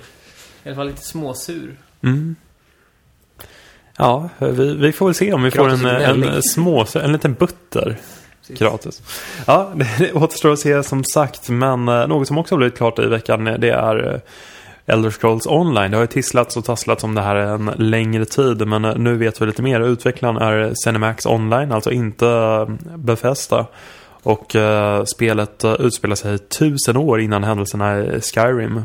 I 0.64 0.68
alla 0.68 0.76
fall 0.76 0.88
lite 0.88 1.02
småsur. 1.02 1.78
Mm. 2.02 2.36
Ja, 3.98 4.30
vi, 4.40 4.76
vi 4.76 4.92
får 4.92 5.06
väl 5.06 5.16
se 5.16 5.34
om 5.34 5.44
vi 5.44 5.52
Kratos 5.52 5.82
får 5.82 5.88
en, 5.90 6.02
en, 6.02 6.18
gnällig. 6.22 6.44
små, 6.44 6.86
en 6.96 7.12
liten 7.12 7.34
butter. 7.34 7.98
Gratis. 8.58 9.02
Ja, 9.48 9.72
det 9.98 10.14
återstår 10.14 10.52
att 10.52 10.60
se 10.60 10.84
som 10.84 11.04
sagt. 11.04 11.50
Men 11.50 11.88
eh, 11.88 12.08
något 12.08 12.28
som 12.28 12.38
också 12.38 12.56
har 12.56 12.58
blivit 12.58 12.78
klart 12.78 13.00
i 13.00 13.06
veckan 13.06 13.48
eh, 13.48 13.60
det 13.60 13.70
är 13.70 14.14
eh, 14.14 14.20
Elder 14.96 15.10
Scrolls 15.10 15.48
Online. 15.48 15.92
Det 15.92 15.98
har 15.98 16.04
ju 16.04 16.08
tisslats 16.08 16.58
och 16.58 16.66
tasslats 16.66 17.04
om 17.04 17.16
det 17.16 17.22
här 17.22 17.36
en 17.36 17.72
längre 17.78 18.26
tid. 18.26 18.68
Men 18.68 18.82
nu 18.82 19.18
vet 19.18 19.42
vi 19.42 19.46
lite 19.46 19.62
mer. 19.62 19.80
Utvecklaren 19.80 20.38
är 20.38 20.74
Cinemax 20.84 21.26
Online, 21.26 21.72
alltså 21.72 21.92
inte 21.92 22.68
Befästa. 22.96 23.66
Och 24.24 24.56
eh, 24.56 25.04
spelet 25.04 25.66
utspelar 25.80 26.16
sig 26.16 26.38
tusen 26.38 26.98
år 26.98 27.22
innan 27.22 27.44
händelserna 27.44 28.00
i 28.00 28.22
Skyrim. 28.22 28.84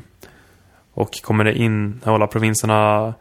Och 0.94 1.22
kommer 1.22 1.44
det 1.44 1.58
innehålla 1.58 2.26
provinserna 2.26 3.14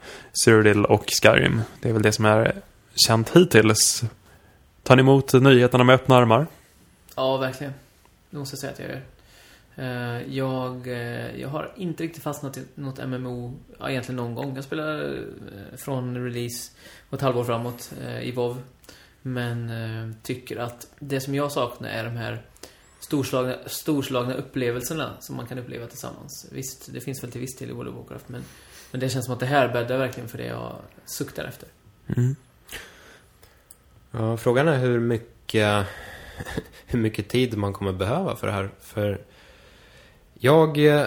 Cyrodiil 0.45 0.85
och 0.85 1.05
Skyrim. 1.21 1.61
Det 1.81 1.89
är 1.89 1.93
väl 1.93 2.01
det 2.01 2.11
som 2.11 2.25
är 2.25 2.55
känt 2.95 3.29
hittills. 3.35 4.03
Tar 4.83 4.95
ni 4.95 4.99
emot 4.99 5.33
nyheterna 5.33 5.83
med 5.83 5.95
öppna 5.95 6.15
armar? 6.15 6.47
Ja, 7.15 7.37
verkligen. 7.37 7.73
Det 8.29 8.37
måste 8.37 8.53
jag 8.53 8.59
säga 8.59 8.71
att 8.71 8.79
jag 8.79 8.89
gör. 8.89 9.01
Eh, 9.75 10.33
Jag, 10.33 10.87
eh, 10.87 11.41
jag 11.41 11.49
har 11.49 11.71
inte 11.75 12.03
riktigt 12.03 12.23
fastnat 12.23 12.57
i 12.57 12.63
något 12.75 13.07
MMO 13.07 13.53
ja, 13.79 13.89
egentligen 13.89 14.15
någon 14.15 14.35
gång. 14.35 14.55
Jag 14.55 14.63
spelar 14.63 15.03
eh, 15.03 15.77
från 15.77 16.23
release 16.25 16.71
och 17.09 17.13
ett 17.13 17.21
halvår 17.21 17.43
framåt 17.43 17.93
i 18.21 18.31
WoW. 18.31 18.57
Men 19.21 20.15
tycker 20.23 20.57
att 20.57 20.87
det 20.99 21.21
som 21.21 21.35
jag 21.35 21.51
saknar 21.51 21.89
är 21.89 22.03
de 22.03 22.09
här 22.09 22.41
storslagna, 22.99 23.55
storslagna 23.65 24.33
upplevelserna 24.33 25.11
som 25.19 25.35
man 25.35 25.47
kan 25.47 25.59
uppleva 25.59 25.87
tillsammans. 25.87 26.47
Visst, 26.51 26.93
det 26.93 27.01
finns 27.01 27.23
väl 27.23 27.31
till 27.31 27.41
viss 27.41 27.57
del 27.57 27.69
i 27.69 27.73
World 27.73 27.89
of 27.89 27.95
Warcraft, 27.95 28.29
men, 28.29 28.43
men 28.91 28.99
det 28.99 29.09
känns 29.09 29.25
som 29.25 29.33
att 29.33 29.39
det 29.39 29.45
här 29.45 29.73
bäddar 29.73 29.97
verkligen 29.97 30.29
för 30.29 30.37
det 30.37 30.45
jag 30.45 30.75
suktar 31.05 31.43
efter. 31.45 31.69
Mm. 32.07 32.35
Ja, 34.17 34.37
frågan 34.37 34.67
är 34.67 34.77
hur 34.77 34.99
mycket, 34.99 35.85
hur 36.85 36.99
mycket 36.99 37.29
tid 37.29 37.57
man 37.57 37.73
kommer 37.73 37.91
behöva 37.93 38.35
för 38.35 38.47
det 38.47 38.53
här. 38.53 38.69
För 38.81 39.21
jag 40.39 40.85
eh, 40.85 41.05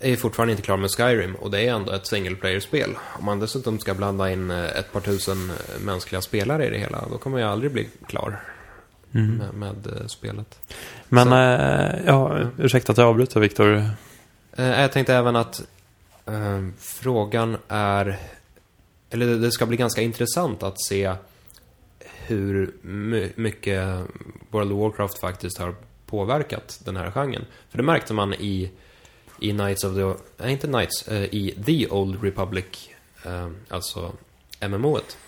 är 0.00 0.16
fortfarande 0.16 0.50
inte 0.52 0.62
klar 0.62 0.76
med 0.76 0.90
Skyrim 0.90 1.34
och 1.34 1.50
det 1.50 1.60
är 1.60 1.74
ändå 1.74 1.92
ett 1.92 2.06
single 2.06 2.36
player-spel. 2.36 2.90
Om 3.18 3.24
man 3.24 3.40
dessutom 3.40 3.78
ska 3.78 3.94
blanda 3.94 4.32
in 4.32 4.50
eh, 4.50 4.64
ett 4.78 4.92
par 4.92 5.00
tusen 5.00 5.50
eh, 5.50 5.80
mänskliga 5.80 6.20
spelare 6.22 6.66
i 6.66 6.70
det 6.70 6.78
hela, 6.78 7.04
då 7.10 7.18
kommer 7.18 7.38
jag 7.38 7.50
aldrig 7.50 7.72
bli 7.72 7.88
klar 8.08 8.40
Mm. 9.14 9.36
med, 9.36 9.54
med 9.54 10.10
spelet. 10.10 10.58
Men, 11.08 11.28
Så- 11.28 11.34
eh, 11.36 11.94
ja, 12.06 12.40
ursäkta 12.58 12.92
att 12.92 12.98
jag 12.98 13.08
avbryter 13.08 13.40
Viktor. 13.40 13.84
Jag 14.56 14.92
tänkte 14.92 15.14
även 15.14 15.36
att 15.36 15.60
eh, 16.26 16.66
frågan 16.78 17.56
är, 17.68 18.18
eller 19.10 19.26
det 19.36 19.50
ska 19.52 19.66
bli 19.66 19.76
ganska 19.76 20.00
intressant 20.02 20.62
att 20.62 20.80
se 20.82 21.12
hur 22.26 22.74
my- 22.82 23.32
mycket 23.34 23.84
World 24.50 24.72
of 24.72 24.78
Warcraft 24.78 25.18
faktiskt 25.18 25.58
har 25.58 25.74
påverkat 26.06 26.80
den 26.84 26.96
här 26.96 27.10
genren. 27.10 27.44
För 27.68 27.78
det 27.78 27.84
märkte 27.84 28.14
man 28.14 28.34
i, 28.34 28.70
i 29.40 29.50
Knights 29.50 29.84
of 29.84 29.94
the, 29.94 30.24
nej 30.36 30.52
inte 30.52 30.66
Knights, 30.66 31.08
eh, 31.08 31.24
i 31.24 31.62
The 31.66 31.88
Old 31.88 32.22
Republic, 32.24 32.90
eh, 33.24 33.50
alltså 33.68 34.12
MMO-et. 34.60 35.18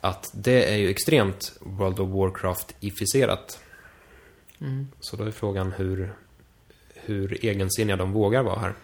Att 0.00 0.30
det 0.34 0.72
är 0.72 0.76
ju 0.76 0.90
extremt 0.90 1.52
World 1.60 2.00
of 2.00 2.08
Warcraft-ificerat. 2.08 3.58
Mm. 4.60 4.88
Så 5.00 5.16
då 5.16 5.24
är 5.24 5.30
frågan 5.30 5.72
hur, 5.72 6.12
hur 6.94 7.44
egensinniga 7.44 7.96
de 7.96 8.12
vågar 8.12 8.42
vara 8.42 8.58
här. 8.58 8.74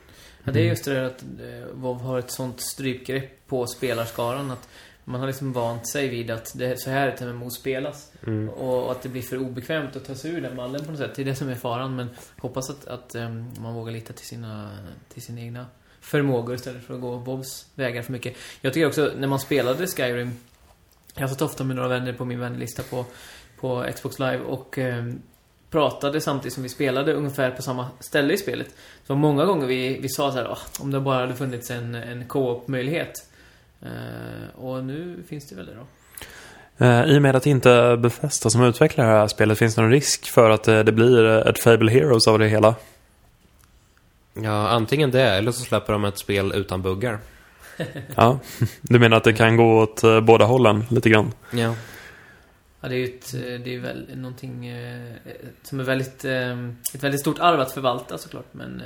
Ja, 0.44 0.52
det 0.52 0.60
är 0.60 0.64
just 0.64 0.84
det 0.84 0.94
där 0.94 1.02
att 1.02 1.22
eh, 1.22 1.74
WoW 1.74 2.00
har 2.00 2.18
ett 2.18 2.30
sånt 2.30 2.60
strypgrepp 2.60 3.46
på 3.46 3.66
spelarskaran 3.66 4.50
att 4.50 4.68
man 5.08 5.20
har 5.20 5.26
liksom 5.26 5.52
vant 5.52 5.88
sig 5.88 6.08
vid 6.08 6.30
att 6.30 6.52
det 6.54 6.66
är 6.66 6.76
så 6.76 6.90
här 6.90 7.08
ett 7.08 7.20
MMO 7.20 7.50
spelas. 7.50 8.12
Mm. 8.26 8.48
Och, 8.48 8.84
och 8.84 8.92
att 8.92 9.02
det 9.02 9.08
blir 9.08 9.22
för 9.22 9.38
obekvämt 9.38 9.96
att 9.96 10.04
ta 10.04 10.14
sig 10.14 10.30
ur 10.30 10.40
den 10.40 10.56
mallen 10.56 10.84
på 10.84 10.90
något 10.90 11.00
sätt. 11.00 11.14
Det 11.14 11.22
är 11.22 11.26
det 11.26 11.34
som 11.34 11.48
är 11.48 11.54
faran. 11.54 11.96
Men 11.96 12.08
hoppas 12.38 12.70
att, 12.70 12.86
att 12.88 13.14
ehm, 13.14 13.50
man 13.60 13.74
vågar 13.74 13.92
lita 13.92 14.12
till 14.12 14.26
sina, 14.26 14.70
till 15.08 15.22
sina 15.22 15.40
egna 15.40 15.66
förmågor 16.00 16.54
istället 16.54 16.84
för 16.84 16.94
att 16.94 17.00
gå 17.00 17.16
WoWs 17.16 17.66
vägar 17.74 18.02
för 18.02 18.12
mycket. 18.12 18.36
Jag 18.60 18.72
tycker 18.72 18.86
också, 18.86 19.12
när 19.16 19.28
man 19.28 19.40
spelade 19.40 19.86
Skyrim 19.86 20.30
Jag 21.14 21.30
satt 21.30 21.42
ofta 21.42 21.64
med 21.64 21.76
några 21.76 21.88
vänner 21.88 22.12
på 22.12 22.24
min 22.24 22.40
vänlista 22.40 22.82
på, 22.82 23.04
på 23.60 23.86
Xbox 23.94 24.18
Live 24.18 24.40
och 24.40 24.78
ehm, 24.78 25.22
pratade 25.70 26.20
samtidigt 26.20 26.54
som 26.54 26.62
vi 26.62 26.68
spelade 26.68 27.12
ungefär 27.12 27.50
på 27.50 27.62
samma 27.62 27.86
ställe 28.00 28.34
i 28.34 28.38
spelet. 28.38 28.74
Så 29.06 29.14
många 29.14 29.44
gånger 29.44 29.66
vi, 29.66 29.98
vi 30.00 30.08
sa 30.08 30.32
så 30.32 30.38
här, 30.38 30.48
"Åh, 30.50 30.58
om 30.80 30.90
det 30.90 31.00
bara 31.00 31.20
hade 31.20 31.34
funnits 31.34 31.70
en, 31.70 31.94
en 31.94 32.24
co-op-möjlighet. 32.28 33.12
Eh, 33.82 34.60
och 34.60 34.84
nu 34.84 35.24
finns 35.28 35.48
det 35.48 35.56
väl 35.56 35.66
det 35.66 35.74
då. 35.74 35.86
Eh, 36.84 37.04
I 37.04 37.18
och 37.18 37.22
med 37.22 37.36
att 37.36 37.46
inte 37.46 37.96
Bethesda 37.96 38.50
som 38.50 38.62
utvecklar 38.62 39.06
det 39.06 39.12
här 39.12 39.28
spelet 39.28 39.58
finns 39.58 39.74
det 39.74 39.82
någon 39.82 39.90
risk 39.90 40.30
för 40.30 40.50
att 40.50 40.68
eh, 40.68 40.80
det 40.80 40.92
blir 40.92 41.24
ett 41.24 41.62
Fable 41.62 41.90
Heroes 41.90 42.28
av 42.28 42.38
det 42.38 42.48
hela. 42.48 42.74
Ja, 44.34 44.68
antingen 44.68 45.10
det 45.10 45.22
eller 45.22 45.52
så 45.52 45.64
släpper 45.64 45.92
de 45.92 46.04
ett 46.04 46.18
spel 46.18 46.52
utan 46.54 46.82
buggar. 46.82 47.18
Ja, 48.14 48.38
du 48.80 48.98
menar 48.98 49.16
att 49.16 49.24
det 49.24 49.32
kan 49.32 49.56
gå 49.56 49.78
åt 49.78 50.02
båda 50.22 50.44
hållen 50.44 50.84
lite 50.90 51.10
grann? 51.10 51.32
Ja. 51.50 51.74
Ja, 52.80 52.88
det 52.88 52.94
är 52.94 52.98
ju 52.98 53.04
ett, 53.04 53.32
det 53.64 53.74
är 53.74 53.80
väl 53.80 54.06
någonting 54.14 54.72
som 55.62 55.80
är 55.80 55.84
väldigt, 55.84 56.24
ett 56.94 57.02
väldigt 57.04 57.20
stort 57.20 57.38
arv 57.38 57.60
att 57.60 57.72
förvalta 57.72 58.18
såklart. 58.18 58.46
Men 58.52 58.82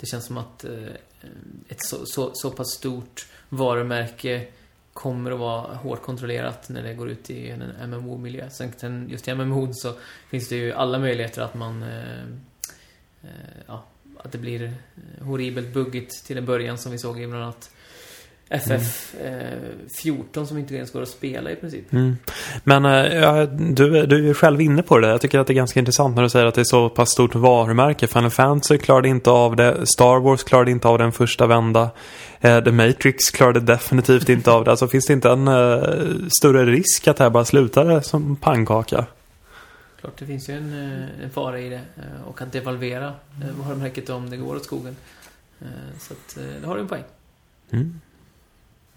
det 0.00 0.06
känns 0.06 0.26
som 0.26 0.38
att 0.38 0.64
ett 1.68 1.84
så, 1.84 2.06
så, 2.06 2.30
så 2.34 2.50
pass 2.50 2.70
stort 2.70 3.26
varumärke 3.56 4.46
kommer 4.92 5.30
att 5.30 5.38
vara 5.38 5.74
hårt 5.74 6.02
kontrollerat 6.02 6.68
när 6.68 6.82
det 6.82 6.94
går 6.94 7.10
ut 7.10 7.30
i 7.30 7.50
en 7.50 7.90
MMO-miljö. 7.90 8.50
Sen 8.50 9.08
just 9.10 9.28
i 9.28 9.34
MMO 9.34 9.72
så 9.72 9.92
finns 10.30 10.48
det 10.48 10.56
ju 10.56 10.72
alla 10.72 10.98
möjligheter 10.98 11.42
att 11.42 11.54
man 11.54 11.82
eh, 11.82 12.20
eh, 13.22 13.30
ja, 13.66 13.84
att 14.18 14.32
det 14.32 14.38
blir 14.38 14.74
horribelt 15.20 15.74
buggigt 15.74 16.26
till 16.26 16.38
en 16.38 16.46
början 16.46 16.78
som 16.78 16.92
vi 16.92 16.98
såg 16.98 17.20
i 17.20 17.26
bland 17.26 17.42
annat 17.42 17.70
FF 18.48 19.14
eh, 19.14 19.58
14 20.02 20.46
som 20.46 20.58
inte 20.58 20.74
ens 20.74 20.90
går 20.90 21.02
att 21.02 21.08
spela 21.08 21.50
i 21.50 21.56
princip. 21.56 21.92
Mm. 21.92 22.16
Men 22.64 22.84
ja, 23.22 23.46
du, 23.46 24.06
du 24.06 24.16
är 24.16 24.22
ju 24.22 24.34
själv 24.34 24.60
inne 24.60 24.82
på 24.82 24.98
det. 24.98 25.08
Jag 25.08 25.20
tycker 25.20 25.38
att 25.38 25.46
det 25.46 25.52
är 25.52 25.54
ganska 25.54 25.80
intressant 25.80 26.16
när 26.16 26.22
du 26.22 26.28
säger 26.28 26.46
att 26.46 26.54
det 26.54 26.60
är 26.60 26.64
så 26.64 26.88
pass 26.88 27.10
stort 27.10 27.34
varumärke. 27.34 28.06
Final 28.06 28.30
Fantasy 28.30 28.78
klarade 28.78 29.08
inte 29.08 29.30
av 29.30 29.56
det. 29.56 29.86
Star 29.86 30.20
Wars 30.20 30.44
klarade 30.44 30.70
inte 30.70 30.88
av 30.88 30.98
den 30.98 31.12
första 31.12 31.46
vända. 31.46 31.90
Eh, 32.40 32.64
The 32.64 32.72
Matrix 32.72 33.30
klarade 33.30 33.60
definitivt 33.60 34.28
inte 34.28 34.50
av 34.50 34.64
det. 34.64 34.70
Alltså 34.70 34.88
finns 34.88 35.06
det 35.06 35.12
inte 35.12 35.30
en 35.30 35.48
eh, 35.48 36.28
större 36.38 36.66
risk 36.66 37.08
att 37.08 37.16
det 37.16 37.24
här 37.24 37.30
bara 37.30 37.44
slutar 37.44 38.00
som 38.00 38.36
pannkaka? 38.36 39.06
Klart, 40.00 40.18
det 40.18 40.26
finns 40.26 40.48
ju 40.48 40.54
en, 40.54 40.72
en 41.22 41.30
fara 41.30 41.60
i 41.60 41.68
det. 41.68 41.80
Och 42.26 42.42
att 42.42 42.52
devalvera 42.52 43.12
varumärket 43.58 44.10
om 44.10 44.30
det 44.30 44.36
går 44.36 44.56
åt 44.56 44.64
skogen. 44.64 44.96
Så 45.98 46.12
att, 46.12 46.38
det 46.60 46.66
har 46.66 46.74
du 46.74 46.80
en 46.80 46.88
poäng. 46.88 47.04
Mm. 47.70 48.00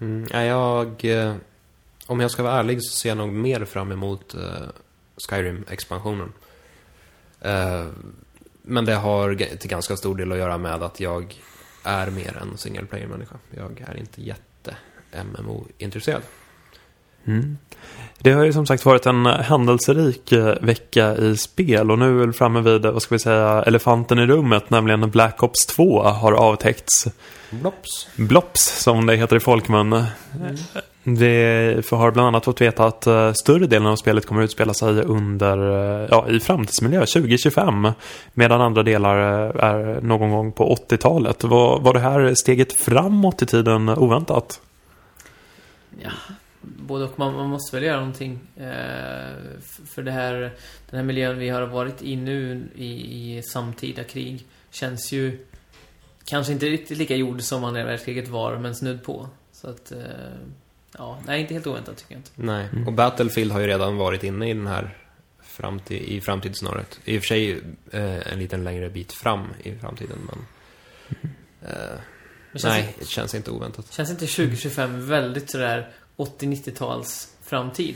Mm, 0.00 0.46
jag... 0.46 1.04
Eh, 1.04 1.34
om 2.06 2.20
jag 2.20 2.30
ska 2.30 2.42
vara 2.42 2.58
ärlig 2.58 2.82
så 2.82 2.96
ser 2.96 3.08
jag 3.08 3.18
nog 3.18 3.32
mer 3.32 3.64
fram 3.64 3.92
emot 3.92 4.34
eh, 4.34 4.68
Skyrim-expansionen. 5.28 6.32
Eh, 7.40 7.86
men 8.62 8.84
det 8.84 8.94
har 8.94 9.34
till 9.34 9.70
ganska 9.70 9.96
stor 9.96 10.16
del 10.16 10.32
att 10.32 10.38
göra 10.38 10.58
med 10.58 10.82
att 10.82 11.00
jag 11.00 11.40
är 11.84 12.10
mer 12.10 12.38
en 12.42 12.58
single 12.58 12.86
player-människa. 12.86 13.36
Jag 13.50 13.84
är 13.88 13.96
inte 13.96 14.22
jätte-MMO-intresserad. 14.22 16.22
Mm. 17.26 17.58
Det 18.18 18.32
har 18.32 18.44
ju 18.44 18.52
som 18.52 18.66
sagt 18.66 18.84
varit 18.84 19.06
en 19.06 19.26
händelserik 19.26 20.32
eh, 20.32 20.54
vecka 20.60 21.16
i 21.16 21.36
spel 21.36 21.90
och 21.90 21.98
nu 21.98 22.22
är 22.22 22.26
vi 22.26 22.32
framme 22.32 22.60
vid, 22.60 22.82
vad 22.82 23.02
ska 23.02 23.14
vi 23.14 23.18
säga, 23.18 23.62
elefanten 23.66 24.18
i 24.18 24.26
rummet, 24.26 24.70
nämligen 24.70 25.10
Black 25.10 25.42
Ops 25.42 25.66
2 25.66 26.02
har 26.02 26.32
avtäckts. 26.32 27.06
Blops. 27.50 28.08
Blops, 28.16 28.82
som 28.82 29.06
det 29.06 29.16
heter 29.16 29.36
i 29.36 29.40
folkmun. 29.40 30.04
Vi 31.02 31.82
har 31.90 32.10
bland 32.10 32.28
annat 32.28 32.44
fått 32.44 32.60
veta 32.60 32.84
att 32.84 33.06
eh, 33.06 33.32
större 33.32 33.66
delen 33.66 33.86
av 33.86 33.96
spelet 33.96 34.26
kommer 34.26 34.42
att 34.42 34.44
utspela 34.44 34.74
sig 34.74 35.02
under, 35.02 35.58
eh, 36.02 36.08
ja, 36.10 36.28
i 36.28 36.40
framtidsmiljö 36.40 37.00
2025. 37.00 37.88
Medan 38.34 38.60
andra 38.60 38.82
delar 38.82 39.18
eh, 39.18 39.64
är 39.64 40.00
någon 40.00 40.30
gång 40.30 40.52
på 40.52 40.76
80-talet. 40.90 41.44
Var, 41.44 41.80
var 41.80 41.94
det 41.94 42.00
här 42.00 42.34
steget 42.34 42.72
framåt 42.72 43.42
i 43.42 43.46
tiden 43.46 43.88
oväntat? 43.88 44.60
Ja, 46.02 46.10
både 46.90 47.04
och. 47.04 47.18
Man, 47.18 47.34
man 47.34 47.48
måste 47.48 47.76
väl 47.76 47.84
göra 47.84 47.98
någonting. 47.98 48.40
Eh, 48.56 49.60
för 49.86 50.02
det 50.02 50.10
här, 50.10 50.34
den 50.90 50.98
här 50.98 51.02
miljön 51.02 51.38
vi 51.38 51.48
har 51.48 51.62
varit 51.62 52.02
i 52.02 52.16
nu 52.16 52.68
i, 52.74 53.36
i 53.38 53.42
samtida 53.42 54.04
krig 54.04 54.46
känns 54.70 55.12
ju 55.12 55.46
kanske 56.24 56.52
inte 56.52 56.66
riktigt 56.66 56.98
lika 56.98 57.16
gjord 57.16 57.42
som 57.42 57.64
andra 57.64 57.84
världskriget 57.84 58.28
var, 58.28 58.56
men 58.58 58.74
snudd 58.74 59.02
på. 59.04 59.28
Så 59.52 59.70
att, 59.70 59.92
eh, 59.92 59.98
ja, 60.98 61.18
nej, 61.26 61.40
inte 61.40 61.54
helt 61.54 61.66
oväntat 61.66 61.96
tycker 61.96 62.12
jag 62.12 62.18
inte. 62.18 62.30
Nej, 62.34 62.68
och 62.86 62.92
Battlefield 62.92 63.52
har 63.52 63.60
ju 63.60 63.66
redan 63.66 63.96
varit 63.96 64.24
inne 64.24 64.50
i 64.50 64.54
den 64.54 64.66
här 64.66 64.96
framtid, 65.42 66.02
i 66.02 66.20
framtidssnåret. 66.20 67.00
I 67.04 67.18
och 67.18 67.22
för 67.22 67.26
sig 67.26 67.52
eh, 67.90 68.32
en 68.32 68.38
liten 68.38 68.64
längre 68.64 68.90
bit 68.90 69.12
fram 69.12 69.46
i 69.62 69.74
framtiden, 69.74 70.18
men... 70.26 70.38
Eh, 71.70 71.98
Men 72.52 72.60
känns, 72.60 72.64
nej, 72.64 72.96
det 72.98 73.06
känns 73.08 73.34
inte 73.34 73.50
oväntat. 73.50 73.92
känns 73.92 74.10
inte 74.10 74.26
2025 74.26 75.08
väldigt 75.08 75.50
sådär 75.50 75.90
80-90-tals 76.20 77.28
framtid? 77.44 77.94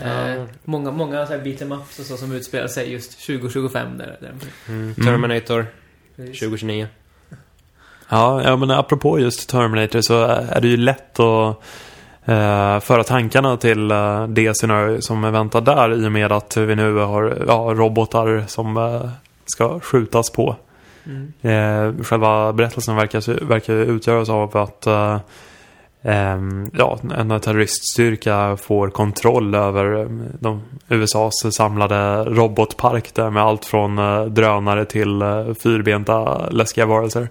Eh, 0.00 0.34
Ja. 0.34 0.46
många, 0.64 0.90
många 0.90 1.26
så 1.26 1.32
här 1.32 1.40
beat'em 1.40 1.80
ups 1.80 1.98
och 1.98 2.04
så 2.04 2.16
som 2.16 2.32
utspelar 2.32 2.68
sig 2.68 2.92
just 2.92 3.26
2025 3.26 3.98
där, 3.98 4.16
där. 4.20 4.34
Mm. 4.68 4.94
Terminator 4.94 5.66
Precis. 6.16 6.40
2029. 6.40 6.86
Ja, 8.08 8.42
ja, 8.42 8.56
men 8.56 8.70
apropå 8.70 9.20
just 9.20 9.48
Terminator 9.48 10.00
så 10.00 10.22
är 10.24 10.60
det 10.60 10.68
ju 10.68 10.76
lätt 10.76 11.20
att 11.20 11.62
eh, 12.24 12.80
föra 12.80 13.04
tankarna 13.04 13.56
till 13.56 13.90
eh, 13.90 14.28
det 14.28 14.54
scenario 14.56 15.00
som 15.00 15.24
är 15.24 15.30
väntat 15.30 15.64
där 15.64 15.92
i 16.04 16.06
och 16.06 16.12
med 16.12 16.32
att 16.32 16.56
vi 16.56 16.76
nu 16.76 16.94
har 16.94 17.44
ja, 17.46 17.74
robotar 17.76 18.44
som 18.46 18.76
eh, 18.76 19.10
ska 19.46 19.80
skjutas 19.80 20.30
på. 20.30 20.56
Mm. 21.06 21.32
Eh, 21.42 22.04
själva 22.04 22.52
berättelsen 22.52 22.96
verkar, 22.96 23.44
verkar 23.44 23.74
utgöras 23.74 24.28
av 24.28 24.56
att 24.56 24.86
eh, 24.86 25.18
Ehm, 26.02 26.70
ja, 26.74 26.98
en 27.16 27.40
terroriststyrka 27.40 28.56
får 28.56 28.90
kontroll 28.90 29.54
över 29.54 29.84
ehm, 29.84 30.22
de, 30.40 30.62
USAs 30.88 31.54
samlade 31.56 32.24
robotpark 32.24 33.14
där 33.14 33.30
med 33.30 33.42
allt 33.42 33.64
från 33.64 33.98
eh, 33.98 34.24
drönare 34.24 34.84
till 34.84 35.22
eh, 35.22 35.54
fyrbenta 35.54 36.48
läskiga 36.50 36.86
varelser. 36.86 37.28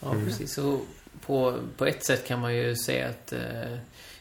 Ja, 0.00 0.14
precis. 0.24 0.58
Och 0.58 0.86
på, 1.26 1.54
på 1.76 1.86
ett 1.86 2.06
sätt 2.06 2.26
kan 2.26 2.40
man 2.40 2.54
ju 2.54 2.76
säga 2.76 3.08
att... 3.08 3.32
Eh, 3.32 3.78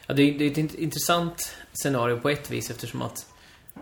ja, 0.07 0.13
det, 0.13 0.23
är, 0.23 0.39
det 0.39 0.45
är 0.45 0.51
ett 0.51 0.75
intressant 0.75 1.55
scenario 1.73 2.19
på 2.19 2.29
ett 2.29 2.51
vis 2.51 2.69
eftersom 2.69 3.01
att 3.01 3.25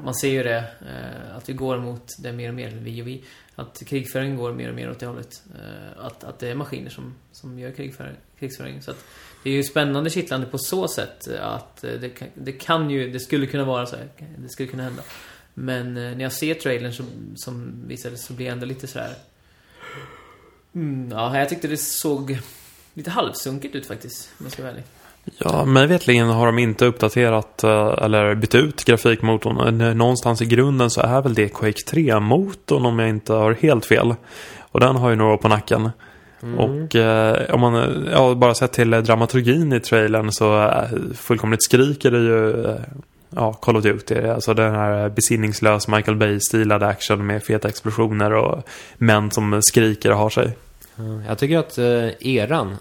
man 0.03 0.15
ser 0.15 0.29
ju 0.29 0.43
det, 0.43 0.57
eh, 0.57 1.37
att 1.37 1.49
vi 1.49 1.53
går 1.53 1.77
mot 1.77 2.07
det 2.19 2.31
mer 2.31 2.49
och 2.49 2.55
mer, 2.55 2.69
vi 2.69 3.01
och 3.01 3.07
vi, 3.07 3.23
att 3.55 3.81
krigföringen 3.85 4.37
går 4.37 4.53
mer 4.53 4.69
och 4.69 4.75
mer 4.75 4.91
åt 4.91 4.99
det 4.99 5.05
hållet. 5.05 5.43
Eh, 5.55 6.05
att, 6.05 6.23
att 6.23 6.39
det 6.39 6.47
är 6.47 6.55
maskiner 6.55 6.89
som, 6.89 7.15
som 7.31 7.59
gör 7.59 7.71
krigföring, 7.71 8.15
krigföring. 8.39 8.81
Så 8.81 8.91
att 8.91 9.05
det 9.43 9.49
är 9.49 9.53
ju 9.53 9.63
spännande, 9.63 10.09
kittlande 10.09 10.47
på 10.47 10.57
så 10.57 10.87
sätt 10.87 11.27
att 11.41 11.83
eh, 11.83 11.91
det 11.91 12.09
kan, 12.09 12.27
det 12.33 12.51
kan 12.51 12.89
ju, 12.89 13.11
det 13.11 13.19
skulle 13.19 13.45
kunna 13.45 13.63
vara 13.63 13.85
så 13.85 13.95
här, 13.95 14.07
det 14.37 14.49
skulle 14.49 14.69
kunna 14.69 14.83
hända. 14.83 15.03
Men 15.53 15.97
eh, 15.97 16.03
när 16.03 16.21
jag 16.21 16.33
ser 16.33 16.53
trailern 16.53 16.93
som, 16.93 17.05
som 17.35 17.83
visades 17.87 18.25
så 18.25 18.33
blir 18.33 18.45
jag 18.45 18.53
ändå 18.53 18.65
lite 18.65 18.87
så 18.87 18.99
här. 18.99 19.13
Mm, 20.75 21.11
ja, 21.11 21.37
jag 21.37 21.49
tyckte 21.49 21.67
det 21.67 21.77
såg 21.77 22.39
lite 22.93 23.09
halvsunkigt 23.09 23.75
ut 23.75 23.85
faktiskt, 23.85 24.29
om 24.39 24.45
jag 24.45 24.53
ska 24.53 24.61
vara 24.61 24.71
ärlig. 24.71 24.83
Ja, 25.37 25.65
mig 25.65 25.87
vetligen 25.87 26.27
har 26.27 26.45
de 26.45 26.59
inte 26.59 26.85
uppdaterat 26.85 27.63
eh, 27.63 27.93
eller 28.01 28.35
bytt 28.35 28.55
ut 28.55 28.85
grafikmotorn. 28.85 29.97
Någonstans 29.97 30.41
i 30.41 30.45
grunden 30.45 30.89
så 30.89 31.01
är 31.01 31.21
väl 31.21 31.33
det 31.33 31.49
Quake 31.49 31.81
3-motorn 31.87 32.85
om 32.85 32.99
jag 32.99 33.09
inte 33.09 33.33
har 33.33 33.53
helt 33.53 33.85
fel. 33.85 34.15
Och 34.59 34.79
den 34.79 34.95
har 34.95 35.09
ju 35.09 35.15
några 35.15 35.33
år 35.33 35.37
på 35.37 35.47
nacken. 35.47 35.89
Och 36.41 36.95
eh, 36.95 37.53
om 37.53 37.61
man 37.61 37.75
eh, 37.75 38.11
ja, 38.11 38.35
bara 38.35 38.53
sett 38.53 38.71
till 38.71 38.93
eh, 38.93 39.01
dramaturgin 39.01 39.73
i 39.73 39.79
trailern 39.79 40.31
så 40.31 40.61
eh, 40.63 40.89
fullkomligt 41.15 41.63
skriker 41.63 42.11
det 42.11 42.19
ju 42.19 42.65
eh, 42.65 42.75
ja, 43.29 43.53
Call 43.53 43.77
of 43.77 43.83
Duty. 43.83 44.15
Alltså 44.15 44.53
den 44.53 44.75
här 44.75 45.09
besinningslös 45.09 45.87
Michael 45.87 46.17
Bay-stilade 46.17 46.87
action 46.87 47.27
med 47.27 47.43
feta 47.43 47.67
explosioner 47.67 48.33
och 48.33 48.63
män 48.97 49.31
som 49.31 49.61
skriker 49.61 50.11
och 50.11 50.17
har 50.17 50.29
sig. 50.29 50.57
Ja, 50.95 51.03
Jag 51.27 51.37
tycker 51.37 51.57
att 51.57 51.77
eh, 51.77 52.27
eran 52.27 52.77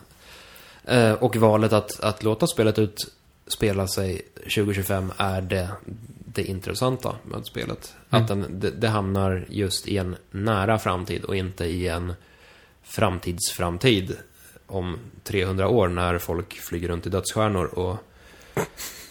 eh, 0.84 1.12
och 1.12 1.36
valet 1.36 1.72
att, 1.72 2.00
att 2.00 2.22
låta 2.22 2.46
spelet 2.46 2.78
utspela 2.78 3.86
sig 3.86 4.22
2025 4.34 5.12
är 5.16 5.40
det, 5.40 5.68
det 6.34 6.44
intressanta 6.44 7.14
med 7.24 7.46
spelet. 7.46 7.94
Att 8.10 8.28
den, 8.28 8.46
det, 8.50 8.70
det 8.70 8.88
hamnar 8.88 9.44
just 9.48 9.88
i 9.88 9.96
en 9.96 10.16
nära 10.30 10.78
framtid 10.78 11.24
och 11.24 11.36
inte 11.36 11.64
i 11.64 11.88
en 11.88 12.12
framtidsframtid 12.88 14.16
om 14.66 14.98
300 15.24 15.68
år 15.68 15.88
när 15.88 16.18
folk 16.18 16.60
flyger 16.60 16.88
runt 16.88 17.06
i 17.06 17.10
dödsstjärnor 17.10 17.64
och 17.64 17.96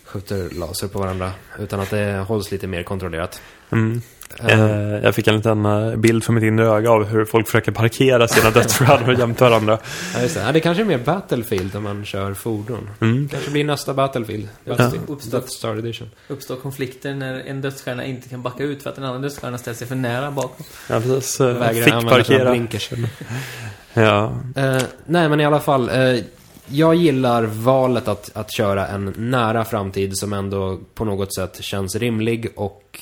skjuter 0.04 0.50
laser 0.50 0.88
på 0.88 1.00
varandra. 1.00 1.32
Utan 1.60 1.80
att 1.80 1.90
det 1.90 2.26
hålls 2.28 2.52
lite 2.52 2.68
mer 2.68 2.84
kontrollerat. 2.84 3.42
Mm. 3.72 4.02
Eh, 4.50 4.70
jag 5.04 5.16
fick 5.16 5.28
en 5.28 5.36
liten 5.36 5.66
eh, 5.66 5.96
bild 5.96 6.24
för 6.24 6.34
mitt 6.34 6.44
inre 6.44 6.66
öga 6.68 6.92
av 6.92 7.04
hur 7.06 7.26
folk 7.26 7.46
försöker 7.46 7.72
parkera 7.72 8.28
sina 8.28 8.50
dödsstjärnor 8.54 9.20
jämte 9.20 9.44
varandra. 9.44 9.80
ja, 10.16 10.22
just 10.22 10.36
det. 10.36 10.42
Ja, 10.42 10.52
det 10.52 10.60
kanske 10.60 10.84
är 10.84 10.86
mer 10.86 10.98
Battlefield 10.98 11.74
när 11.74 11.82
man 11.82 12.06
kör 12.06 12.34
fordon. 12.34 12.90
Mm. 13.02 13.28
kanske 13.30 13.52
blir 13.52 13.64
nästa 13.64 13.94
Battlefield. 13.94 14.48
Ja. 14.64 14.74
Uppstår- 15.08 15.32
Death 15.32 15.48
Star 15.48 15.76
Edition. 15.78 16.10
Uppstår 16.28 16.56
konflikter 16.56 17.14
när 17.14 17.40
en 17.40 17.62
dödsstjärna 17.62 18.06
inte 18.06 18.30
kan 18.30 18.42
backa 18.42 18.64
ut 18.64 18.84
för 18.84 18.90
att 18.90 18.98
en 18.98 19.04
annan 19.04 19.22
dödsstjärna 19.22 19.58
ställer 19.58 19.76
sig 19.78 19.88
för 19.88 19.96
nära 19.96 20.32
bakom. 20.32 20.66
Ja, 20.90 21.00
precis. 21.00 21.40
Vägrar 21.40 21.84
Fick 22.02 22.10
parkera. 22.10 22.52
blinkers. 22.52 22.90
Ja. 23.94 24.34
Eh, 24.56 24.82
nej, 25.06 25.30
men 25.30 25.40
i 25.40 25.46
alla 25.46 25.60
fall. 25.60 25.90
Eh, 25.90 26.20
jag 26.68 26.96
gillar 26.96 27.44
valet 27.44 28.08
att, 28.08 28.32
att 28.34 28.54
köra 28.54 28.88
en 28.88 29.14
nära 29.18 29.66
framtid 29.66 30.18
som 30.18 30.34
ändå 30.34 30.80
på 30.96 31.06
något 31.06 31.36
sätt 31.36 31.58
känns 31.64 31.96
rimlig 31.96 32.48
och 32.56 33.00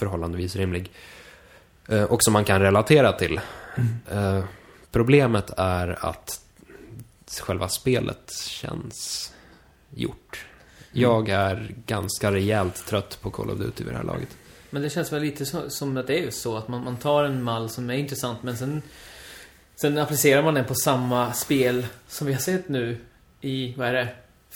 förhållandevis 0.00 0.56
rimlig. 0.56 0.90
Eh, 1.88 2.02
och 2.02 2.22
som 2.22 2.32
man 2.32 2.44
kan 2.44 2.60
relatera 2.60 3.12
till. 3.12 3.40
Eh, 4.10 4.44
problemet 4.90 5.50
är 5.56 6.04
att 6.04 6.40
själva 7.40 7.68
spelet 7.68 8.32
känns 8.46 9.32
gjort. 9.90 10.46
Jag 10.92 11.28
är 11.28 11.74
ganska 11.86 12.32
rejält 12.32 12.86
trött 12.86 13.18
på 13.22 13.30
Call 13.30 13.50
of 13.50 13.58
Duty 13.58 13.84
vid 13.84 13.92
det 13.92 13.96
här 13.96 14.04
laget. 14.04 14.36
Men 14.70 14.82
det 14.82 14.90
känns 14.90 15.12
väl 15.12 15.22
lite 15.22 15.46
så, 15.46 15.70
som 15.70 15.96
att 15.96 16.06
det 16.06 16.26
är 16.26 16.30
så 16.30 16.56
att 16.56 16.68
man, 16.68 16.84
man 16.84 16.96
tar 16.96 17.24
en 17.24 17.42
mall 17.42 17.68
som 17.68 17.90
är 17.90 17.94
intressant 17.94 18.42
men 18.42 18.56
sen 18.56 18.82
Sen 19.80 19.98
applicerar 19.98 20.42
man 20.42 20.54
den 20.54 20.64
på 20.64 20.74
samma 20.74 21.32
spel 21.32 21.86
som 22.08 22.26
vi 22.26 22.32
har 22.32 22.40
sett 22.40 22.68
nu 22.68 22.98
i, 23.40 23.74
vad 23.76 23.88
är 23.88 23.92
det? 23.92 24.08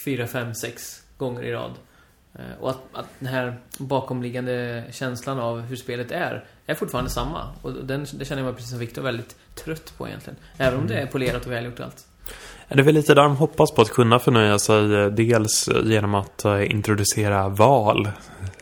Fyra, 0.05 0.27
fem, 0.27 0.55
sex 0.55 1.03
gånger 1.17 1.43
i 1.43 1.53
rad. 1.53 1.73
Eh, 2.39 2.41
Och 2.61 2.71
att, 2.71 2.79
att 2.93 3.07
den 3.19 3.29
här 3.29 3.55
bakomliggande 3.79 4.85
känslan 4.93 5.39
av 5.39 5.61
hur 5.61 5.77
spelet 5.77 6.11
är, 6.13 6.45
är 6.67 6.75
fortfarande 6.75 7.11
samma. 7.11 7.41
Och 7.63 7.73
den, 7.73 8.07
det 8.15 8.25
känner 8.25 8.43
jag 8.43 8.47
mig 8.47 8.55
precis 8.55 8.71
som 8.71 8.79
Viktor 8.79 9.03
väldigt 9.03 9.37
trött 9.55 9.93
på 9.99 10.09
egentligen. 10.09 10.37
Även 10.59 10.81
om 10.81 10.87
det 10.87 10.95
är 10.95 11.07
polerat 11.07 11.47
och 11.47 11.53
välgjort 11.53 11.79
och 11.79 11.85
allt. 11.85 12.07
Det 12.69 12.79
är 12.81 12.83
väl 12.83 12.95
lite 12.95 13.15
där 13.15 13.23
de 13.23 13.37
hoppas 13.37 13.71
på 13.73 13.83
att 13.83 13.91
kunna 13.91 14.19
förnöja 14.19 14.59
sig. 14.59 14.95
eh, 14.95 15.07
Dels 15.07 15.69
genom 15.85 16.15
att 16.15 16.45
eh, 16.45 16.71
introducera 16.71 17.49
val. 17.49 18.09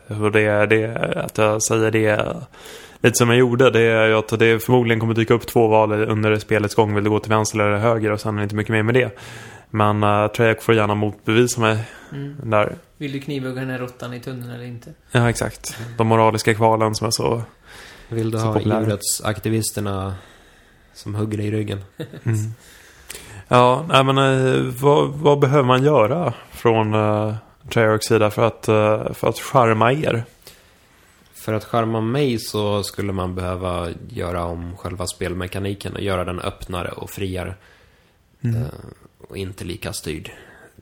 Och 0.07 0.33
det, 0.33 0.67
det, 0.67 0.97
att 1.25 1.39
jag 1.39 1.63
säger 1.63 1.91
det 1.91 2.37
lite 3.01 3.19
som 3.19 3.29
jag 3.29 3.39
gjorde. 3.39 3.71
Det 3.71 3.81
är 3.81 4.11
att 4.19 4.39
det 4.39 4.63
förmodligen 4.63 5.01
kommer 5.01 5.15
dyka 5.15 5.35
upp 5.35 5.47
två 5.47 5.69
val 5.69 5.93
under 5.93 6.37
spelets 6.39 6.75
gång. 6.75 6.95
Vill 6.95 7.05
du 7.05 7.11
gå 7.11 7.19
till 7.19 7.31
vänster 7.31 7.59
eller 7.59 7.77
höger? 7.79 8.11
Och 8.13 8.21
sen 8.21 8.35
är 8.35 8.39
det 8.39 8.43
inte 8.43 8.55
mycket 8.55 8.73
mer 8.73 8.83
med 8.83 8.95
det. 8.95 9.19
Men 9.75 10.05
uh, 10.05 10.29
Treyarch 10.29 10.63
får 10.63 10.75
gärna 10.75 10.95
motbevisa 10.95 11.61
mig 11.61 11.85
Mm. 12.13 12.37
där. 12.43 12.77
Vill 12.97 13.13
du 13.13 13.21
knivhugga 13.21 13.61
den 13.61 13.71
här 13.71 13.79
råttan 13.79 14.15
i 14.15 14.21
tunneln 14.21 14.51
eller 14.51 14.65
inte? 14.65 14.93
Ja, 15.13 15.31
exakt. 15.31 15.77
De 15.99 16.07
moraliska 16.07 16.55
kvalen 16.55 16.95
som 16.95 17.07
är 17.07 17.11
så... 17.11 17.43
Vill 18.09 18.31
du 18.31 18.39
Så 18.39 18.45
ha 18.45 18.61
idrottsaktivisterna 18.61 20.15
som 20.95 21.15
hugger 21.15 21.39
dig 21.39 21.47
i 21.47 21.51
ryggen? 21.51 21.81
Mm. 22.25 22.39
Ja, 23.49 23.87
nej, 23.89 24.05
men 24.05 24.19
eh, 24.19 24.61
vad, 24.63 25.09
vad 25.09 25.39
behöver 25.39 25.65
man 25.65 25.83
göra 25.85 26.35
från 26.51 26.95
uh, 26.95 27.35
Treyarchs 27.73 28.07
sida 28.07 28.31
för 28.31 28.47
att, 28.47 28.69
uh, 28.69 29.13
för 29.13 29.29
att 29.29 29.39
charma 29.39 29.93
er? 29.93 30.25
För 31.35 31.53
att 31.53 31.65
skärma 31.65 32.01
mig 32.01 32.39
så 32.39 32.83
skulle 32.83 33.13
man 33.13 33.35
behöva 33.35 33.89
göra 34.09 34.45
om 34.45 34.77
själva 34.77 35.07
spelmekaniken 35.07 35.93
och 35.93 36.01
göra 36.03 36.25
den 36.25 36.41
öppnare 36.41 36.89
och 36.89 37.11
friare. 37.11 37.55
Mm. 38.45 38.63
Och 39.33 39.39
inte 39.39 39.65
lika 39.65 39.93
styrd. 39.93 40.31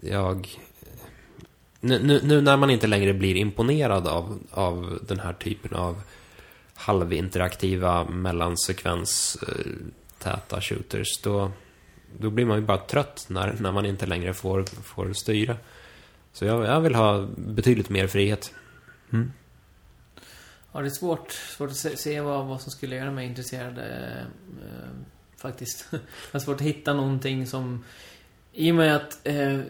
Jag... 0.01 0.49
Nu, 1.81 1.99
nu, 2.03 2.21
nu 2.23 2.41
när 2.41 2.57
man 2.57 2.71
inte 2.71 2.87
längre 2.87 3.15
blir 3.15 3.37
imponerad 3.37 4.07
av, 4.07 4.39
av 4.51 4.99
den 5.09 5.21
här 5.21 5.33
typen 5.33 5.75
av 5.75 6.03
halvinteraktiva 6.75 8.05
mellansekvens 8.05 9.39
eh, 9.49 9.73
täta 10.19 10.61
shooters, 10.61 11.21
då, 11.23 11.53
då 12.19 12.31
blir 12.31 12.45
man 12.45 12.59
ju 12.59 12.67
bara 12.67 12.79
trött 12.79 13.27
när, 13.29 13.57
när 13.61 13.73
man 13.73 13.87
inte 13.87 14.07
längre 14.07 14.35
får, 14.35 14.65
får 14.83 15.13
styra. 15.13 15.57
Så 16.33 16.45
jag, 16.45 16.65
jag 16.65 16.81
vill 16.81 16.95
ha 16.95 17.27
betydligt 17.37 17.89
mer 17.89 18.07
frihet. 18.07 18.55
Mm. 19.13 19.33
Ja, 20.73 20.81
det 20.81 20.87
är 20.87 20.91
svårt, 20.91 21.33
svårt 21.33 21.71
att 21.71 21.77
se, 21.77 21.97
se 21.97 22.21
vad, 22.21 22.47
vad 22.47 22.61
som 22.61 22.73
skulle 22.73 22.97
göra 22.97 23.11
mig 23.11 23.27
intresserad 23.27 23.79
eh, 23.79 24.21
eh, 24.21 24.91
faktiskt. 25.37 25.87
Det 25.91 25.99
är 26.33 26.39
svårt 26.39 26.57
att 26.57 26.67
hitta 26.67 26.95
någonting 26.95 27.47
som... 27.47 27.85
I 28.61 28.73
och 28.73 28.75
med 28.75 28.97
att 28.97 29.27
eh, 29.27 29.61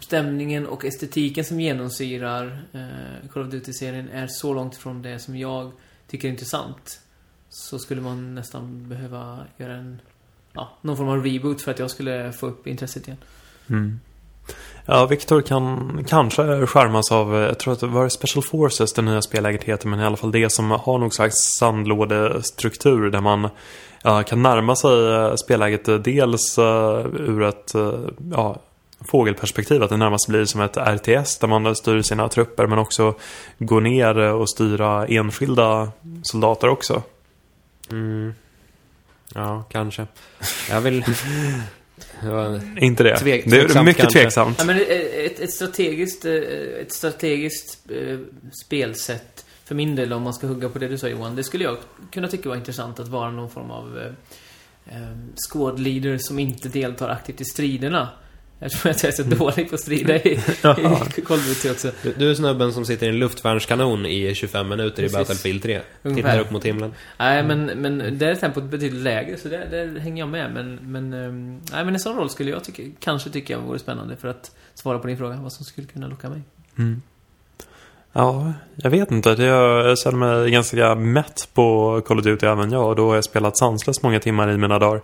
stämningen 0.00 0.66
och 0.66 0.84
estetiken 0.84 1.44
som 1.44 1.60
genomsyrar 1.60 2.62
eh, 2.72 3.28
Call 3.32 3.42
of 3.42 3.52
Duty-serien 3.52 4.08
är 4.08 4.26
så 4.26 4.54
långt 4.54 4.74
ifrån 4.74 5.02
det 5.02 5.18
som 5.18 5.36
jag 5.36 5.72
tycker 6.06 6.28
är 6.28 6.32
intressant. 6.32 7.00
Så 7.48 7.78
skulle 7.78 8.00
man 8.00 8.34
nästan 8.34 8.88
behöva 8.88 9.46
göra 9.56 9.76
en... 9.76 10.00
Ja, 10.52 10.78
någon 10.82 10.96
form 10.96 11.08
av 11.08 11.24
reboot 11.24 11.62
för 11.62 11.70
att 11.70 11.78
jag 11.78 11.90
skulle 11.90 12.32
få 12.32 12.46
upp 12.46 12.66
intresset 12.66 13.06
igen. 13.08 13.18
Mm. 13.66 14.00
Ja, 14.90 15.06
Victor 15.06 15.42
kan 15.42 16.04
kanske 16.08 16.66
skärmas 16.66 17.12
av, 17.12 17.36
eh, 17.36 17.40
jag 17.40 17.58
tror 17.58 17.72
att 17.72 17.80
det 17.80 17.86
var 17.86 18.08
Special 18.08 18.42
Forces, 18.42 18.92
det 18.92 19.02
nya 19.02 19.22
spelläget 19.22 19.64
heter, 19.64 19.88
men 19.88 20.00
i 20.00 20.04
alla 20.04 20.16
fall 20.16 20.32
det 20.32 20.52
som 20.52 20.70
har 20.70 20.98
någon 20.98 21.10
slags 21.10 21.34
sandlådestruktur 21.58 23.10
där 23.10 23.20
man 23.20 23.48
ja, 24.02 24.22
kan 24.22 24.42
närma 24.42 24.76
sig 24.76 25.14
eh, 25.14 25.34
spelläget 25.34 25.88
eh, 25.88 25.94
dels 25.94 26.58
uh, 26.58 27.06
ur 27.16 27.42
ett 27.42 27.74
uh, 27.74 27.94
ja, 28.32 28.56
fågelperspektiv, 29.10 29.82
att 29.82 29.90
det 29.90 29.96
närmast 29.96 30.28
blir 30.28 30.44
som 30.44 30.60
ett 30.60 30.76
RTS 30.76 31.38
där 31.38 31.48
man 31.48 31.76
styr 31.76 32.02
sina 32.02 32.28
trupper, 32.28 32.66
men 32.66 32.78
också 32.78 33.14
gå 33.58 33.80
ner 33.80 34.18
och 34.18 34.50
styra 34.50 35.06
enskilda 35.06 35.92
soldater 36.22 36.68
också. 36.68 37.02
Mm. 37.90 38.34
Ja, 39.34 39.64
kanske. 39.68 40.06
Jag 40.70 40.80
vill... 40.80 41.04
Inte 42.80 43.02
det? 43.02 43.14
Tvek- 43.14 43.42
det 43.46 43.56
är 43.56 43.82
mycket 43.82 44.02
kanske. 44.02 44.20
tveksamt. 44.20 44.56
Ja, 44.58 44.64
men 44.64 44.76
ett, 44.76 45.40
ett 45.40 45.52
strategiskt, 45.52 46.24
eh, 46.24 46.32
ett 46.80 46.92
strategiskt 46.92 47.90
eh, 47.90 48.18
spelsätt 48.66 49.44
för 49.64 49.74
min 49.74 49.96
del, 49.96 50.12
om 50.12 50.22
man 50.22 50.34
ska 50.34 50.46
hugga 50.46 50.68
på 50.68 50.78
det 50.78 50.88
du 50.88 50.98
sa 50.98 51.08
Johan, 51.08 51.36
det 51.36 51.44
skulle 51.44 51.64
jag 51.64 51.76
kunna 52.10 52.28
tycka 52.28 52.48
var 52.48 52.56
intressant 52.56 53.00
att 53.00 53.08
vara 53.08 53.30
någon 53.30 53.50
form 53.50 53.70
av 53.70 53.98
eh, 53.98 54.96
eh, 54.96 55.16
squad 55.50 55.80
leader 55.80 56.18
som 56.18 56.38
inte 56.38 56.68
deltar 56.68 57.08
aktivt 57.08 57.40
i 57.40 57.44
striderna. 57.44 58.08
Eftersom 58.60 58.88
jag 58.90 59.04
är 59.04 59.10
så 59.12 59.22
dålig 59.22 59.68
på 59.68 59.74
att 59.74 59.80
strida 59.80 60.16
i, 60.16 60.28
i 61.16 61.20
Call 61.20 61.38
of 61.38 61.46
Duty 61.48 61.70
också. 61.70 61.90
Du, 62.02 62.12
du 62.18 62.30
är 62.30 62.34
snubben 62.34 62.72
som 62.72 62.84
sitter 62.84 63.06
i 63.06 63.08
en 63.08 63.18
luftvärnskanon 63.18 64.06
i 64.06 64.34
25 64.34 64.68
minuter 64.68 65.02
Precis. 65.02 65.14
i 65.14 65.18
Battlefield 65.18 65.62
3. 65.62 65.80
Ungefär. 66.02 66.30
Tittar 66.30 66.40
upp 66.44 66.50
mot 66.50 66.64
himlen. 66.64 66.94
Nej, 67.18 67.42
men, 67.42 67.64
men 67.66 68.18
där 68.18 68.26
är 68.26 68.34
tempot 68.34 68.64
betydligt 68.64 69.02
lägre, 69.02 69.36
så 69.36 69.48
där, 69.48 69.66
där 69.70 69.98
hänger 70.00 70.22
jag 70.22 70.28
med. 70.28 70.52
Men, 70.54 70.74
men, 70.92 71.12
ehm, 71.12 71.60
nej, 71.72 71.84
men 71.84 71.94
en 71.94 72.00
sån 72.00 72.16
roll 72.16 72.30
skulle 72.30 72.50
jag 72.50 72.64
tycka, 72.64 72.82
kanske 73.00 73.30
tycka 73.30 73.52
jag 73.52 73.60
vore 73.60 73.78
spännande 73.78 74.16
för 74.16 74.28
att 74.28 74.50
svara 74.74 74.98
på 74.98 75.06
din 75.06 75.16
fråga, 75.18 75.36
vad 75.42 75.52
som 75.52 75.64
skulle 75.64 75.86
kunna 75.86 76.06
locka 76.08 76.28
mig. 76.28 76.40
Mm. 76.78 77.02
Ja, 78.12 78.52
jag 78.76 78.90
vet 78.90 79.10
inte. 79.10 79.34
Det- 79.34 79.44
Jag 79.44 79.98
känner 79.98 80.18
mig 80.18 80.50
ganska 80.50 80.94
mätt 80.94 81.48
på 81.54 82.00
Call 82.06 82.18
of 82.18 82.24
Duty 82.24 82.46
även 82.46 82.72
jag. 82.72 82.88
Och 82.88 82.96
då 82.96 83.08
har 83.08 83.14
jag 83.14 83.24
spelat 83.24 83.58
sanslöst 83.58 84.02
många 84.02 84.20
timmar 84.20 84.50
i 84.50 84.56
mina 84.58 84.78
dagar. 84.78 85.00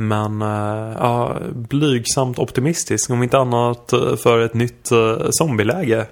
Men 0.00 0.42
eh, 0.42 0.96
ja, 0.98 1.38
blygsamt 1.50 2.38
optimistisk. 2.38 3.10
Om 3.10 3.22
inte 3.22 3.38
annat 3.38 3.92
eh, 3.92 4.16
för 4.16 4.40
ett 4.40 4.54
nytt 4.54 4.92
uh, 4.92 5.28
zombieläge. 5.30 6.06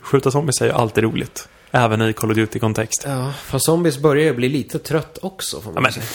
Skjuta 0.00 0.30
zombies 0.30 0.60
är 0.60 0.66
ju 0.66 0.72
alltid 0.72 1.04
roligt. 1.04 1.48
Även 1.70 2.02
i 2.02 2.12
Call 2.12 2.30
of 2.30 2.36
Duty-kontext. 2.36 3.04
Ja, 3.06 3.32
för 3.32 3.58
zombies 3.58 3.98
börjar 3.98 4.24
ju 4.24 4.34
bli 4.34 4.48
lite 4.48 4.78
trött 4.78 5.18
också, 5.22 5.60
får 5.60 5.72
man 5.72 5.84
Ja, 5.84 5.92
säga. 5.92 6.06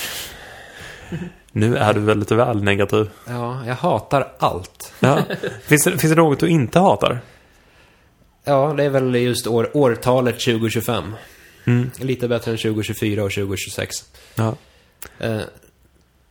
Nu 1.52 1.78
är 1.78 1.94
du 1.94 2.00
väl 2.00 2.20
lite 2.20 2.36
väl 2.36 2.64
negativ. 2.64 3.10
Ja, 3.28 3.66
jag 3.66 3.76
hatar 3.76 4.34
allt. 4.40 4.94
Ja. 5.00 5.20
finns, 5.64 5.84
det, 5.84 5.98
finns 5.98 6.14
det 6.14 6.16
något 6.16 6.40
du 6.40 6.48
inte 6.48 6.80
hatar? 6.80 7.22
Ja, 8.44 8.74
det 8.78 8.84
är 8.84 8.90
väl 8.90 9.16
just 9.16 9.48
år, 9.48 9.70
årtalet 9.74 10.40
2025. 10.40 11.14
Mm. 11.66 11.92
Lite 12.00 12.28
bättre 12.28 12.52
än 12.52 12.58
2024 12.58 13.24
och 13.24 13.32
2026. 13.32 13.96
Ja. 14.36 14.56
Eh, 15.20 15.42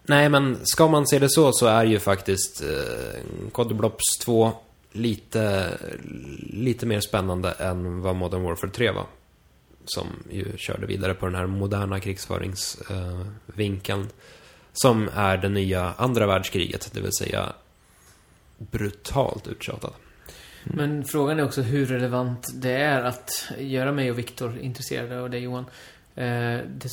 nej, 0.03 0.29
men 0.29 0.59
ska 0.63 0.89
man 0.89 1.07
se 1.07 1.19
det 1.19 1.31
så, 1.31 1.53
så 1.53 1.67
är 1.67 1.85
ju 1.85 1.99
faktiskt 1.99 2.63
eh, 2.63 3.21
Cod 3.53 3.77
Blops 3.77 4.19
2 4.21 4.53
lite, 4.93 5.69
lite 6.53 6.87
mer 6.87 7.01
spännande 7.01 7.51
än 7.51 8.01
vad 8.01 8.17
Modern 8.17 8.43
Warfare 8.43 8.71
3 8.71 8.91
var. 8.91 9.07
Som 9.85 10.07
ju 10.31 10.57
körde 10.57 10.87
vidare 10.87 11.15
på 11.15 11.27
den 11.27 11.35
här 11.35 11.47
moderna 11.47 12.01
krigsföringsvinkeln. 12.01 14.01
Eh, 14.01 14.07
som 14.73 15.09
är 15.15 15.37
det 15.37 15.49
nya 15.49 15.95
andra 15.97 16.27
världskriget, 16.27 16.91
det 16.93 17.01
vill 17.01 17.13
säga 17.13 17.53
brutalt 18.59 19.47
uttjatat. 19.47 19.95
Mm. 20.65 20.77
Men 20.77 21.05
frågan 21.05 21.39
är 21.39 21.45
också 21.45 21.63
hur 21.63 21.87
relevant 21.87 22.49
det 22.55 22.73
är 22.73 23.03
att 23.03 23.49
göra 23.59 23.93
mig 23.93 24.11
och 24.11 24.19
Viktor 24.19 24.59
intresserade 24.59 25.21
av 25.21 25.31
det 25.31 25.39
Johan. 25.39 25.65
Eh, 26.15 26.61
det, 26.69 26.91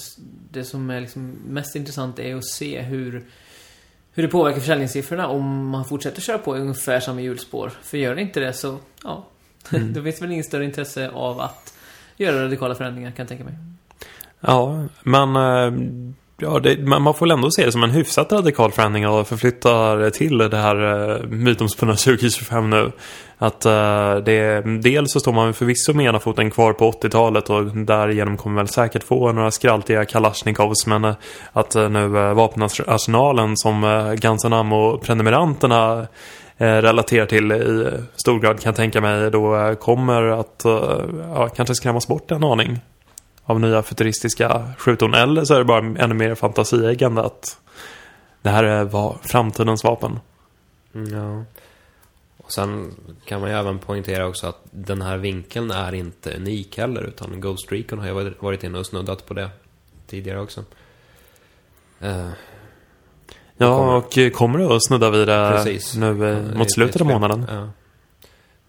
det 0.51 0.63
som 0.63 0.89
är 0.89 1.01
liksom 1.01 1.32
mest 1.47 1.76
intressant 1.76 2.20
är 2.20 2.36
att 2.36 2.45
se 2.45 2.82
hur, 2.82 3.26
hur 4.11 4.24
det 4.24 4.30
påverkar 4.30 4.59
försäljningssiffrorna 4.59 5.28
om 5.28 5.67
man 5.67 5.86
fortsätter 5.86 6.22
köra 6.22 6.38
på 6.38 6.55
ungefär 6.55 6.99
samma 6.99 7.22
hjulspår. 7.22 7.72
För 7.82 7.97
gör 7.97 8.15
det 8.15 8.22
inte 8.22 8.39
det 8.39 8.53
så, 8.53 8.78
ja, 9.03 9.26
Mm. 9.74 9.93
då 9.93 10.03
finns 10.03 10.22
väl 10.22 10.32
ingen 10.32 10.43
större 10.43 10.65
intresse 10.65 11.09
av 11.09 11.41
att 11.41 11.74
göra 12.17 12.43
radikala 12.45 12.76
förändringar 12.76 13.11
kan 13.11 13.24
jag 13.24 13.28
tänka 13.28 13.43
mig. 13.43 13.53
Ja, 14.39 14.88
men 15.03 15.36
eh, 15.36 16.13
ja, 16.39 16.59
det, 16.59 16.79
man 16.79 17.13
får 17.13 17.25
väl 17.25 17.31
ändå 17.31 17.51
se 17.51 17.65
det 17.65 17.71
som 17.71 17.83
en 17.83 17.91
hyfsat 17.91 18.31
radikal 18.31 18.71
förändring 18.71 19.03
att 19.03 19.27
förflyttar 19.27 20.09
till 20.09 20.37
det 20.37 20.57
här 20.57 20.83
uh, 20.83 21.25
mytomspunna 21.27 21.95
2025 21.95 22.69
nu. 22.69 22.91
Att 23.37 23.65
uh, 23.65 24.15
det, 24.25 24.61
dels 24.81 25.11
så 25.11 25.19
står 25.19 25.31
man 25.31 25.53
förvisso 25.53 25.93
med 25.93 26.05
ena 26.05 26.19
foten 26.19 26.51
kvar 26.51 26.73
på 26.73 26.91
80-talet 26.91 27.49
och 27.49 27.65
därigenom 27.65 28.37
kommer 28.37 28.55
väl 28.55 28.67
säkert 28.67 29.03
få 29.03 29.31
några 29.31 29.51
skraltiga 29.51 30.05
kalasjnikovs 30.05 30.87
men 30.87 31.05
uh, 31.05 31.13
att 31.53 31.75
uh, 31.75 31.89
nu 31.89 32.05
uh, 32.05 32.33
vapenarsenalen 32.33 33.57
som 33.57 33.83
uh, 33.83 34.13
Guns 34.13 34.43
prenumeranterna 35.01 36.07
relaterar 36.61 37.25
till 37.25 37.51
i 37.51 37.91
stor 38.15 38.39
grad 38.39 38.59
kan 38.59 38.69
jag 38.69 38.75
tänka 38.75 39.01
mig 39.01 39.31
då 39.31 39.75
kommer 39.79 40.23
att 40.23 40.61
ja, 41.33 41.49
kanske 41.55 41.75
skrämmas 41.75 42.07
bort 42.07 42.31
en 42.31 42.43
aning 42.43 42.79
av 43.49 43.59
nya 43.59 43.83
futuristiska 43.83 44.71
skjutorn. 44.77 45.13
Eller 45.13 45.45
så 45.45 45.53
är 45.53 45.59
det 45.59 45.65
bara 45.65 45.85
ännu 45.85 46.13
mer 46.13 46.35
fantasieggande 46.35 47.21
att 47.23 47.59
det 48.41 48.49
här 48.49 48.63
är 48.63 49.27
framtidens 49.27 49.83
vapen. 49.83 50.19
Mm, 50.95 51.13
Ja. 51.13 51.43
Och 52.37 52.51
sen 52.53 52.95
kan 53.25 53.41
man 53.41 53.49
ju 53.49 53.55
även 53.55 53.79
poängtera 53.79 54.27
också 54.27 54.47
att 54.47 54.59
den 54.71 55.01
här 55.01 55.17
vinkeln 55.17 55.71
är 55.71 55.93
inte 55.93 56.35
unik 56.35 56.77
heller, 56.77 57.01
utan 57.03 57.41
Ghost 57.41 57.71
Recon 57.71 57.99
har 57.99 58.07
ju 58.07 58.33
varit- 58.39 58.63
inne 58.63 58.79
och 58.79 58.85
snuddat 58.85 59.25
på 59.25 59.33
det 59.33 59.49
tidigare 60.07 60.39
också. 60.41 60.63
Eh, 61.99 62.29
Ja, 63.57 63.77
kommer. 63.77 64.27
och 64.27 64.33
kommer 64.33 64.59
du 64.59 64.65
att 64.75 64.85
snudda 64.87 65.09
vid 65.09 65.27
det 65.27 65.51
Precis. 65.55 65.95
nu 65.95 66.29
eh, 66.29 66.37
ett 66.49 66.57
mot 66.57 66.73
slutet 66.73 67.01
av 67.01 67.07
månaden? 67.07 67.45
Ja. 67.49 67.69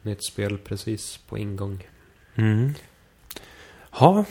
Nytt 0.02 0.24
spel 0.24 0.58
precis 0.58 1.16
på 1.28 1.38
ingång. 1.38 1.86
Mm. 2.34 2.74
Ja, 4.00 4.24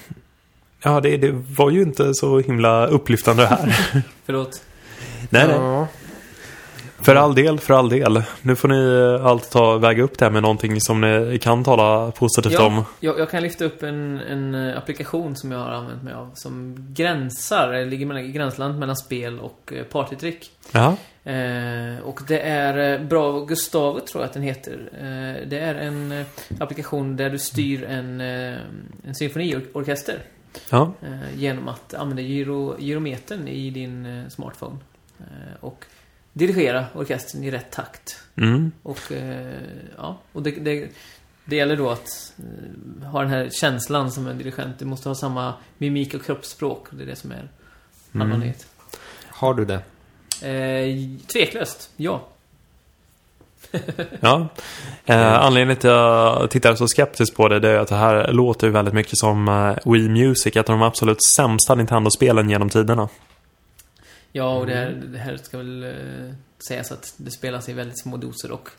ja 0.84 1.00
det, 1.00 1.18
det 1.18 1.32
var 1.32 1.70
ju 1.70 1.82
inte 1.82 2.14
så 2.14 2.40
himla 2.40 2.88
upplyftande 2.88 3.46
här. 3.46 3.76
Förlåt. 4.26 4.62
nej, 5.30 5.48
nej. 5.48 5.56
Ja. 5.58 5.88
För 7.02 7.16
all 7.16 7.36
del, 7.36 7.60
för 7.60 7.74
all 7.74 7.90
del. 7.90 8.24
Nu 8.42 8.56
får 8.56 8.68
ni 8.68 9.16
eh, 9.20 9.26
alltid 9.26 9.50
ta 9.52 9.78
väga 9.78 10.04
upp 10.04 10.18
det 10.18 10.26
här 10.26 10.32
med 10.32 10.42
någonting 10.42 10.82
som 10.82 11.02
ni 11.02 11.40
kan 11.42 11.64
tala 11.64 12.12
positivt 12.12 12.54
Ja. 12.54 12.66
om. 12.66 12.84
Jag, 13.00 13.20
jag 13.20 13.30
kan 13.30 13.44
lyfta 13.44 13.66
upp 13.66 13.84
en, 13.84 14.20
en 14.20 14.56
eh, 14.56 14.78
applikation 14.78 15.36
som 15.36 15.52
jag 15.52 15.60
har 15.60 15.72
använt 15.72 16.04
mig 16.04 16.14
av 16.14 16.32
som 16.34 16.76
gränsar, 16.94 17.86
ligger 17.86 18.06
mellan, 18.06 18.24
i 18.24 18.32
gränslandet 18.32 18.80
mellan 18.80 18.96
spel 18.96 19.40
och 19.40 19.74
eh, 19.76 19.84
partytrick. 19.84 20.52
Ja. 20.72 20.96
Eh, 21.32 22.00
och 22.04 22.22
det 22.28 22.40
är 22.42 23.00
Bravo 23.06 23.46
Gustavo 23.46 24.00
tror 24.00 24.24
jag 24.24 24.28
att 24.28 24.34
den 24.34 24.44
heter. 24.44 24.90
Eh, 24.94 25.48
det 25.50 25.60
är 25.60 25.76
en 25.76 26.26
applikation 26.60 27.16
där 27.16 27.30
du 27.30 27.38
styr 27.38 27.84
en, 27.84 28.22
en 28.22 29.16
symfoniorkester. 29.16 30.18
Ja. 30.70 30.94
Eh, 31.02 31.40
genom 31.40 31.68
att 31.68 31.94
använda 31.94 32.22
gyro, 32.22 32.76
gyrometern 32.80 33.48
i 33.48 33.70
din 33.70 34.06
eh, 34.06 34.28
smartphone. 34.30 34.78
Eh, 35.20 35.56
och 35.60 35.86
dirigera 36.34 36.86
orkestern 36.94 37.44
i 37.44 37.52
rätt 37.52 37.72
takt. 37.72 38.24
Mm. 38.36 38.72
Och 38.84 39.00
ja, 39.98 40.18
och 40.32 40.44
det, 40.44 40.52
det, 40.52 40.90
det 41.46 41.56
gäller 41.56 41.78
då 41.78 41.90
att 41.90 42.34
ha 43.12 43.22
den 43.22 43.30
här 43.30 43.50
känslan 43.52 44.12
som 44.12 44.28
en 44.28 44.38
dirigent. 44.38 44.80
Du 44.80 44.86
måste 44.86 45.10
ha 45.10 45.16
samma 45.16 45.54
mimik 45.78 46.14
och 46.14 46.24
kroppsspråk. 46.26 46.88
Det 46.92 47.04
är 47.04 47.08
det 47.08 47.16
som 47.16 47.32
är 47.32 47.50
Mm. 48.14 48.32
allvarligt. 48.32 48.68
Har 49.28 49.54
du 49.54 49.66
det? 49.66 49.82
Eh, 50.48 50.96
tveklöst, 51.34 51.92
ja. 51.98 52.28
Ja. 54.20 54.48
Eh, 55.06 55.34
anledningen 55.34 55.78
till 55.78 55.90
att 55.90 56.42
jag 56.42 56.50
tittar 56.50 56.76
så 56.76 56.88
skeptiskt 56.88 57.36
på 57.36 57.48
det, 57.48 57.60
det 57.60 57.70
är 57.70 57.78
att 57.78 57.88
det 57.88 57.96
här 57.96 58.32
låter 58.32 58.68
ju 58.68 58.74
väldigt 58.74 58.94
mycket 58.94 59.18
som 59.18 59.48
eh, 59.48 59.92
Wii 59.92 60.10
Music, 60.10 60.56
ett 60.56 60.70
av 60.70 60.78
de 60.78 60.82
absolut 60.82 61.24
sämsta 61.36 61.76
Nintendo-spelen 61.76 62.50
genom 62.50 62.70
tiderna. 62.70 63.10
Ja, 64.32 64.58
och 64.58 64.66
det 64.66 64.76
här, 64.76 65.04
det 65.06 65.18
här 65.18 65.38
ska 65.38 65.58
väl 65.58 65.84
eh, 65.84 66.34
sägas 66.68 66.92
att 66.92 67.14
det 67.18 67.32
spelas 67.32 67.70
i 67.70 67.74
väldigt 67.74 68.02
små 68.02 68.18
doser 68.18 68.52
och 68.52 68.70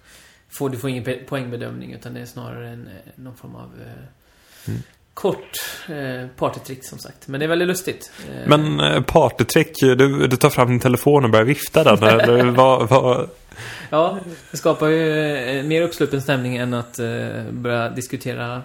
får, 0.48 0.70
du 0.70 0.78
får 0.78 0.90
ingen 0.90 1.26
poängbedömning 1.28 1.92
utan 1.92 2.14
det 2.14 2.20
är 2.20 2.26
snarare 2.26 2.68
en, 2.68 2.86
eh, 2.86 3.12
någon 3.14 3.36
form 3.36 3.54
av 3.54 3.70
eh, 3.86 4.04
Mm. 4.66 4.82
Kort 5.14 5.60
eh, 5.88 6.28
partytrick 6.36 6.84
som 6.84 6.98
sagt. 6.98 7.28
Men 7.28 7.40
det 7.40 7.46
är 7.46 7.48
väldigt 7.48 7.68
lustigt. 7.68 8.12
Eh, 8.28 8.48
Men 8.48 8.80
eh, 8.80 9.02
partytrick, 9.02 9.80
du, 9.80 10.26
du 10.26 10.36
tar 10.36 10.50
fram 10.50 10.68
din 10.68 10.80
telefon 10.80 11.24
och 11.24 11.30
börjar 11.30 11.44
vifta 11.44 11.84
den, 11.84 12.02
eller 12.20 12.44
vad, 12.44 12.88
vad, 12.88 13.28
Ja, 13.90 14.18
det 14.50 14.56
skapar 14.56 14.88
ju 14.88 15.62
mer 15.62 15.82
uppsluppen 15.82 16.22
stämning 16.22 16.56
än 16.56 16.74
att 16.74 16.98
eh, 16.98 17.06
börja 17.50 17.88
diskutera 17.88 18.62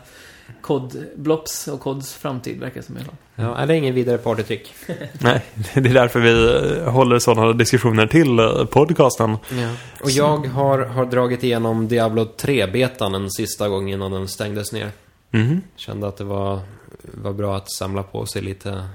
kodblops 0.62 1.68
och 1.68 1.80
kods 1.80 2.14
framtid, 2.14 2.60
verkar 2.60 2.76
det 2.76 2.86
som 2.86 2.98
i 2.98 3.00
alla 3.00 3.06
fall. 3.06 3.16
Ja, 3.36 3.58
är 3.58 3.68
det 3.68 3.76
ingen 3.76 3.96
vidare 3.96 4.18
partytrick? 4.18 4.74
Nej, 5.22 5.42
det 5.74 5.90
är 5.90 5.94
därför 5.94 6.20
vi 6.20 6.90
håller 6.90 7.20
sådana 7.20 7.54
diskussioner 7.54 8.08
till 8.08 8.38
podcasten. 8.72 9.38
Ja. 9.50 9.70
Och 10.02 10.12
jag 10.12 10.38
har, 10.48 10.80
har 10.80 11.06
dragit 11.06 11.44
igenom 11.44 11.88
Diablo 11.88 12.28
3-betan 12.38 13.16
en 13.16 13.32
sista 13.32 13.70
gång 13.70 13.92
innan 13.92 14.12
den 14.12 14.28
stängdes 14.28 14.72
ner. 14.72 14.92
Mhm. 15.36 15.62
Kände 15.76 16.08
att 16.08 16.18
det 16.18 16.24
var, 16.24 16.60
var 17.02 17.34
bra 17.34 17.58
att 17.58 17.72
samla 17.72 18.04
på 18.04 18.26
sig 18.26 18.42
lite, 18.42 18.88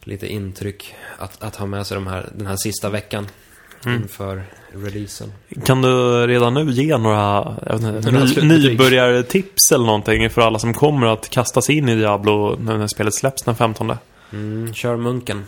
lite 0.00 0.26
intryck. 0.26 0.94
Att, 1.18 1.42
att 1.42 1.56
ha 1.56 1.66
med 1.66 1.86
sig 1.86 1.94
de 1.94 2.06
här, 2.06 2.28
den 2.34 2.46
här 2.46 2.56
sista 2.56 2.90
veckan 2.90 3.26
Mm. 3.84 4.02
inför 4.02 4.44
releasen. 4.72 5.32
Kan 5.64 5.82
du 5.82 6.26
redan 6.26 6.54
nu 6.54 6.70
ge 6.70 6.98
några 6.98 7.56
inte, 7.72 8.42
ny, 8.42 8.58
nybörjartips 8.58 9.72
eller 9.72 9.86
någonting 9.86 10.30
för 10.30 10.40
alla 10.42 10.58
som 10.58 10.74
kommer 10.74 11.06
att 11.06 11.30
kasta 11.30 11.62
sig 11.62 11.76
in 11.76 11.88
i 11.88 11.94
Diablo 11.94 12.56
när 12.60 12.86
spelet 12.86 13.14
släpps 13.14 13.42
den 13.42 13.54
15? 13.54 13.92
Mm, 14.32 14.74
kör 14.74 14.96
munken. 14.96 15.44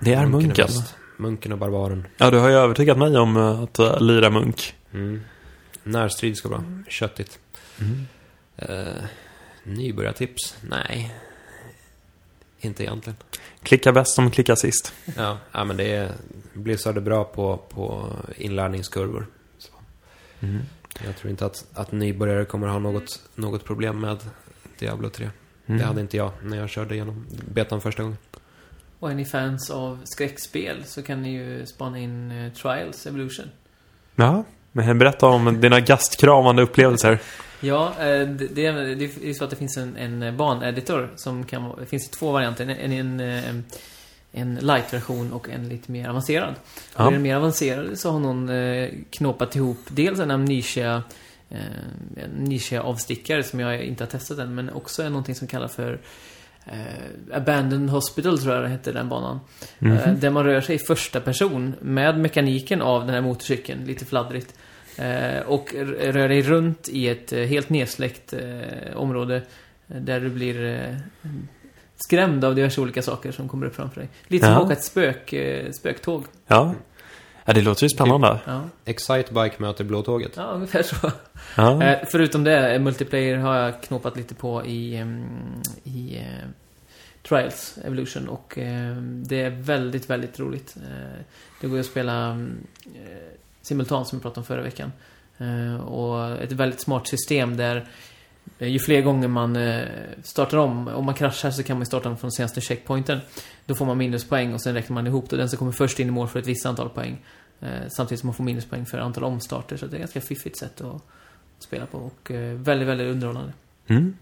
Det 0.00 0.14
är 0.14 0.26
munken. 0.26 0.66
bäst. 0.66 0.94
Munken 1.16 1.52
och 1.52 1.58
barbaren. 1.58 2.06
Ja, 2.16 2.30
du 2.30 2.38
har 2.38 2.48
ju 2.48 2.54
övertygat 2.54 2.98
mig 2.98 3.18
om 3.18 3.36
eh, 3.36 3.62
att 3.62 3.80
uh, 3.80 4.00
lira 4.00 4.30
munk. 4.30 4.74
Mm. 4.94 5.20
Närstrid 5.82 6.36
ska 6.36 6.48
vara 6.48 6.60
bra. 6.60 6.68
Köttigt. 6.88 7.38
Mm. 7.80 8.06
Uh, 8.68 9.04
nybörjartips? 9.62 10.56
Nej. 10.60 11.14
Inte 12.60 12.82
egentligen. 12.82 13.16
Klicka 13.62 13.92
bäst 13.92 14.14
som 14.14 14.30
klickar 14.30 14.54
sist. 14.54 14.94
Ja, 15.16 15.38
ja 15.52 15.64
men 15.64 15.76
det 15.76 15.92
är... 15.92 16.12
Blizzard 16.52 16.96
är 16.96 17.00
bra 17.00 17.24
på, 17.24 17.56
på 17.56 18.12
inlärningskurvor. 18.36 19.26
Så. 19.58 19.72
Mm. 20.40 20.60
Jag 21.04 21.16
tror 21.16 21.30
inte 21.30 21.46
att, 21.46 21.66
att 21.74 21.92
nybörjare 21.92 22.44
kommer 22.44 22.66
ha 22.66 22.78
något, 22.78 23.22
något 23.34 23.64
problem 23.64 24.00
med 24.00 24.18
Diablo 24.78 25.10
3. 25.10 25.30
Mm. 25.66 25.80
Det 25.80 25.86
hade 25.86 26.00
inte 26.00 26.16
jag 26.16 26.32
när 26.42 26.56
jag 26.56 26.68
körde 26.68 26.94
igenom 26.94 27.26
betan 27.54 27.80
första 27.80 28.02
gången. 28.02 28.18
Och 28.98 29.10
är 29.10 29.14
ni 29.14 29.24
fans 29.24 29.70
av 29.70 29.98
skräckspel 30.04 30.84
så 30.84 31.02
kan 31.02 31.22
ni 31.22 31.32
ju 31.32 31.66
spana 31.66 31.98
in 31.98 32.30
eh, 32.30 32.52
Trials 32.52 33.06
Evolution. 33.06 33.46
Ja, 34.16 34.44
men 34.72 34.98
berätta 34.98 35.26
om 35.26 35.60
dina 35.60 35.80
gastkramande 35.80 36.62
upplevelser. 36.62 37.18
Ja, 37.60 37.88
eh, 37.88 38.28
det, 38.28 38.66
är- 38.66 39.02
är 39.28 39.32
så 39.32 39.44
att 39.44 39.50
det 39.50 39.56
finns 39.56 39.76
en, 39.76 39.96
en 39.96 40.36
baneditor 40.36 41.10
som 41.16 41.44
kan 41.44 41.74
Det 41.80 41.86
finns 41.86 42.10
två 42.10 42.32
varianter. 42.32 42.64
En, 42.68 42.92
en, 42.92 43.20
en, 43.20 43.64
en 44.32 44.54
light-version 44.54 45.32
och 45.32 45.48
en 45.48 45.68
lite 45.68 45.92
mer 45.92 46.08
avancerad. 46.08 46.54
Ja. 46.96 47.04
Och 47.04 47.10
i 47.10 47.14
den 47.14 47.22
mer 47.22 47.36
avancerade 47.36 47.96
så 47.96 48.10
har 48.10 48.18
någon 48.20 48.48
eh, 48.48 48.88
knåpat 49.10 49.56
ihop 49.56 49.78
dels 49.88 50.18
en 50.20 50.30
Amnesia 50.30 51.02
eh, 51.50 51.58
en 52.16 52.30
Amnesia-avstickare 52.38 53.42
som 53.42 53.60
jag 53.60 53.82
inte 53.82 54.04
har 54.04 54.08
testat 54.08 54.38
än, 54.38 54.54
men 54.54 54.70
också 54.70 55.02
är 55.02 55.10
någonting 55.10 55.34
som 55.34 55.46
kallas 55.48 55.74
för 55.74 56.00
eh, 56.66 57.36
Abandoned 57.36 57.90
Hospital 57.90 58.38
tror 58.38 58.54
jag 58.54 58.64
det 58.64 58.68
heter 58.68 58.92
den 58.92 59.08
banan. 59.08 59.40
Mhm. 59.78 59.92
Eh, 59.92 60.12
där 60.14 60.30
man 60.30 60.44
rör 60.44 60.60
sig 60.60 60.74
i 60.74 60.78
första 60.78 61.20
person 61.20 61.74
med 61.80 62.18
mekaniken 62.18 62.82
av 62.82 63.00
den 63.06 63.14
här 63.14 63.20
motorcykeln, 63.22 63.84
lite 63.84 64.04
fladdrigt. 64.04 64.54
Eh, 64.96 65.40
och 65.46 65.74
rör 66.00 66.28
dig 66.28 66.42
runt 66.42 66.88
i 66.88 67.08
ett 67.08 67.32
eh, 67.32 67.38
helt 67.40 67.68
nedsläckt 67.68 68.32
eh, 68.32 68.96
område 68.96 69.42
där 69.86 70.20
du 70.20 70.28
blir 70.28 70.96
skrämd 71.96 72.44
av 72.44 72.54
diverse 72.54 72.80
olika 72.80 73.02
saker 73.02 73.32
som 73.32 73.48
kommer 73.48 73.66
upp 73.66 73.74
framför 73.74 74.00
dig. 74.00 74.10
Lite 74.26 74.46
som 74.46 74.52
Ja. 74.52 74.58
att 74.58 74.64
åka 74.64 74.72
ett 74.72 74.84
spök, 74.84 75.34
spöktåg. 75.74 76.24
Ja. 76.46 76.74
ja, 77.44 77.52
det 77.52 77.60
låter 77.62 77.82
ju 77.82 77.88
spännande. 77.88 78.38
Ja. 78.46 78.62
Excitebike 78.84 79.54
möter 79.58 79.84
Blåtåget. 79.84 80.32
ja, 80.36 80.42
ungefär 80.44 80.82
så. 80.82 81.10
Ja. 81.56 81.96
Förutom 82.10 82.44
det, 82.44 82.78
multiplayer 82.78 83.36
har 83.36 83.56
jag 83.56 83.82
knåpat 83.82 84.16
lite 84.16 84.34
på 84.34 84.64
i, 84.66 85.04
i 85.84 86.20
Trials 87.28 87.78
Evolution 87.84 88.28
och 88.28 88.58
eh, 88.58 88.96
det 89.02 89.40
är 89.40 89.50
väldigt, 89.50 90.10
väldigt 90.10 90.40
roligt. 90.40 90.76
Eh, 90.76 91.20
det 91.60 91.66
går 91.66 91.76
ju 91.76 91.80
att 91.80 91.86
spela 91.86 92.26
mm, 92.26 92.66
eh, 92.86 93.39
simultant 93.62 94.08
som 94.08 94.18
vi 94.18 94.22
pratade 94.22 94.40
om 94.40 94.44
förra 94.44 94.62
veckan. 94.62 94.92
Eh, 95.40 95.80
och 95.80 96.42
ett 96.42 96.52
väldigt 96.52 96.80
smart 96.80 97.06
system 97.06 97.56
där 97.56 97.86
eh, 98.58 98.68
ju 98.68 98.78
fler 98.78 99.02
gånger 99.02 99.28
man 99.28 99.56
eh, 99.56 99.84
startar 100.22 100.58
om, 100.58 100.88
om 100.88 101.04
man 101.04 101.14
kraschar 101.14 101.50
så 101.50 101.62
kan 101.62 101.76
man 101.76 101.86
starta 101.86 102.08
om 102.08 102.16
från 102.16 102.32
senaste 102.32 102.60
checkpointen. 102.60 103.18
Då 103.66 103.74
får 103.74 103.86
man 103.86 103.98
minuspoäng 103.98 104.54
och 104.54 104.62
sen 104.62 104.74
räknar 104.74 104.94
man 104.94 105.06
ihop 105.06 105.30
det. 105.30 105.36
Den 105.36 105.48
som 105.48 105.58
kommer 105.58 105.72
först 105.72 106.00
in 106.00 106.08
i 106.08 106.10
mål 106.10 106.28
får 106.28 106.38
ett 106.38 106.46
visst 106.46 106.66
antal 106.66 106.88
poäng. 106.88 107.24
Samtidigt 107.88 108.20
som 108.20 108.26
man 108.26 108.34
får 108.34 108.44
minuspoäng 108.44 108.86
för 108.86 108.98
antal 108.98 109.24
omstarter. 109.24 109.76
Så 109.76 109.86
det 109.86 109.92
är 109.92 109.94
ett 109.94 110.00
ganska 110.00 110.20
fiffigt 110.20 110.58
sätt 110.58 110.80
att 110.80 111.02
spela 111.58 111.86
på 111.86 111.98
och 111.98 112.30
väldigt, 112.54 112.88
väldigt 112.88 113.06
underhållande. 113.06 113.52
Mm. 113.86 114.16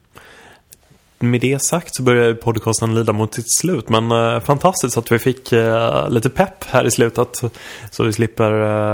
Med 1.21 1.41
det 1.41 1.63
sagt 1.63 1.95
så 1.97 2.03
börjar 2.03 2.35
podcasten 2.35 2.95
lida 2.95 3.13
mot 3.13 3.35
sitt 3.35 3.57
slut. 3.61 3.89
Men 3.89 4.11
eh, 4.13 4.41
fantastiskt 4.41 4.97
att 4.99 5.13
vi 5.13 5.19
fick 5.19 5.53
eh, 5.53 6.11
lite 6.11 6.31
pepp 6.31 6.65
här 6.65 6.85
i 6.85 6.91
slutet. 6.91 7.43
Så 7.91 8.05
vi 8.05 8.13
slipper 8.13 8.53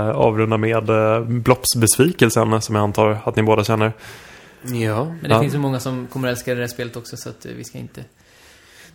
eh, 0.09 0.15
avrunda 0.15 0.57
med 0.57 0.89
eh, 0.89 1.19
Blops-besvikelsen 1.21 2.61
som 2.61 2.75
jag 2.75 2.83
antar 2.83 3.17
att 3.25 3.35
ni 3.35 3.43
båda 3.43 3.63
känner. 3.63 3.93
Ja. 4.61 5.05
Men 5.05 5.23
det 5.23 5.29
Ja. 5.29 5.41
finns 5.41 5.53
ju 5.53 5.57
många 5.57 5.79
som 5.79 6.07
kommer 6.07 6.27
att 6.27 6.31
älska 6.37 6.55
det 6.55 6.61
här 6.61 6.67
spelet 6.67 6.95
också 6.95 7.17
så 7.17 7.29
att 7.29 7.45
eh, 7.45 7.51
vi 7.57 7.63
ska 7.63 7.77
inte 7.77 8.03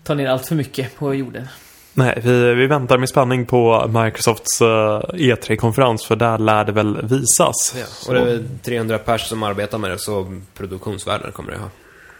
ta 0.05 0.15
ner 0.15 0.29
allt 0.29 0.47
för 0.47 0.55
mycket 0.55 0.97
på 0.99 1.15
jorden. 1.15 1.49
Nej, 1.95 2.21
vi, 2.25 2.55
vi 2.55 2.67
väntar 2.67 2.99
med 2.99 3.09
spänning 3.09 3.47
på 3.47 3.87
Microsofts 4.05 4.61
eh, 4.61 4.67
E3-konferens 5.13 6.05
för 6.05 6.17
där 6.17 6.39
lär 6.39 6.65
det 6.65 6.73
väl 6.73 7.07
visas. 7.07 7.75
ja. 7.79 7.85
Och 8.09 8.15
det 8.15 8.21
är 8.21 8.25
väl 8.25 8.49
300 8.63 8.99
pers 8.99 9.29
som 9.29 9.43
arbetar 9.43 9.79
med 9.79 9.91
det, 9.91 9.99
så 9.99 10.41
produktionsvärden 10.57 11.33
kommer 11.33 11.51
det 11.53 11.59
ha. 11.59 11.69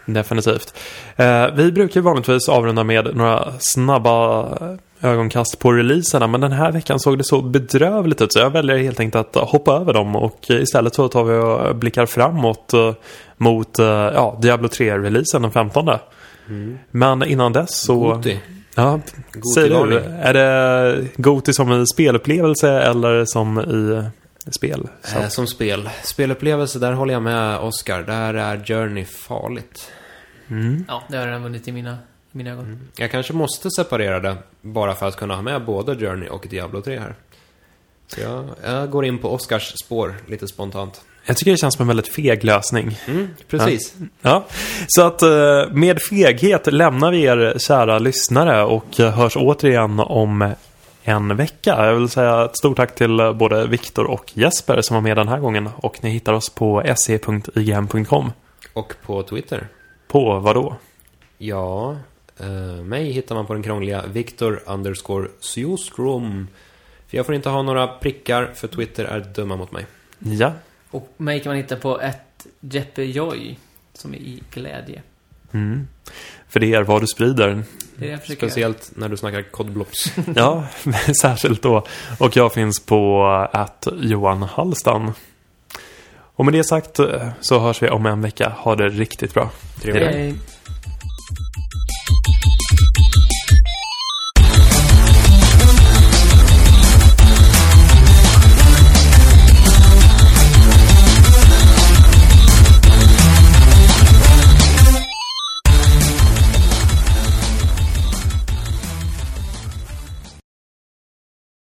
Definitivt. 0.05 0.73
Eh, 1.15 1.47
vi 1.55 1.71
brukar 1.71 2.01
vanligtvis 2.01 2.49
avrunda 2.49 2.83
med 2.83 3.15
några 3.15 3.53
snabba 3.59 4.47
ögonkast 5.01 5.59
på 5.59 5.71
releaserna. 5.71 6.27
Men 6.27 6.41
den 6.41 6.51
här 6.51 6.71
veckan 6.71 6.99
såg 6.99 7.17
det 7.17 7.23
så 7.23 7.41
bedrövligt 7.41 8.21
ut 8.21 8.33
så 8.33 8.39
jag 8.39 8.49
väljer 8.49 8.77
helt 8.77 8.99
enkelt 8.99 9.37
att 9.37 9.49
hoppa 9.49 9.73
över 9.73 9.93
dem. 9.93 10.15
Och 10.15 10.49
istället 10.49 10.95
så 10.95 11.07
tar 11.07 11.23
vi 11.23 11.37
och 11.37 11.75
blickar 11.75 12.05
framåt 12.05 12.73
eh, 12.73 12.93
mot 13.37 13.79
eh, 13.79 13.85
ja, 13.85 14.37
Diablo 14.41 14.67
3-releasen 14.67 15.41
den 15.41 15.51
15. 15.51 15.89
Men 16.91 17.23
innan 17.23 17.53
dess 17.53 17.81
så... 17.81 17.99
Goti. 17.99 18.39
Ja, 18.75 18.99
Goti 19.33 19.53
säg 19.55 19.69
du. 19.69 19.97
Är 19.99 20.33
det 20.33 21.07
Goti 21.15 21.53
som 21.53 21.81
i 21.81 21.85
spelupplevelse 21.87 22.69
eller 22.69 23.25
som 23.25 23.59
i 23.59 24.03
spel? 24.49 24.87
Så. 25.03 25.19
Eh, 25.19 25.27
som 25.27 25.47
spel. 25.47 25.89
Spelupplevelse, 26.03 26.79
där 26.79 26.91
håller 26.91 27.13
jag 27.13 27.23
med 27.23 27.59
Oscar. 27.59 28.03
Där 28.03 28.33
är 28.33 28.65
Journey 28.65 29.05
farligt. 29.05 29.91
Mm. 30.47 30.85
Ja, 30.87 31.03
det 31.09 31.17
har 31.17 31.25
redan 31.25 31.43
vunnit 31.43 31.67
i 31.67 31.71
mina, 31.71 31.97
i 32.31 32.37
mina 32.37 32.51
ögon. 32.51 32.89
Jag 32.95 33.11
kanske 33.11 33.33
måste 33.33 33.69
separera 33.71 34.19
det 34.19 34.37
bara 34.61 34.95
för 34.95 35.07
att 35.07 35.15
kunna 35.15 35.35
ha 35.35 35.41
med 35.41 35.65
både 35.65 35.95
Journey 35.95 36.29
och 36.29 36.47
Diablo 36.49 36.81
3 36.81 36.99
här. 36.99 37.15
Så 38.07 38.21
jag, 38.21 38.49
jag 38.63 38.89
går 38.89 39.05
in 39.05 39.17
på 39.17 39.33
Oscars 39.33 39.73
spår 39.85 40.15
lite 40.27 40.47
spontant. 40.47 41.01
Jag 41.25 41.37
tycker 41.37 41.51
det 41.51 41.57
känns 41.57 41.75
som 41.75 41.83
en 41.83 41.87
väldigt 41.87 42.07
feg 42.07 42.43
lösning. 42.43 42.97
Mm, 43.07 43.27
precis. 43.47 43.93
Ja, 44.21 44.45
så 44.87 45.01
att 45.01 45.21
eh, 45.21 45.29
med 45.71 46.01
feghet 46.01 46.73
lämnar 46.73 47.11
vi 47.11 47.23
er 47.23 47.55
kära 47.57 47.99
lyssnare 47.99 48.63
och 48.63 48.97
hörs 48.97 49.35
återigen 49.35 49.99
om 49.99 50.53
en 51.03 51.37
vecka. 51.37 51.85
Jag 51.85 51.95
vill 51.95 52.09
säga 52.09 52.45
ett 52.45 52.57
stort 52.57 52.77
tack 52.77 52.95
till 52.95 53.19
eh, 53.19 53.33
både 53.33 53.67
Viktor 53.67 54.05
och 54.05 54.31
Jesper 54.33 54.81
som 54.81 54.93
var 54.93 55.01
med 55.01 55.17
den 55.17 55.27
här 55.27 55.39
gången. 55.39 55.69
Och 55.75 56.03
ni 56.03 56.09
hittar 56.09 56.33
oss 56.33 56.49
på 56.49 56.83
se.igm.com. 56.95 58.31
Och 58.73 58.93
på 59.01 59.23
Twitter. 59.23 59.67
På 60.07 60.39
vad 60.39 60.55
då? 60.55 60.75
Ja, 61.37 61.97
eh, 62.39 62.83
mig 62.83 63.11
hittar 63.11 63.35
man 63.35 63.45
på 63.45 63.53
den 63.53 63.63
krångliga 63.63 64.03
Victor 64.07 64.61
underscore 64.65 65.27
Sjostrom. 65.41 66.47
För 67.07 67.17
jag 67.17 67.25
får 67.25 67.35
inte 67.35 67.49
ha 67.49 67.61
några 67.61 67.87
prickar, 67.87 68.51
för 68.55 68.67
Twitter 68.67 69.05
är 69.05 69.19
dumma 69.19 69.55
mot 69.55 69.71
mig. 69.71 69.85
Ja. 70.19 70.53
Och 70.91 71.13
mig 71.17 71.39
kan 71.39 71.49
man 71.49 71.57
hitta 71.57 71.75
på 71.75 72.01
ett 72.01 72.47
Jeppe 72.59 73.03
Joy, 73.03 73.57
som 73.93 74.13
är 74.13 74.17
i 74.17 74.43
glädje. 74.53 75.01
Mm. 75.51 75.87
För 76.47 76.59
det 76.59 76.73
är 76.73 76.83
vad 76.83 77.01
du 77.01 77.07
sprider. 77.07 77.63
Det 77.95 78.05
är 78.05 78.07
det 78.07 78.11
jag 78.11 78.21
försöker 78.21 78.41
göra. 78.41 78.51
Speciellt 78.51 78.91
när 78.95 79.09
du 79.09 79.17
snackar 79.17 79.41
kodblops. 79.41 80.13
Ja, 80.35 80.67
särskilt 81.21 81.61
då. 81.61 81.85
Och 82.19 82.35
jag 82.35 82.53
finns 82.53 82.79
på 82.85 83.25
att 83.51 83.87
Johan 84.01 84.43
Hallstan. 84.43 85.13
Och 86.35 86.45
med 86.45 86.53
det 86.53 86.63
sagt 86.63 86.99
eh, 86.99 87.29
så 87.41 87.59
hörs 87.59 87.83
vi 87.83 87.89
om 87.89 88.05
en 88.05 88.21
vecka. 88.21 88.49
Ha 88.57 88.75
det 88.75 88.89
riktigt 88.89 89.33
bra. 89.33 89.51
Trevligt. 89.81 90.07
Hej. 90.07 90.35